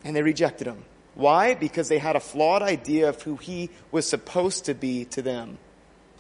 and 0.04 0.16
they 0.16 0.24
rejected 0.24 0.68
him. 0.68 0.84
Why? 1.16 1.56
Because 1.56 1.90
they 1.90 1.98
had 1.98 2.16
a 2.16 2.20
flawed 2.20 2.62
idea 2.62 3.10
of 3.10 3.22
who 3.22 3.38
he 3.38 3.70
was 3.92 4.08
supposed 4.08 4.66
to 4.66 4.74
be 4.74 5.06
to 5.06 5.22
them. 5.22 5.58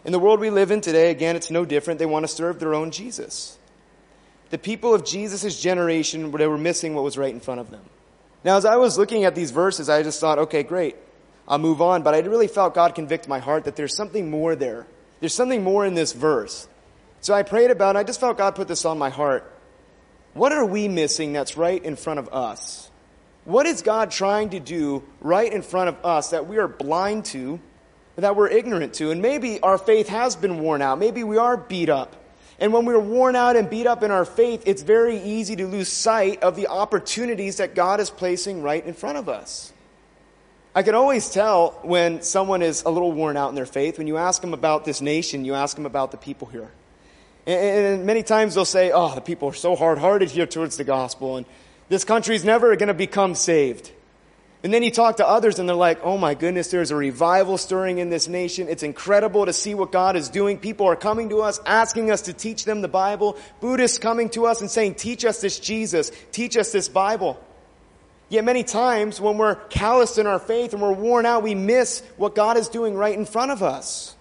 In 0.07 0.13
the 0.13 0.19
world 0.19 0.39
we 0.39 0.49
live 0.49 0.71
in 0.71 0.79
today, 0.79 1.11
again, 1.11 1.35
it's 1.35 1.51
no 1.51 1.65
different. 1.65 1.99
They 1.99 2.05
want 2.05 2.23
to 2.23 2.29
serve 2.29 2.61
their 2.61 2.73
own 2.73 2.91
Jesus. 2.91 3.57
The 4.51 4.57
people 4.57 4.95
of 4.95 5.03
Jesus' 5.03 5.59
generation, 5.59 6.31
they 6.31 6.47
were 6.47 6.57
missing 6.57 6.95
what 6.95 7.03
was 7.03 7.17
right 7.17 7.33
in 7.33 7.41
front 7.41 7.59
of 7.59 7.69
them. 7.69 7.83
Now, 8.45 8.55
as 8.55 8.63
I 8.63 8.77
was 8.77 8.97
looking 8.97 9.25
at 9.25 9.35
these 9.35 9.51
verses, 9.51 9.89
I 9.89 10.03
just 10.03 10.21
thought, 10.21 10.39
okay, 10.39 10.63
great. 10.63 10.95
I'll 11.45 11.57
move 11.57 11.81
on. 11.81 12.03
But 12.03 12.15
I 12.15 12.19
really 12.19 12.47
felt 12.47 12.73
God 12.73 12.95
convict 12.95 13.27
my 13.27 13.39
heart 13.39 13.65
that 13.65 13.75
there's 13.75 13.93
something 13.93 14.31
more 14.31 14.55
there. 14.55 14.87
There's 15.19 15.33
something 15.33 15.61
more 15.61 15.85
in 15.85 15.93
this 15.93 16.13
verse. 16.13 16.69
So 17.19 17.33
I 17.33 17.43
prayed 17.43 17.69
about 17.69 17.97
it. 17.97 17.99
I 17.99 18.03
just 18.03 18.21
felt 18.21 18.37
God 18.37 18.55
put 18.55 18.69
this 18.69 18.85
on 18.85 18.97
my 18.97 19.09
heart. 19.09 19.51
What 20.33 20.53
are 20.53 20.63
we 20.63 20.87
missing 20.87 21.33
that's 21.33 21.57
right 21.57 21.83
in 21.83 21.97
front 21.97 22.19
of 22.19 22.33
us? 22.33 22.89
What 23.43 23.65
is 23.65 23.81
God 23.81 24.11
trying 24.11 24.51
to 24.51 24.61
do 24.61 25.03
right 25.19 25.51
in 25.51 25.63
front 25.63 25.89
of 25.89 26.05
us 26.05 26.29
that 26.29 26.47
we 26.47 26.59
are 26.59 26.69
blind 26.69 27.25
to, 27.25 27.59
that 28.17 28.35
we're 28.35 28.49
ignorant 28.49 28.95
to? 28.95 29.11
And 29.11 29.21
maybe 29.21 29.59
our 29.61 29.77
faith 29.77 30.09
has 30.09 30.35
been 30.35 30.59
worn 30.59 30.81
out. 30.81 30.99
Maybe 30.99 31.23
we 31.23 31.37
are 31.37 31.55
beat 31.55 31.89
up. 31.89 32.15
And 32.59 32.73
when 32.73 32.85
we're 32.85 32.99
worn 32.99 33.35
out 33.35 33.55
and 33.55 33.69
beat 33.69 33.85
up 33.85 34.01
in 34.01 34.09
our 34.09 34.25
faith, 34.25 34.63
it's 34.65 34.81
very 34.81 35.19
easy 35.21 35.55
to 35.55 35.67
lose 35.67 35.89
sight 35.89 36.41
of 36.41 36.55
the 36.55 36.67
opportunities 36.67 37.57
that 37.57 37.75
God 37.75 37.99
is 37.99 38.09
placing 38.09 38.63
right 38.63 38.83
in 38.83 38.93
front 38.93 39.19
of 39.19 39.29
us. 39.29 39.71
I 40.73 40.83
can 40.83 40.95
always 40.95 41.29
tell 41.29 41.79
when 41.83 42.21
someone 42.23 42.61
is 42.61 42.83
a 42.83 42.89
little 42.89 43.11
worn 43.11 43.37
out 43.37 43.49
in 43.49 43.55
their 43.55 43.65
faith. 43.65 43.97
When 43.97 44.07
you 44.07 44.17
ask 44.17 44.41
them 44.41 44.53
about 44.53 44.85
this 44.85 45.01
nation, 45.01 45.45
you 45.45 45.53
ask 45.53 45.75
them 45.75 45.85
about 45.85 46.11
the 46.11 46.17
people 46.17 46.47
here. 46.47 46.69
And, 47.45 48.05
many 48.05 48.23
times 48.23 48.55
they'll 48.55 48.65
say, 48.65 48.91
oh, 48.91 49.15
the 49.15 49.21
people 49.21 49.49
are 49.49 49.53
so 49.53 49.75
hard 49.75 49.97
hearted 49.97 50.29
here 50.29 50.45
towards 50.45 50.77
the 50.77 50.83
gospel, 50.83 51.37
and 51.37 51.45
this 51.89 52.03
country's 52.03 52.43
never 52.43 52.75
going 52.75 52.87
to 52.87 52.93
become 52.93 53.35
saved. 53.35 53.91
And 54.67 54.73
then 54.73 54.83
you 54.83 54.91
talk 54.91 55.15
to 55.15 55.25
others 55.25 55.59
and 55.59 55.69
they're 55.69 55.77
like, 55.77 56.03
oh 56.03 56.17
my 56.17 56.33
goodness, 56.33 56.71
there's 56.71 56.91
a 56.91 56.95
revival 56.97 57.57
stirring 57.57 57.99
in 57.99 58.09
this 58.09 58.27
nation. 58.27 58.67
It's 58.67 58.83
incredible 58.83 59.45
to 59.45 59.53
see 59.53 59.73
what 59.73 59.93
God 59.93 60.17
is 60.17 60.27
doing. 60.27 60.57
People 60.57 60.87
are 60.87 60.97
coming 60.97 61.29
to 61.29 61.39
us, 61.39 61.57
asking 61.65 62.11
us 62.11 62.23
to 62.23 62.33
teach 62.33 62.65
them 62.65 62.81
the 62.81 62.89
Bible. 62.89 63.37
Buddhists 63.61 63.97
coming 63.97 64.27
to 64.31 64.45
us 64.45 64.59
and 64.59 64.69
saying, 64.69 64.95
teach 64.95 65.23
us 65.23 65.39
this 65.39 65.57
Jesus, 65.57 66.11
teach 66.33 66.57
us 66.57 66.73
this 66.73 66.89
Bible. 66.89 67.41
Yet 68.27 68.43
many 68.43 68.65
times 68.65 69.21
when 69.21 69.37
we're 69.37 69.55
calloused 69.55 70.17
in 70.17 70.27
our 70.27 70.37
faith 70.37 70.73
and 70.73 70.81
we're 70.81 70.91
worn 70.91 71.25
out, 71.25 71.43
we 71.43 71.55
miss 71.55 72.03
what 72.17 72.35
God 72.35 72.57
is 72.57 72.67
doing 72.67 72.93
right 72.93 73.17
in 73.17 73.23
front 73.23 73.51
of 73.51 73.63
us. 73.63 74.17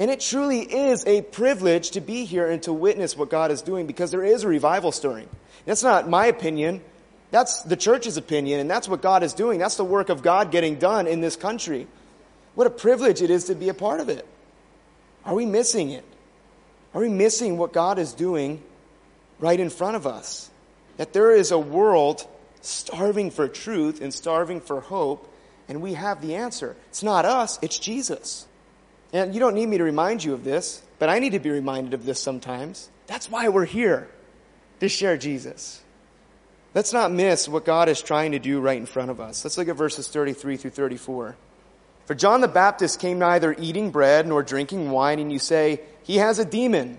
And 0.00 0.10
it 0.10 0.18
truly 0.18 0.62
is 0.62 1.06
a 1.06 1.22
privilege 1.22 1.92
to 1.92 2.00
be 2.00 2.24
here 2.24 2.50
and 2.50 2.60
to 2.64 2.72
witness 2.72 3.16
what 3.16 3.30
God 3.30 3.52
is 3.52 3.62
doing 3.62 3.86
because 3.86 4.10
there 4.10 4.24
is 4.24 4.42
a 4.42 4.48
revival 4.48 4.90
stirring. 4.90 5.28
That's 5.64 5.84
not 5.84 6.10
my 6.10 6.26
opinion. 6.26 6.82
That's 7.34 7.62
the 7.62 7.74
church's 7.74 8.16
opinion, 8.16 8.60
and 8.60 8.70
that's 8.70 8.88
what 8.88 9.02
God 9.02 9.24
is 9.24 9.32
doing. 9.32 9.58
That's 9.58 9.74
the 9.74 9.82
work 9.82 10.08
of 10.08 10.22
God 10.22 10.52
getting 10.52 10.76
done 10.76 11.08
in 11.08 11.20
this 11.20 11.34
country. 11.34 11.88
What 12.54 12.68
a 12.68 12.70
privilege 12.70 13.22
it 13.22 13.28
is 13.28 13.46
to 13.46 13.56
be 13.56 13.68
a 13.68 13.74
part 13.74 13.98
of 13.98 14.08
it. 14.08 14.24
Are 15.24 15.34
we 15.34 15.44
missing 15.44 15.90
it? 15.90 16.04
Are 16.94 17.00
we 17.00 17.08
missing 17.08 17.58
what 17.58 17.72
God 17.72 17.98
is 17.98 18.12
doing 18.12 18.62
right 19.40 19.58
in 19.58 19.68
front 19.68 19.96
of 19.96 20.06
us? 20.06 20.48
That 20.96 21.12
there 21.12 21.32
is 21.32 21.50
a 21.50 21.58
world 21.58 22.24
starving 22.60 23.32
for 23.32 23.48
truth 23.48 24.00
and 24.00 24.14
starving 24.14 24.60
for 24.60 24.80
hope, 24.80 25.28
and 25.68 25.82
we 25.82 25.94
have 25.94 26.22
the 26.22 26.36
answer. 26.36 26.76
It's 26.90 27.02
not 27.02 27.24
us, 27.24 27.58
it's 27.60 27.80
Jesus. 27.80 28.46
And 29.12 29.34
you 29.34 29.40
don't 29.40 29.56
need 29.56 29.66
me 29.66 29.78
to 29.78 29.84
remind 29.84 30.22
you 30.22 30.34
of 30.34 30.44
this, 30.44 30.82
but 31.00 31.08
I 31.08 31.18
need 31.18 31.32
to 31.32 31.40
be 31.40 31.50
reminded 31.50 31.94
of 31.94 32.06
this 32.06 32.22
sometimes. 32.22 32.88
That's 33.08 33.28
why 33.28 33.48
we're 33.48 33.64
here, 33.64 34.08
to 34.78 34.88
share 34.88 35.16
Jesus. 35.16 35.80
Let's 36.74 36.92
not 36.92 37.12
miss 37.12 37.48
what 37.48 37.64
God 37.64 37.88
is 37.88 38.02
trying 38.02 38.32
to 38.32 38.40
do 38.40 38.60
right 38.60 38.76
in 38.76 38.86
front 38.86 39.12
of 39.12 39.20
us. 39.20 39.44
Let's 39.44 39.56
look 39.56 39.68
at 39.68 39.76
verses 39.76 40.08
33 40.08 40.56
through 40.56 40.72
34. 40.72 41.36
For 42.06 42.14
John 42.14 42.40
the 42.40 42.48
Baptist 42.48 42.98
came 42.98 43.20
neither 43.20 43.54
eating 43.56 43.92
bread 43.92 44.26
nor 44.26 44.42
drinking 44.42 44.90
wine, 44.90 45.20
and 45.20 45.32
you 45.32 45.38
say, 45.38 45.80
He 46.02 46.16
has 46.16 46.40
a 46.40 46.44
demon. 46.44 46.98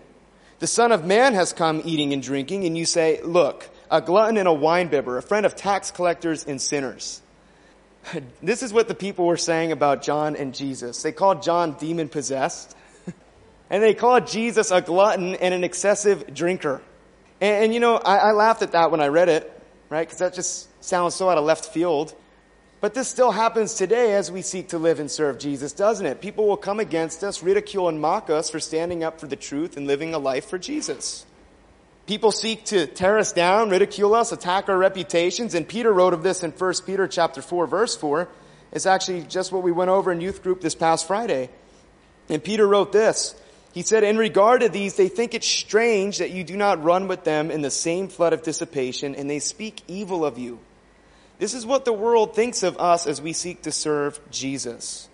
The 0.59 0.67
Son 0.67 0.93
of 0.93 1.05
Man 1.05 1.33
has 1.33 1.51
come 1.51 1.81
eating 1.83 2.13
and 2.13 2.23
drinking, 2.23 2.63
and 2.63 2.77
you 2.77 2.85
say, 2.85 3.21
Look, 3.21 3.69
a 3.91 3.99
glutton 3.99 4.37
and 4.37 4.47
a 4.47 4.51
winebibber, 4.51 5.17
a 5.17 5.21
friend 5.21 5.45
of 5.45 5.57
tax 5.57 5.91
collectors 5.91 6.45
and 6.45 6.61
sinners. 6.61 7.21
This 8.41 8.63
is 8.63 8.71
what 8.71 8.87
the 8.87 8.95
people 8.95 9.25
were 9.25 9.35
saying 9.35 9.71
about 9.71 10.03
John 10.03 10.35
and 10.35 10.53
Jesus. 10.53 11.01
They 11.01 11.11
called 11.11 11.41
John 11.41 11.73
demon 11.73 12.07
possessed, 12.07 12.75
and 13.69 13.83
they 13.83 13.93
called 13.93 14.27
Jesus 14.27 14.71
a 14.71 14.79
glutton 14.79 15.35
and 15.35 15.53
an 15.53 15.63
excessive 15.63 16.33
drinker. 16.33 16.81
And, 17.41 17.65
and 17.65 17.73
you 17.73 17.79
know, 17.79 17.97
I, 17.97 18.17
I 18.17 18.31
laughed 18.31 18.61
at 18.61 18.71
that 18.71 18.91
when 18.91 19.01
I 19.01 19.07
read 19.07 19.27
it, 19.29 19.51
right? 19.95 20.05
Because 20.05 20.19
that 20.19 20.33
just 20.33 20.67
sounds 20.83 21.15
so 21.15 21.29
out 21.29 21.37
of 21.37 21.45
left 21.45 21.67
field. 21.67 22.13
But 22.81 22.93
this 22.93 23.07
still 23.07 23.31
happens 23.31 23.75
today 23.75 24.13
as 24.13 24.29
we 24.29 24.41
seek 24.41 24.69
to 24.69 24.77
live 24.77 24.99
and 24.99 25.09
serve 25.09 25.39
Jesus, 25.39 25.71
doesn't 25.71 26.05
it? 26.05 26.19
People 26.19 26.47
will 26.47 26.57
come 26.57 26.81
against 26.81 27.23
us, 27.23 27.41
ridicule 27.41 27.87
and 27.87 28.01
mock 28.01 28.29
us 28.29 28.49
for 28.49 28.59
standing 28.59 29.05
up 29.05 29.21
for 29.21 29.27
the 29.27 29.37
truth 29.37 29.77
and 29.77 29.87
living 29.87 30.13
a 30.13 30.19
life 30.19 30.49
for 30.49 30.57
Jesus. 30.57 31.25
People 32.07 32.33
seek 32.33 32.65
to 32.65 32.87
tear 32.87 33.17
us 33.17 33.31
down, 33.31 33.69
ridicule 33.69 34.13
us, 34.13 34.33
attack 34.33 34.67
our 34.67 34.77
reputations, 34.77 35.55
and 35.55 35.65
Peter 35.65 35.93
wrote 35.93 36.13
of 36.13 36.23
this 36.23 36.43
in 36.43 36.51
1 36.51 36.73
Peter 36.85 37.07
chapter 37.07 37.41
4 37.41 37.65
verse 37.65 37.95
4. 37.95 38.27
It's 38.73 38.85
actually 38.85 39.21
just 39.21 39.53
what 39.53 39.63
we 39.63 39.71
went 39.71 39.91
over 39.91 40.11
in 40.11 40.19
youth 40.19 40.43
group 40.43 40.59
this 40.59 40.75
past 40.75 41.07
Friday. 41.07 41.49
And 42.27 42.43
Peter 42.43 42.67
wrote 42.67 42.91
this. 42.91 43.33
He 43.75 43.81
said, 43.81 44.05
in 44.05 44.17
regard 44.17 44.61
to 44.61 44.69
these, 44.69 44.95
they 44.95 45.09
think 45.09 45.33
it 45.33 45.43
strange 45.43 46.19
that 46.19 46.31
you 46.31 46.45
do 46.45 46.55
not 46.55 46.81
run 46.81 47.09
with 47.09 47.25
them 47.25 47.51
in 47.51 47.61
the 47.61 47.69
same 47.69 48.07
flood 48.07 48.31
of 48.31 48.41
dissipation, 48.41 49.15
and 49.15 49.29
they 49.29 49.39
speak 49.39 49.81
evil 49.89 50.23
of 50.23 50.39
you. 50.39 50.59
This 51.39 51.53
is 51.53 51.65
what 51.65 51.83
the 51.83 51.91
world 51.91 52.33
thinks 52.33 52.63
of 52.63 52.77
us 52.79 53.05
as 53.05 53.21
we 53.21 53.33
seek 53.33 53.63
to 53.63 53.73
serve 53.73 54.17
Jesus. 54.31 55.09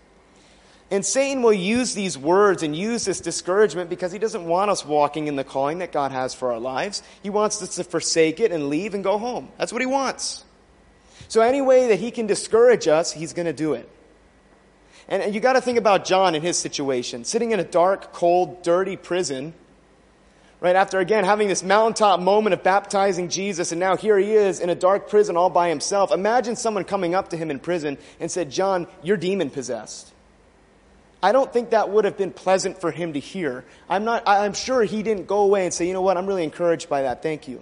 And 0.91 1.03
Satan 1.03 1.41
will 1.41 1.51
use 1.51 1.95
these 1.95 2.19
words 2.19 2.61
and 2.61 2.75
use 2.75 3.03
this 3.03 3.19
discouragement 3.19 3.89
because 3.89 4.11
he 4.11 4.19
doesn't 4.19 4.45
want 4.45 4.69
us 4.69 4.85
walking 4.85 5.25
in 5.25 5.35
the 5.35 5.43
calling 5.43 5.79
that 5.79 5.91
God 5.91 6.11
has 6.11 6.35
for 6.35 6.53
our 6.53 6.59
lives. 6.59 7.01
He 7.23 7.31
wants 7.31 7.63
us 7.63 7.77
to 7.77 7.83
forsake 7.83 8.39
it 8.39 8.51
and 8.51 8.69
leave 8.69 8.93
and 8.93 9.03
go 9.03 9.17
home. 9.17 9.49
That's 9.57 9.73
what 9.73 9.81
he 9.81 9.87
wants. 9.87 10.45
So 11.29 11.41
any 11.41 11.63
way 11.63 11.87
that 11.87 11.99
he 11.99 12.11
can 12.11 12.27
discourage 12.27 12.87
us, 12.87 13.11
he's 13.11 13.33
going 13.33 13.47
to 13.47 13.53
do 13.53 13.73
it. 13.73 13.89
And 15.11 15.35
you 15.35 15.41
got 15.41 15.53
to 15.53 15.61
think 15.61 15.77
about 15.77 16.05
John 16.05 16.35
and 16.35 16.43
his 16.43 16.57
situation, 16.57 17.25
sitting 17.25 17.51
in 17.51 17.59
a 17.59 17.65
dark, 17.65 18.13
cold, 18.13 18.63
dirty 18.63 18.95
prison, 18.95 19.53
right 20.61 20.77
after 20.77 20.99
again 20.99 21.25
having 21.25 21.49
this 21.49 21.63
mountaintop 21.63 22.21
moment 22.21 22.53
of 22.53 22.63
baptizing 22.63 23.27
Jesus, 23.27 23.73
and 23.73 23.79
now 23.79 23.97
here 23.97 24.17
he 24.17 24.31
is 24.31 24.61
in 24.61 24.69
a 24.69 24.75
dark 24.75 25.09
prison 25.09 25.35
all 25.35 25.49
by 25.49 25.67
himself. 25.67 26.13
Imagine 26.13 26.55
someone 26.55 26.85
coming 26.85 27.13
up 27.13 27.31
to 27.31 27.37
him 27.37 27.51
in 27.51 27.59
prison 27.59 27.97
and 28.21 28.31
said, 28.31 28.49
John, 28.49 28.87
you're 29.03 29.17
demon 29.17 29.49
possessed. 29.49 30.13
I 31.21 31.33
don't 31.33 31.51
think 31.51 31.71
that 31.71 31.89
would 31.89 32.05
have 32.05 32.17
been 32.17 32.31
pleasant 32.31 32.79
for 32.79 32.89
him 32.89 33.11
to 33.11 33.19
hear. 33.19 33.65
I'm 33.89 34.05
not, 34.05 34.23
I'm 34.25 34.53
sure 34.53 34.81
he 34.81 35.03
didn't 35.03 35.27
go 35.27 35.39
away 35.39 35.65
and 35.65 35.73
say, 35.73 35.87
you 35.87 35.93
know 35.93 36.01
what, 36.01 36.15
I'm 36.15 36.25
really 36.25 36.45
encouraged 36.45 36.87
by 36.87 37.01
that. 37.01 37.21
Thank 37.21 37.49
you. 37.49 37.61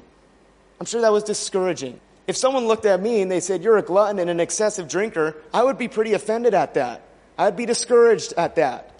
I'm 0.80 0.86
sure 0.86 1.02
that 1.02 1.12
was 1.12 1.24
discouraging. 1.24 2.00
If 2.28 2.38
someone 2.38 2.68
looked 2.68 2.86
at 2.86 3.02
me 3.02 3.24
and 3.24 3.32
they 3.32 3.40
said, 3.40 3.64
you're 3.64 3.80
a 3.80 3.82
glutton 3.82 4.20
and 4.20 4.30
an 4.30 4.40
excessive 4.40 4.88
drinker, 4.88 5.36
I 5.52 5.64
would 5.64 5.80
be 5.80 5.88
pretty 5.88 6.14
offended 6.14 6.54
at 6.54 6.76
that. 6.76 7.02
I'd 7.40 7.56
be 7.56 7.66
discouraged 7.66 8.34
at 8.36 8.58
that. 8.58 8.92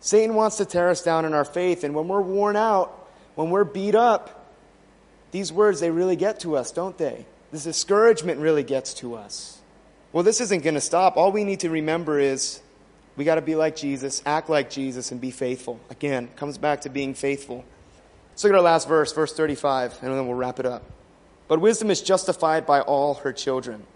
Satan 0.00 0.34
wants 0.34 0.56
to 0.56 0.64
tear 0.64 0.90
us 0.90 1.02
down 1.02 1.24
in 1.24 1.32
our 1.32 1.44
faith, 1.44 1.84
and 1.84 1.94
when 1.94 2.08
we're 2.08 2.20
worn 2.20 2.56
out, 2.56 3.08
when 3.36 3.50
we're 3.50 3.64
beat 3.64 3.94
up, 3.94 4.52
these 5.30 5.52
words, 5.52 5.78
they 5.78 5.90
really 5.90 6.16
get 6.16 6.40
to 6.40 6.56
us, 6.56 6.72
don't 6.72 6.98
they? 6.98 7.24
This 7.52 7.62
discouragement 7.62 8.40
really 8.40 8.64
gets 8.64 8.94
to 8.94 9.14
us. 9.14 9.60
Well, 10.12 10.24
this 10.24 10.40
isn't 10.40 10.64
going 10.64 10.74
to 10.74 10.80
stop. 10.80 11.16
All 11.16 11.30
we 11.30 11.44
need 11.44 11.60
to 11.60 11.70
remember 11.70 12.18
is 12.18 12.60
we 13.16 13.24
got 13.24 13.36
to 13.36 13.42
be 13.42 13.54
like 13.54 13.76
Jesus, 13.76 14.20
act 14.26 14.50
like 14.50 14.68
Jesus, 14.68 15.12
and 15.12 15.20
be 15.20 15.30
faithful. 15.30 15.78
Again, 15.90 16.28
comes 16.34 16.58
back 16.58 16.80
to 16.80 16.88
being 16.90 17.14
faithful. 17.14 17.64
Let's 18.30 18.42
look 18.42 18.52
at 18.52 18.56
our 18.56 18.62
last 18.62 18.88
verse, 18.88 19.12
verse 19.12 19.32
35, 19.32 19.98
and 20.02 20.12
then 20.12 20.26
we'll 20.26 20.36
wrap 20.36 20.58
it 20.58 20.66
up. 20.66 20.82
But 21.46 21.60
wisdom 21.60 21.90
is 21.90 22.02
justified 22.02 22.66
by 22.66 22.80
all 22.80 23.14
her 23.14 23.32
children. 23.32 23.86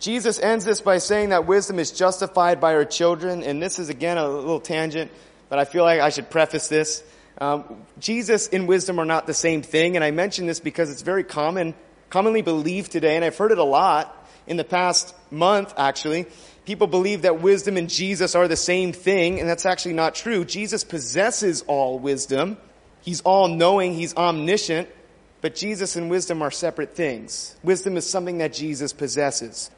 Jesus 0.00 0.40
ends 0.40 0.64
this 0.64 0.80
by 0.80 0.96
saying 0.96 1.28
that 1.28 1.46
wisdom 1.46 1.78
is 1.78 1.92
justified 1.92 2.58
by 2.58 2.72
her 2.72 2.86
children, 2.86 3.42
and 3.42 3.62
this 3.62 3.78
is 3.78 3.90
again 3.90 4.16
a 4.16 4.26
little 4.26 4.58
tangent, 4.58 5.10
but 5.50 5.58
I 5.58 5.66
feel 5.66 5.84
like 5.84 6.00
I 6.00 6.08
should 6.08 6.30
preface 6.30 6.68
this. 6.68 7.04
Um, 7.38 7.82
Jesus 7.98 8.48
and 8.48 8.66
wisdom 8.66 8.98
are 8.98 9.04
not 9.04 9.26
the 9.26 9.34
same 9.34 9.60
thing, 9.60 9.96
and 9.96 10.04
I 10.04 10.10
mention 10.10 10.46
this 10.46 10.58
because 10.58 10.90
it's 10.90 11.02
very 11.02 11.22
common, 11.22 11.74
commonly 12.08 12.40
believed 12.40 12.92
today, 12.92 13.14
and 13.16 13.24
I've 13.24 13.36
heard 13.36 13.52
it 13.52 13.58
a 13.58 13.64
lot 13.64 14.26
in 14.46 14.56
the 14.56 14.64
past 14.64 15.14
month, 15.30 15.74
actually. 15.76 16.26
People 16.64 16.86
believe 16.86 17.22
that 17.22 17.42
wisdom 17.42 17.76
and 17.76 17.90
Jesus 17.90 18.34
are 18.34 18.48
the 18.48 18.56
same 18.56 18.92
thing, 18.92 19.38
and 19.38 19.46
that's 19.46 19.66
actually 19.66 19.94
not 19.94 20.14
true. 20.14 20.46
Jesus 20.46 20.82
possesses 20.82 21.62
all 21.66 21.98
wisdom. 21.98 22.56
He's 23.02 23.20
all 23.20 23.48
knowing. 23.48 23.92
He's 23.94 24.16
omniscient. 24.16 24.88
But 25.42 25.54
Jesus 25.54 25.96
and 25.96 26.10
wisdom 26.10 26.42
are 26.42 26.50
separate 26.50 26.94
things. 26.94 27.56
Wisdom 27.62 27.96
is 27.96 28.08
something 28.08 28.38
that 28.38 28.52
Jesus 28.52 28.92
possesses. 28.92 29.70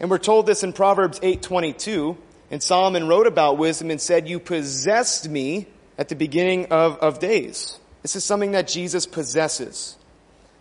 And 0.00 0.10
we're 0.10 0.18
told 0.18 0.46
this 0.46 0.62
in 0.62 0.72
Proverbs 0.72 1.18
8:22, 1.22 2.16
and 2.50 2.62
Solomon 2.62 3.08
wrote 3.08 3.26
about 3.26 3.58
wisdom 3.58 3.90
and 3.90 4.00
said, 4.00 4.28
"You 4.28 4.38
possessed 4.38 5.28
me 5.28 5.66
at 5.96 6.08
the 6.08 6.14
beginning 6.14 6.66
of, 6.66 6.98
of 6.98 7.18
days." 7.18 7.78
This 8.02 8.14
is 8.16 8.24
something 8.24 8.52
that 8.52 8.68
Jesus 8.68 9.06
possesses. 9.06 9.96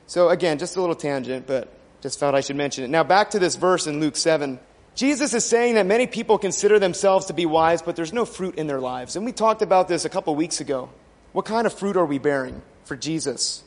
So 0.08 0.30
again, 0.30 0.58
just 0.58 0.76
a 0.76 0.82
little 0.82 0.96
tangent, 0.96 1.46
but 1.48 1.70
just 2.02 2.20
felt 2.20 2.34
I 2.36 2.42
should 2.42 2.56
mention 2.56 2.84
it. 2.84 2.90
Now 2.90 3.04
back 3.04 3.32
to 3.32 3.40
this 3.40 3.56
verse 3.56 3.88
in 3.88 4.00
Luke 4.00 4.16
7. 4.16 4.60
Jesus 4.96 5.36
is 5.36 5.46
saying 5.46 5.76
that 5.76 5.86
many 5.86 6.08
people 6.08 6.40
consider 6.40 6.80
themselves 6.80 7.28
to 7.28 7.34
be 7.34 7.46
wise, 7.46 7.84
but 7.84 7.96
there's 7.96 8.14
no 8.14 8.26
fruit 8.26 8.56
in 8.56 8.66
their 8.66 8.80
lives. 8.80 9.16
And 9.16 9.26
we 9.26 9.32
talked 9.32 9.62
about 9.62 9.88
this 9.88 10.06
a 10.06 10.10
couple 10.10 10.34
weeks 10.36 10.60
ago. 10.60 10.90
What 11.34 11.46
kind 11.46 11.68
of 11.68 11.74
fruit 11.74 11.98
are 11.98 12.06
we 12.06 12.18
bearing 12.18 12.64
for 12.86 12.96
Jesus? 12.96 13.64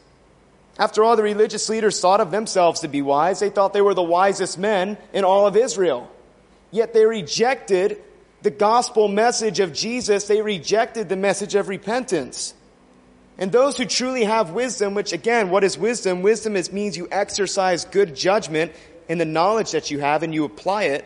After 0.81 1.05
all, 1.05 1.15
the 1.15 1.23
religious 1.23 1.69
leaders 1.69 2.01
thought 2.01 2.23
of 2.23 2.31
themselves 2.31 2.81
to 2.81 2.89
be 2.89 3.03
wise. 3.03 3.39
They 3.39 3.51
thought 3.51 3.75
they 3.75 3.83
were 3.83 3.93
the 3.93 4.03
wisest 4.03 4.59
men 4.59 4.97
in 5.13 5.25
all 5.25 5.47
of 5.47 5.55
Israel. 5.55 6.11
Yet 6.71 6.95
they 6.95 7.05
rejected 7.05 7.99
the 8.41 8.51
gospel 8.51 9.07
message 9.07 9.61
of 9.61 9.75
Jesus. 9.75 10.27
They 10.27 10.41
rejected 10.41 11.11
the 11.11 11.17
message 11.17 11.55
of 11.55 11.69
repentance. 11.69 12.55
And 13.37 13.53
those 13.53 13.77
who 13.77 13.85
truly 13.85 14.25
have 14.25 14.53
wisdom, 14.53 14.95
which 14.95 15.13
again, 15.13 15.51
what 15.51 15.65
is 15.65 15.77
wisdom? 15.77 16.23
Wisdom 16.23 16.57
is, 16.57 16.73
means 16.73 16.97
you 16.97 17.09
exercise 17.13 17.85
good 17.85 18.17
judgment 18.17 18.73
in 19.07 19.19
the 19.19 19.27
knowledge 19.27 19.73
that 19.73 19.91
you 19.91 19.99
have 19.99 20.23
and 20.23 20.33
you 20.33 20.45
apply 20.45 20.85
it. 20.85 21.05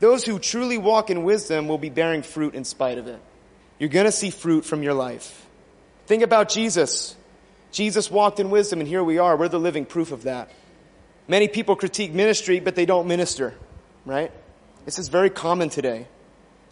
Those 0.00 0.24
who 0.24 0.40
truly 0.40 0.76
walk 0.76 1.10
in 1.10 1.22
wisdom 1.22 1.68
will 1.68 1.78
be 1.78 1.88
bearing 1.88 2.22
fruit 2.22 2.56
in 2.56 2.64
spite 2.64 2.98
of 2.98 3.06
it. 3.06 3.20
You're 3.78 3.90
gonna 3.90 4.10
see 4.10 4.30
fruit 4.30 4.64
from 4.64 4.82
your 4.82 4.94
life. 4.94 5.46
Think 6.06 6.24
about 6.24 6.48
Jesus. 6.48 7.14
Jesus 7.74 8.08
walked 8.08 8.38
in 8.38 8.50
wisdom, 8.50 8.78
and 8.78 8.88
here 8.88 9.02
we 9.02 9.18
are. 9.18 9.36
We're 9.36 9.48
the 9.48 9.58
living 9.58 9.84
proof 9.84 10.12
of 10.12 10.22
that. 10.22 10.48
Many 11.26 11.48
people 11.48 11.74
critique 11.74 12.12
ministry, 12.12 12.60
but 12.60 12.76
they 12.76 12.86
don't 12.86 13.08
minister, 13.08 13.52
right? 14.06 14.30
This 14.84 15.00
is 15.00 15.08
very 15.08 15.28
common 15.28 15.70
today. 15.70 16.06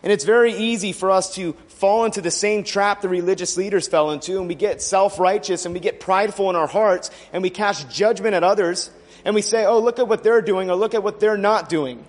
And 0.05 0.12
it's 0.12 0.22
very 0.22 0.55
easy 0.55 0.92
for 0.92 1.11
us 1.11 1.34
to 1.34 1.55
fall 1.66 2.05
into 2.05 2.20
the 2.20 2.30
same 2.30 2.62
trap 2.62 3.00
the 3.00 3.09
religious 3.09 3.57
leaders 3.57 3.88
fell 3.88 4.12
into, 4.12 4.38
and 4.38 4.46
we 4.46 4.55
get 4.55 4.80
self-righteous 4.80 5.66
and 5.66 5.74
we 5.74 5.80
get 5.80 5.98
prideful 5.98 6.50
in 6.50 6.57
our 6.57 6.68
hearts, 6.68 7.11
and 7.32 7.42
we 7.42 7.50
cast 7.50 7.90
judgment 7.90 8.34
at 8.34 8.44
others, 8.44 8.88
and 9.24 9.34
we 9.34 9.42
say, 9.42 9.64
oh, 9.64 9.80
look 9.80 9.98
at 9.98 10.07
what 10.07 10.22
they're 10.22 10.40
doing, 10.40 10.70
or 10.70 10.76
look 10.76 10.94
at 10.94 11.03
what 11.03 11.18
they're 11.18 11.36
not 11.36 11.68
doing. 11.68 12.05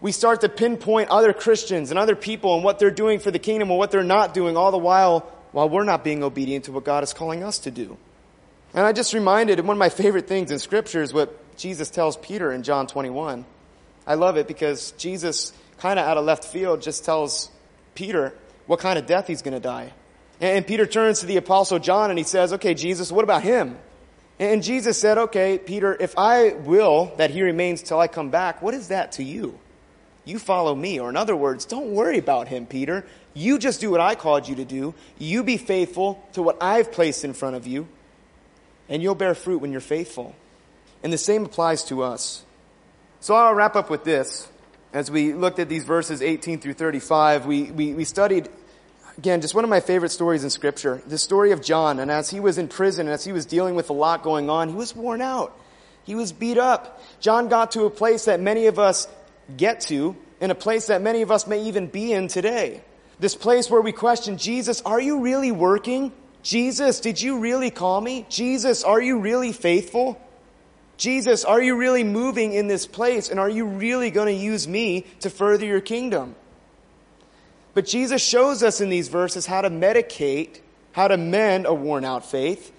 We 0.00 0.12
start 0.12 0.42
to 0.42 0.48
pinpoint 0.48 1.10
other 1.10 1.32
Christians 1.32 1.90
and 1.90 1.98
other 1.98 2.14
people 2.14 2.54
and 2.54 2.62
what 2.62 2.78
they're 2.78 2.92
doing 2.92 3.18
for 3.18 3.32
the 3.32 3.40
kingdom 3.40 3.70
and 3.70 3.78
what 3.78 3.90
they're 3.90 4.04
not 4.04 4.34
doing, 4.34 4.56
all 4.56 4.70
the 4.70 4.78
while, 4.78 5.20
while 5.50 5.68
we're 5.68 5.82
not 5.82 6.04
being 6.04 6.22
obedient 6.22 6.66
to 6.66 6.72
what 6.72 6.84
God 6.84 7.02
is 7.02 7.12
calling 7.12 7.42
us 7.42 7.58
to 7.60 7.72
do. 7.72 7.98
And 8.72 8.86
I 8.86 8.92
just 8.92 9.14
reminded, 9.14 9.58
and 9.58 9.66
one 9.66 9.76
of 9.76 9.80
my 9.80 9.88
favorite 9.88 10.28
things 10.28 10.50
in 10.50 10.58
scripture 10.58 11.02
is 11.02 11.12
what 11.12 11.56
Jesus 11.56 11.90
tells 11.90 12.16
Peter 12.16 12.52
in 12.52 12.62
John 12.62 12.86
21. 12.86 13.44
I 14.06 14.14
love 14.14 14.36
it 14.36 14.46
because 14.46 14.92
Jesus, 14.92 15.52
kind 15.78 15.98
of 15.98 16.06
out 16.06 16.16
of 16.16 16.24
left 16.24 16.44
field, 16.44 16.80
just 16.80 17.04
tells 17.04 17.50
Peter 17.94 18.32
what 18.66 18.78
kind 18.78 18.98
of 18.98 19.06
death 19.06 19.26
he's 19.26 19.42
going 19.42 19.54
to 19.54 19.60
die. 19.60 19.92
And 20.40 20.66
Peter 20.66 20.86
turns 20.86 21.20
to 21.20 21.26
the 21.26 21.36
apostle 21.36 21.78
John 21.78 22.10
and 22.10 22.18
he 22.18 22.24
says, 22.24 22.52
okay, 22.54 22.74
Jesus, 22.74 23.10
what 23.10 23.24
about 23.24 23.42
him? 23.42 23.76
And 24.38 24.62
Jesus 24.62 24.98
said, 24.98 25.18
okay, 25.18 25.58
Peter, 25.58 25.94
if 26.00 26.14
I 26.16 26.52
will 26.52 27.12
that 27.16 27.30
he 27.30 27.42
remains 27.42 27.82
till 27.82 27.98
I 27.98 28.08
come 28.08 28.30
back, 28.30 28.62
what 28.62 28.72
is 28.72 28.88
that 28.88 29.12
to 29.12 29.24
you? 29.24 29.58
You 30.24 30.38
follow 30.38 30.74
me. 30.74 30.98
Or 31.00 31.10
in 31.10 31.16
other 31.16 31.36
words, 31.36 31.66
don't 31.66 31.90
worry 31.90 32.18
about 32.18 32.48
him, 32.48 32.64
Peter. 32.64 33.04
You 33.34 33.58
just 33.58 33.80
do 33.80 33.90
what 33.90 34.00
I 34.00 34.14
called 34.14 34.48
you 34.48 34.54
to 34.56 34.64
do. 34.64 34.94
You 35.18 35.42
be 35.42 35.56
faithful 35.58 36.24
to 36.32 36.42
what 36.42 36.62
I've 36.62 36.92
placed 36.92 37.24
in 37.24 37.34
front 37.34 37.56
of 37.56 37.66
you 37.66 37.86
and 38.90 39.02
you'll 39.02 39.14
bear 39.14 39.34
fruit 39.34 39.62
when 39.62 39.72
you're 39.72 39.80
faithful. 39.80 40.34
And 41.02 41.12
the 41.12 41.18
same 41.18 41.46
applies 41.46 41.84
to 41.84 42.02
us. 42.02 42.44
So 43.20 43.34
I'll 43.34 43.54
wrap 43.54 43.76
up 43.76 43.88
with 43.88 44.04
this. 44.04 44.48
As 44.92 45.10
we 45.10 45.32
looked 45.32 45.60
at 45.60 45.68
these 45.68 45.84
verses 45.84 46.20
18 46.20 46.60
through 46.60 46.74
35, 46.74 47.46
we, 47.46 47.70
we, 47.70 47.94
we 47.94 48.04
studied, 48.04 48.48
again, 49.16 49.40
just 49.40 49.54
one 49.54 49.62
of 49.62 49.70
my 49.70 49.78
favorite 49.78 50.10
stories 50.10 50.42
in 50.42 50.50
scripture, 50.50 51.00
the 51.06 51.16
story 51.16 51.52
of 51.52 51.62
John. 51.62 52.00
And 52.00 52.10
as 52.10 52.28
he 52.28 52.40
was 52.40 52.58
in 52.58 52.66
prison 52.66 53.06
and 53.06 53.14
as 53.14 53.24
he 53.24 53.32
was 53.32 53.46
dealing 53.46 53.76
with 53.76 53.88
a 53.88 53.92
lot 53.92 54.24
going 54.24 54.50
on, 54.50 54.68
he 54.68 54.74
was 54.74 54.94
worn 54.94 55.22
out. 55.22 55.56
He 56.02 56.16
was 56.16 56.32
beat 56.32 56.58
up. 56.58 57.00
John 57.20 57.48
got 57.48 57.72
to 57.72 57.84
a 57.84 57.90
place 57.90 58.24
that 58.24 58.40
many 58.40 58.66
of 58.66 58.80
us 58.80 59.06
get 59.56 59.82
to, 59.82 60.16
in 60.40 60.50
a 60.50 60.56
place 60.56 60.88
that 60.88 61.02
many 61.02 61.22
of 61.22 61.30
us 61.30 61.46
may 61.46 61.64
even 61.64 61.86
be 61.86 62.12
in 62.12 62.26
today. 62.26 62.82
This 63.20 63.36
place 63.36 63.70
where 63.70 63.80
we 63.80 63.92
question, 63.92 64.38
Jesus, 64.38 64.80
are 64.82 65.00
you 65.00 65.20
really 65.20 65.52
working? 65.52 66.12
Jesus, 66.42 67.00
did 67.00 67.20
you 67.20 67.38
really 67.38 67.70
call 67.70 68.00
me? 68.00 68.26
Jesus, 68.28 68.82
are 68.84 69.00
you 69.00 69.18
really 69.18 69.52
faithful? 69.52 70.20
Jesus, 70.96 71.44
are 71.44 71.62
you 71.62 71.76
really 71.76 72.04
moving 72.04 72.52
in 72.52 72.66
this 72.66 72.86
place? 72.86 73.30
And 73.30 73.38
are 73.40 73.48
you 73.48 73.66
really 73.66 74.10
going 74.10 74.26
to 74.26 74.42
use 74.42 74.66
me 74.66 75.06
to 75.20 75.30
further 75.30 75.66
your 75.66 75.80
kingdom? 75.80 76.34
But 77.74 77.86
Jesus 77.86 78.22
shows 78.22 78.62
us 78.62 78.80
in 78.80 78.88
these 78.88 79.08
verses 79.08 79.46
how 79.46 79.62
to 79.62 79.70
medicate, 79.70 80.60
how 80.92 81.08
to 81.08 81.16
mend 81.16 81.66
a 81.66 81.74
worn 81.74 82.04
out 82.04 82.24
faith. 82.30 82.72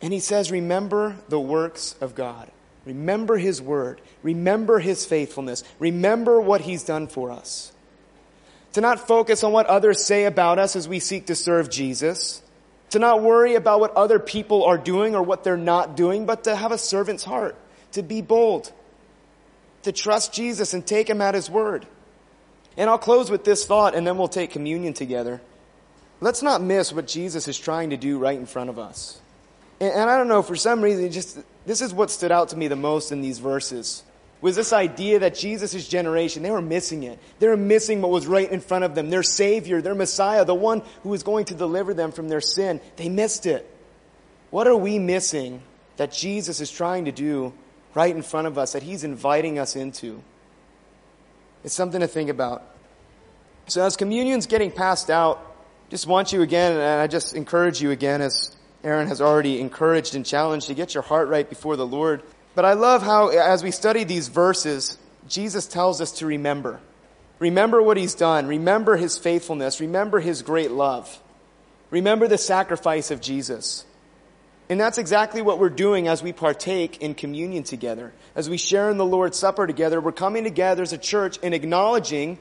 And 0.00 0.12
he 0.12 0.20
says, 0.20 0.50
remember 0.50 1.16
the 1.28 1.40
works 1.40 1.94
of 2.00 2.14
God. 2.14 2.50
Remember 2.84 3.36
his 3.36 3.62
word. 3.62 4.00
Remember 4.22 4.78
his 4.78 5.06
faithfulness. 5.06 5.62
Remember 5.78 6.40
what 6.40 6.62
he's 6.62 6.84
done 6.84 7.06
for 7.06 7.30
us. 7.30 7.72
To 8.74 8.80
not 8.80 9.06
focus 9.06 9.44
on 9.44 9.52
what 9.52 9.66
others 9.66 10.04
say 10.04 10.24
about 10.24 10.58
us 10.58 10.74
as 10.76 10.88
we 10.88 10.98
seek 10.98 11.26
to 11.26 11.34
serve 11.34 11.70
Jesus 11.70 12.41
to 12.92 12.98
not 12.98 13.22
worry 13.22 13.54
about 13.54 13.80
what 13.80 13.96
other 13.96 14.18
people 14.18 14.64
are 14.64 14.76
doing 14.76 15.14
or 15.14 15.22
what 15.22 15.44
they're 15.44 15.56
not 15.56 15.96
doing, 15.96 16.26
but 16.26 16.44
to 16.44 16.54
have 16.54 16.72
a 16.72 16.78
servant's 16.78 17.24
heart, 17.24 17.56
to 17.92 18.02
be 18.02 18.20
bold, 18.20 18.70
to 19.84 19.92
trust 19.92 20.34
Jesus 20.34 20.74
and 20.74 20.86
take 20.86 21.08
him 21.08 21.22
at 21.22 21.34
his 21.34 21.48
word. 21.48 21.86
And 22.76 22.90
I'll 22.90 22.98
close 22.98 23.30
with 23.30 23.44
this 23.44 23.64
thought 23.64 23.94
and 23.94 24.06
then 24.06 24.18
we'll 24.18 24.28
take 24.28 24.50
communion 24.50 24.92
together. 24.92 25.40
Let's 26.20 26.42
not 26.42 26.62
miss 26.62 26.92
what 26.92 27.06
Jesus 27.06 27.48
is 27.48 27.58
trying 27.58 27.90
to 27.90 27.96
do 27.96 28.18
right 28.18 28.38
in 28.38 28.44
front 28.44 28.68
of 28.68 28.78
us. 28.78 29.18
And, 29.80 29.92
and 29.92 30.10
I 30.10 30.18
don't 30.18 30.28
know, 30.28 30.42
for 30.42 30.54
some 30.54 30.82
reason, 30.82 31.10
just, 31.10 31.38
this 31.64 31.80
is 31.80 31.94
what 31.94 32.10
stood 32.10 32.30
out 32.30 32.50
to 32.50 32.56
me 32.56 32.68
the 32.68 32.76
most 32.76 33.10
in 33.10 33.22
these 33.22 33.38
verses 33.38 34.02
was 34.42 34.56
this 34.56 34.72
idea 34.72 35.20
that 35.20 35.36
Jesus' 35.36 35.86
generation, 35.88 36.42
they 36.42 36.50
were 36.50 36.60
missing 36.60 37.04
it. 37.04 37.18
They 37.38 37.46
were 37.46 37.56
missing 37.56 38.02
what 38.02 38.10
was 38.10 38.26
right 38.26 38.50
in 38.50 38.60
front 38.60 38.84
of 38.84 38.94
them. 38.96 39.08
Their 39.08 39.22
Savior, 39.22 39.80
their 39.80 39.94
Messiah, 39.94 40.44
the 40.44 40.54
one 40.54 40.82
who 41.04 41.10
was 41.10 41.22
going 41.22 41.46
to 41.46 41.54
deliver 41.54 41.94
them 41.94 42.10
from 42.10 42.28
their 42.28 42.40
sin. 42.40 42.80
They 42.96 43.08
missed 43.08 43.46
it. 43.46 43.68
What 44.50 44.66
are 44.66 44.76
we 44.76 44.98
missing 44.98 45.62
that 45.96 46.10
Jesus 46.10 46.60
is 46.60 46.70
trying 46.70 47.04
to 47.04 47.12
do 47.12 47.54
right 47.94 48.14
in 48.14 48.22
front 48.22 48.48
of 48.48 48.58
us, 48.58 48.72
that 48.72 48.82
He's 48.82 49.04
inviting 49.04 49.60
us 49.60 49.76
into? 49.76 50.20
It's 51.62 51.74
something 51.74 52.00
to 52.00 52.08
think 52.08 52.28
about. 52.28 52.64
So 53.68 53.84
as 53.84 53.96
communion's 53.96 54.46
getting 54.46 54.72
passed 54.72 55.08
out, 55.08 55.54
just 55.88 56.08
want 56.08 56.32
you 56.32 56.42
again, 56.42 56.72
and 56.72 57.00
I 57.00 57.06
just 57.06 57.36
encourage 57.36 57.80
you 57.80 57.92
again, 57.92 58.20
as 58.20 58.56
Aaron 58.82 59.06
has 59.06 59.20
already 59.20 59.60
encouraged 59.60 60.16
and 60.16 60.26
challenged, 60.26 60.66
to 60.66 60.74
get 60.74 60.94
your 60.94 61.04
heart 61.04 61.28
right 61.28 61.48
before 61.48 61.76
the 61.76 61.86
Lord. 61.86 62.24
But 62.54 62.64
I 62.64 62.74
love 62.74 63.02
how, 63.02 63.28
as 63.28 63.62
we 63.62 63.70
study 63.70 64.04
these 64.04 64.28
verses, 64.28 64.98
Jesus 65.26 65.66
tells 65.66 66.00
us 66.00 66.12
to 66.18 66.26
remember. 66.26 66.80
Remember 67.38 67.82
what 67.82 67.96
he's 67.96 68.14
done. 68.14 68.46
Remember 68.46 68.96
his 68.96 69.16
faithfulness. 69.16 69.80
Remember 69.80 70.20
his 70.20 70.42
great 70.42 70.70
love. 70.70 71.20
Remember 71.90 72.28
the 72.28 72.38
sacrifice 72.38 73.10
of 73.10 73.20
Jesus. 73.20 73.84
And 74.68 74.80
that's 74.80 74.98
exactly 74.98 75.42
what 75.42 75.58
we're 75.58 75.70
doing 75.70 76.08
as 76.08 76.22
we 76.22 76.32
partake 76.32 76.98
in 77.02 77.14
communion 77.14 77.62
together. 77.62 78.12
As 78.36 78.48
we 78.48 78.58
share 78.58 78.90
in 78.90 78.96
the 78.96 79.04
Lord's 79.04 79.38
Supper 79.38 79.66
together, 79.66 80.00
we're 80.00 80.12
coming 80.12 80.44
together 80.44 80.82
as 80.82 80.92
a 80.92 80.98
church 80.98 81.38
and 81.42 81.54
acknowledging 81.54 82.38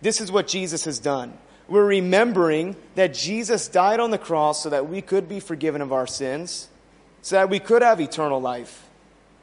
this 0.00 0.20
is 0.20 0.30
what 0.30 0.46
Jesus 0.46 0.84
has 0.84 0.98
done. 0.98 1.36
We're 1.68 1.86
remembering 1.86 2.76
that 2.94 3.14
Jesus 3.14 3.68
died 3.68 3.98
on 3.98 4.10
the 4.10 4.18
cross 4.18 4.62
so 4.62 4.70
that 4.70 4.88
we 4.88 5.00
could 5.00 5.28
be 5.28 5.40
forgiven 5.40 5.80
of 5.80 5.92
our 5.92 6.06
sins, 6.06 6.68
so 7.22 7.36
that 7.36 7.48
we 7.48 7.58
could 7.58 7.82
have 7.82 8.00
eternal 8.00 8.40
life 8.40 8.83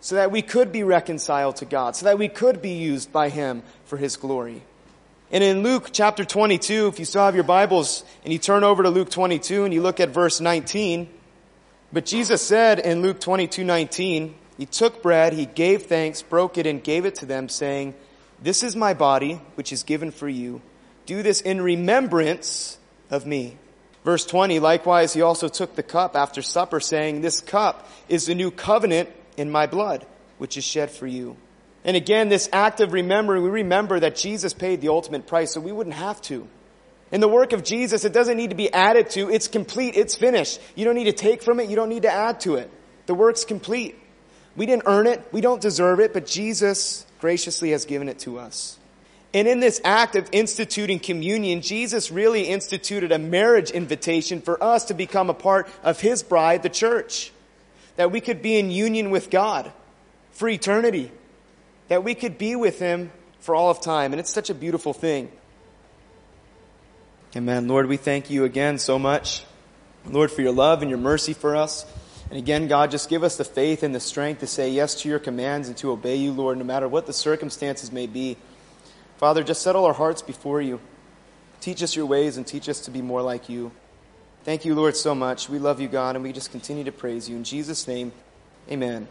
so 0.02 0.16
that 0.16 0.32
we 0.32 0.42
could 0.42 0.72
be 0.72 0.84
reconciled 0.84 1.58
to 1.58 1.66
God, 1.66 1.96
so 1.96 2.06
that 2.06 2.18
we 2.18 2.28
could 2.28 2.62
be 2.62 2.74
used 2.74 3.14
by 3.14 3.30
Him 3.30 3.64
for 3.86 3.98
His 3.98 4.18
glory. 4.18 4.64
And 5.32 5.44
in 5.44 5.64
Luke 5.64 5.92
chapter 5.94 6.26
22, 6.26 6.88
if 6.88 7.00
you 7.00 7.06
still 7.06 7.24
have 7.24 7.36
your 7.36 7.46
Bibles 7.46 8.04
and 8.26 8.34
you 8.34 8.40
turn 8.40 8.66
over 8.66 8.84
to 8.84 8.90
Luke 8.90 9.10
22 9.10 9.64
and 9.64 9.74
you 9.74 9.82
look 9.82 10.02
at 10.02 10.10
verse 10.10 10.42
19, 10.42 11.08
but 11.94 12.06
Jesus 12.06 12.42
said 12.42 12.80
in 12.80 13.02
Luke 13.02 13.20
22, 13.20 13.64
19, 13.64 14.36
He 14.58 14.66
took 14.66 15.04
bread, 15.04 15.34
He 15.34 15.46
gave 15.46 15.84
thanks, 15.84 16.22
broke 16.22 16.58
it, 16.58 16.66
and 16.66 16.84
gave 16.84 17.06
it 17.06 17.16
to 17.16 17.26
them, 17.28 17.48
saying, 17.48 17.94
This 18.42 18.64
is 18.64 18.76
my 18.76 18.94
body, 18.96 19.36
which 19.56 19.72
is 19.72 19.84
given 19.84 20.12
for 20.12 20.28
you. 20.28 20.62
Do 21.06 21.22
this 21.22 21.42
in 21.42 21.62
remembrance 21.62 22.80
of 23.12 23.26
me. 23.26 23.58
Verse 24.04 24.26
20, 24.26 24.60
likewise, 24.60 25.14
he 25.14 25.22
also 25.22 25.48
took 25.48 25.76
the 25.76 25.84
cup 25.84 26.16
after 26.16 26.42
supper, 26.42 26.80
saying, 26.80 27.22
This 27.22 27.40
cup 27.40 27.88
is 28.10 28.26
the 28.26 28.36
new 28.36 28.50
covenant 28.50 29.10
in 29.42 29.52
my 29.52 29.68
blood, 29.68 30.06
which 30.38 30.56
is 30.56 30.64
shed 30.64 30.90
for 30.90 31.08
you. 31.08 31.36
And 31.84 31.98
again, 31.98 32.30
this 32.30 32.48
act 32.54 32.80
of 32.80 32.94
remembering, 32.94 33.44
we 33.44 33.50
remember 33.50 34.00
that 34.00 34.16
Jesus 34.16 34.54
paid 34.54 34.82
the 34.82 34.90
ultimate 34.90 35.28
price, 35.28 35.54
so 35.54 35.60
we 35.60 35.72
wouldn't 35.72 35.96
have 35.96 36.22
to. 36.24 36.48
In 37.12 37.20
the 37.20 37.28
work 37.28 37.52
of 37.52 37.64
Jesus, 37.64 38.06
it 38.06 38.14
doesn't 38.14 38.38
need 38.38 38.52
to 38.52 38.56
be 38.56 38.72
added 38.72 39.10
to. 39.12 39.30
It's 39.30 39.48
complete. 39.48 39.98
It's 39.98 40.16
finished. 40.16 40.62
You 40.76 40.86
don't 40.86 40.96
need 40.96 41.06
to 41.06 41.14
take 41.14 41.42
from 41.42 41.60
it. 41.60 41.70
You 41.70 41.76
don't 41.76 41.90
need 41.90 42.04
to 42.04 42.12
add 42.12 42.40
to 42.42 42.56
it. 42.56 42.70
The 43.08 43.16
work's 43.16 43.44
complete. 43.44 43.98
We 44.56 44.66
didn't 44.66 44.84
earn 44.86 45.08
it. 45.08 45.28
We 45.32 45.42
don't 45.42 45.62
deserve 45.62 46.00
it, 46.00 46.14
but 46.14 46.26
Jesus 46.26 47.06
graciously 47.20 47.72
has 47.72 47.86
given 47.86 48.08
it 48.08 48.20
to 48.20 48.38
us. 48.38 48.78
And 49.34 49.48
in 49.48 49.60
this 49.60 49.82
act 49.84 50.16
of 50.16 50.30
instituting 50.34 51.00
communion, 51.00 51.62
Jesus 51.62 52.12
really 52.12 52.44
instituted 52.44 53.12
a 53.12 53.20
marriage 53.20 53.72
invitation 53.72 54.42
for 54.42 54.62
us 54.62 54.86
to 54.86 54.94
become 54.94 55.30
a 55.30 55.34
part 55.34 55.70
of 55.84 56.00
His 56.00 56.22
bride, 56.22 56.64
the 56.64 56.70
church. 56.70 57.32
That 57.96 58.12
we 58.12 58.22
could 58.22 58.42
be 58.42 58.58
in 58.58 58.72
union 58.72 59.12
with 59.12 59.30
God 59.30 59.72
for 60.32 60.48
eternity. 60.48 61.12
That 61.88 62.04
we 62.04 62.16
could 62.16 62.38
be 62.38 62.56
with 62.56 62.80
Him 62.80 63.12
for 63.40 63.56
all 63.56 63.70
of 63.70 63.82
time. 63.82 64.14
And 64.14 64.20
it's 64.20 64.34
such 64.34 64.50
a 64.50 64.54
beautiful 64.54 64.94
thing. 64.94 65.32
Amen. 67.36 67.68
Lord, 67.68 67.88
we 67.88 67.98
thank 67.98 68.30
you 68.30 68.44
again 68.44 68.78
so 68.78 69.00
much. 69.00 69.44
Lord, 70.06 70.32
for 70.32 70.42
your 70.42 70.52
love 70.52 70.82
and 70.82 70.90
your 70.90 71.00
mercy 71.00 71.34
for 71.34 71.56
us. 71.56 71.86
And 72.30 72.38
again, 72.38 72.68
God, 72.68 72.92
just 72.92 73.10
give 73.10 73.24
us 73.24 73.36
the 73.36 73.44
faith 73.44 73.84
and 73.84 73.94
the 73.94 74.00
strength 74.00 74.40
to 74.40 74.48
say 74.48 74.70
yes 74.70 75.02
to 75.02 75.10
your 75.10 75.20
commands 75.20 75.68
and 75.68 75.78
to 75.78 75.92
obey 75.92 76.16
you, 76.16 76.32
Lord, 76.32 76.58
no 76.58 76.64
matter 76.64 76.88
what 76.88 77.06
the 77.06 77.14
circumstances 77.14 77.92
may 77.92 78.08
be. 78.08 78.38
Father, 79.18 79.44
just 79.44 79.62
settle 79.62 79.86
our 79.86 79.94
hearts 79.94 80.22
before 80.22 80.62
you. 80.62 80.80
Teach 81.60 81.84
us 81.84 81.96
your 81.96 82.06
ways 82.06 82.38
and 82.38 82.48
teach 82.48 82.68
us 82.68 82.82
to 82.82 82.92
be 82.92 83.02
more 83.02 83.22
like 83.22 83.50
you. 83.50 83.72
Thank 84.44 84.66
you, 84.66 84.74
Lord, 84.74 84.98
so 84.98 85.14
much. 85.14 85.50
We 85.50 85.60
love 85.60 85.80
you, 85.80 85.88
God, 85.88 86.16
and 86.16 86.24
we 86.24 86.34
just 86.34 86.52
continue 86.52 86.84
to 86.86 86.92
praise 86.92 87.30
you. 87.30 87.36
In 87.36 87.44
Jesus' 87.44 87.88
name, 87.88 88.12
amen. 88.72 89.08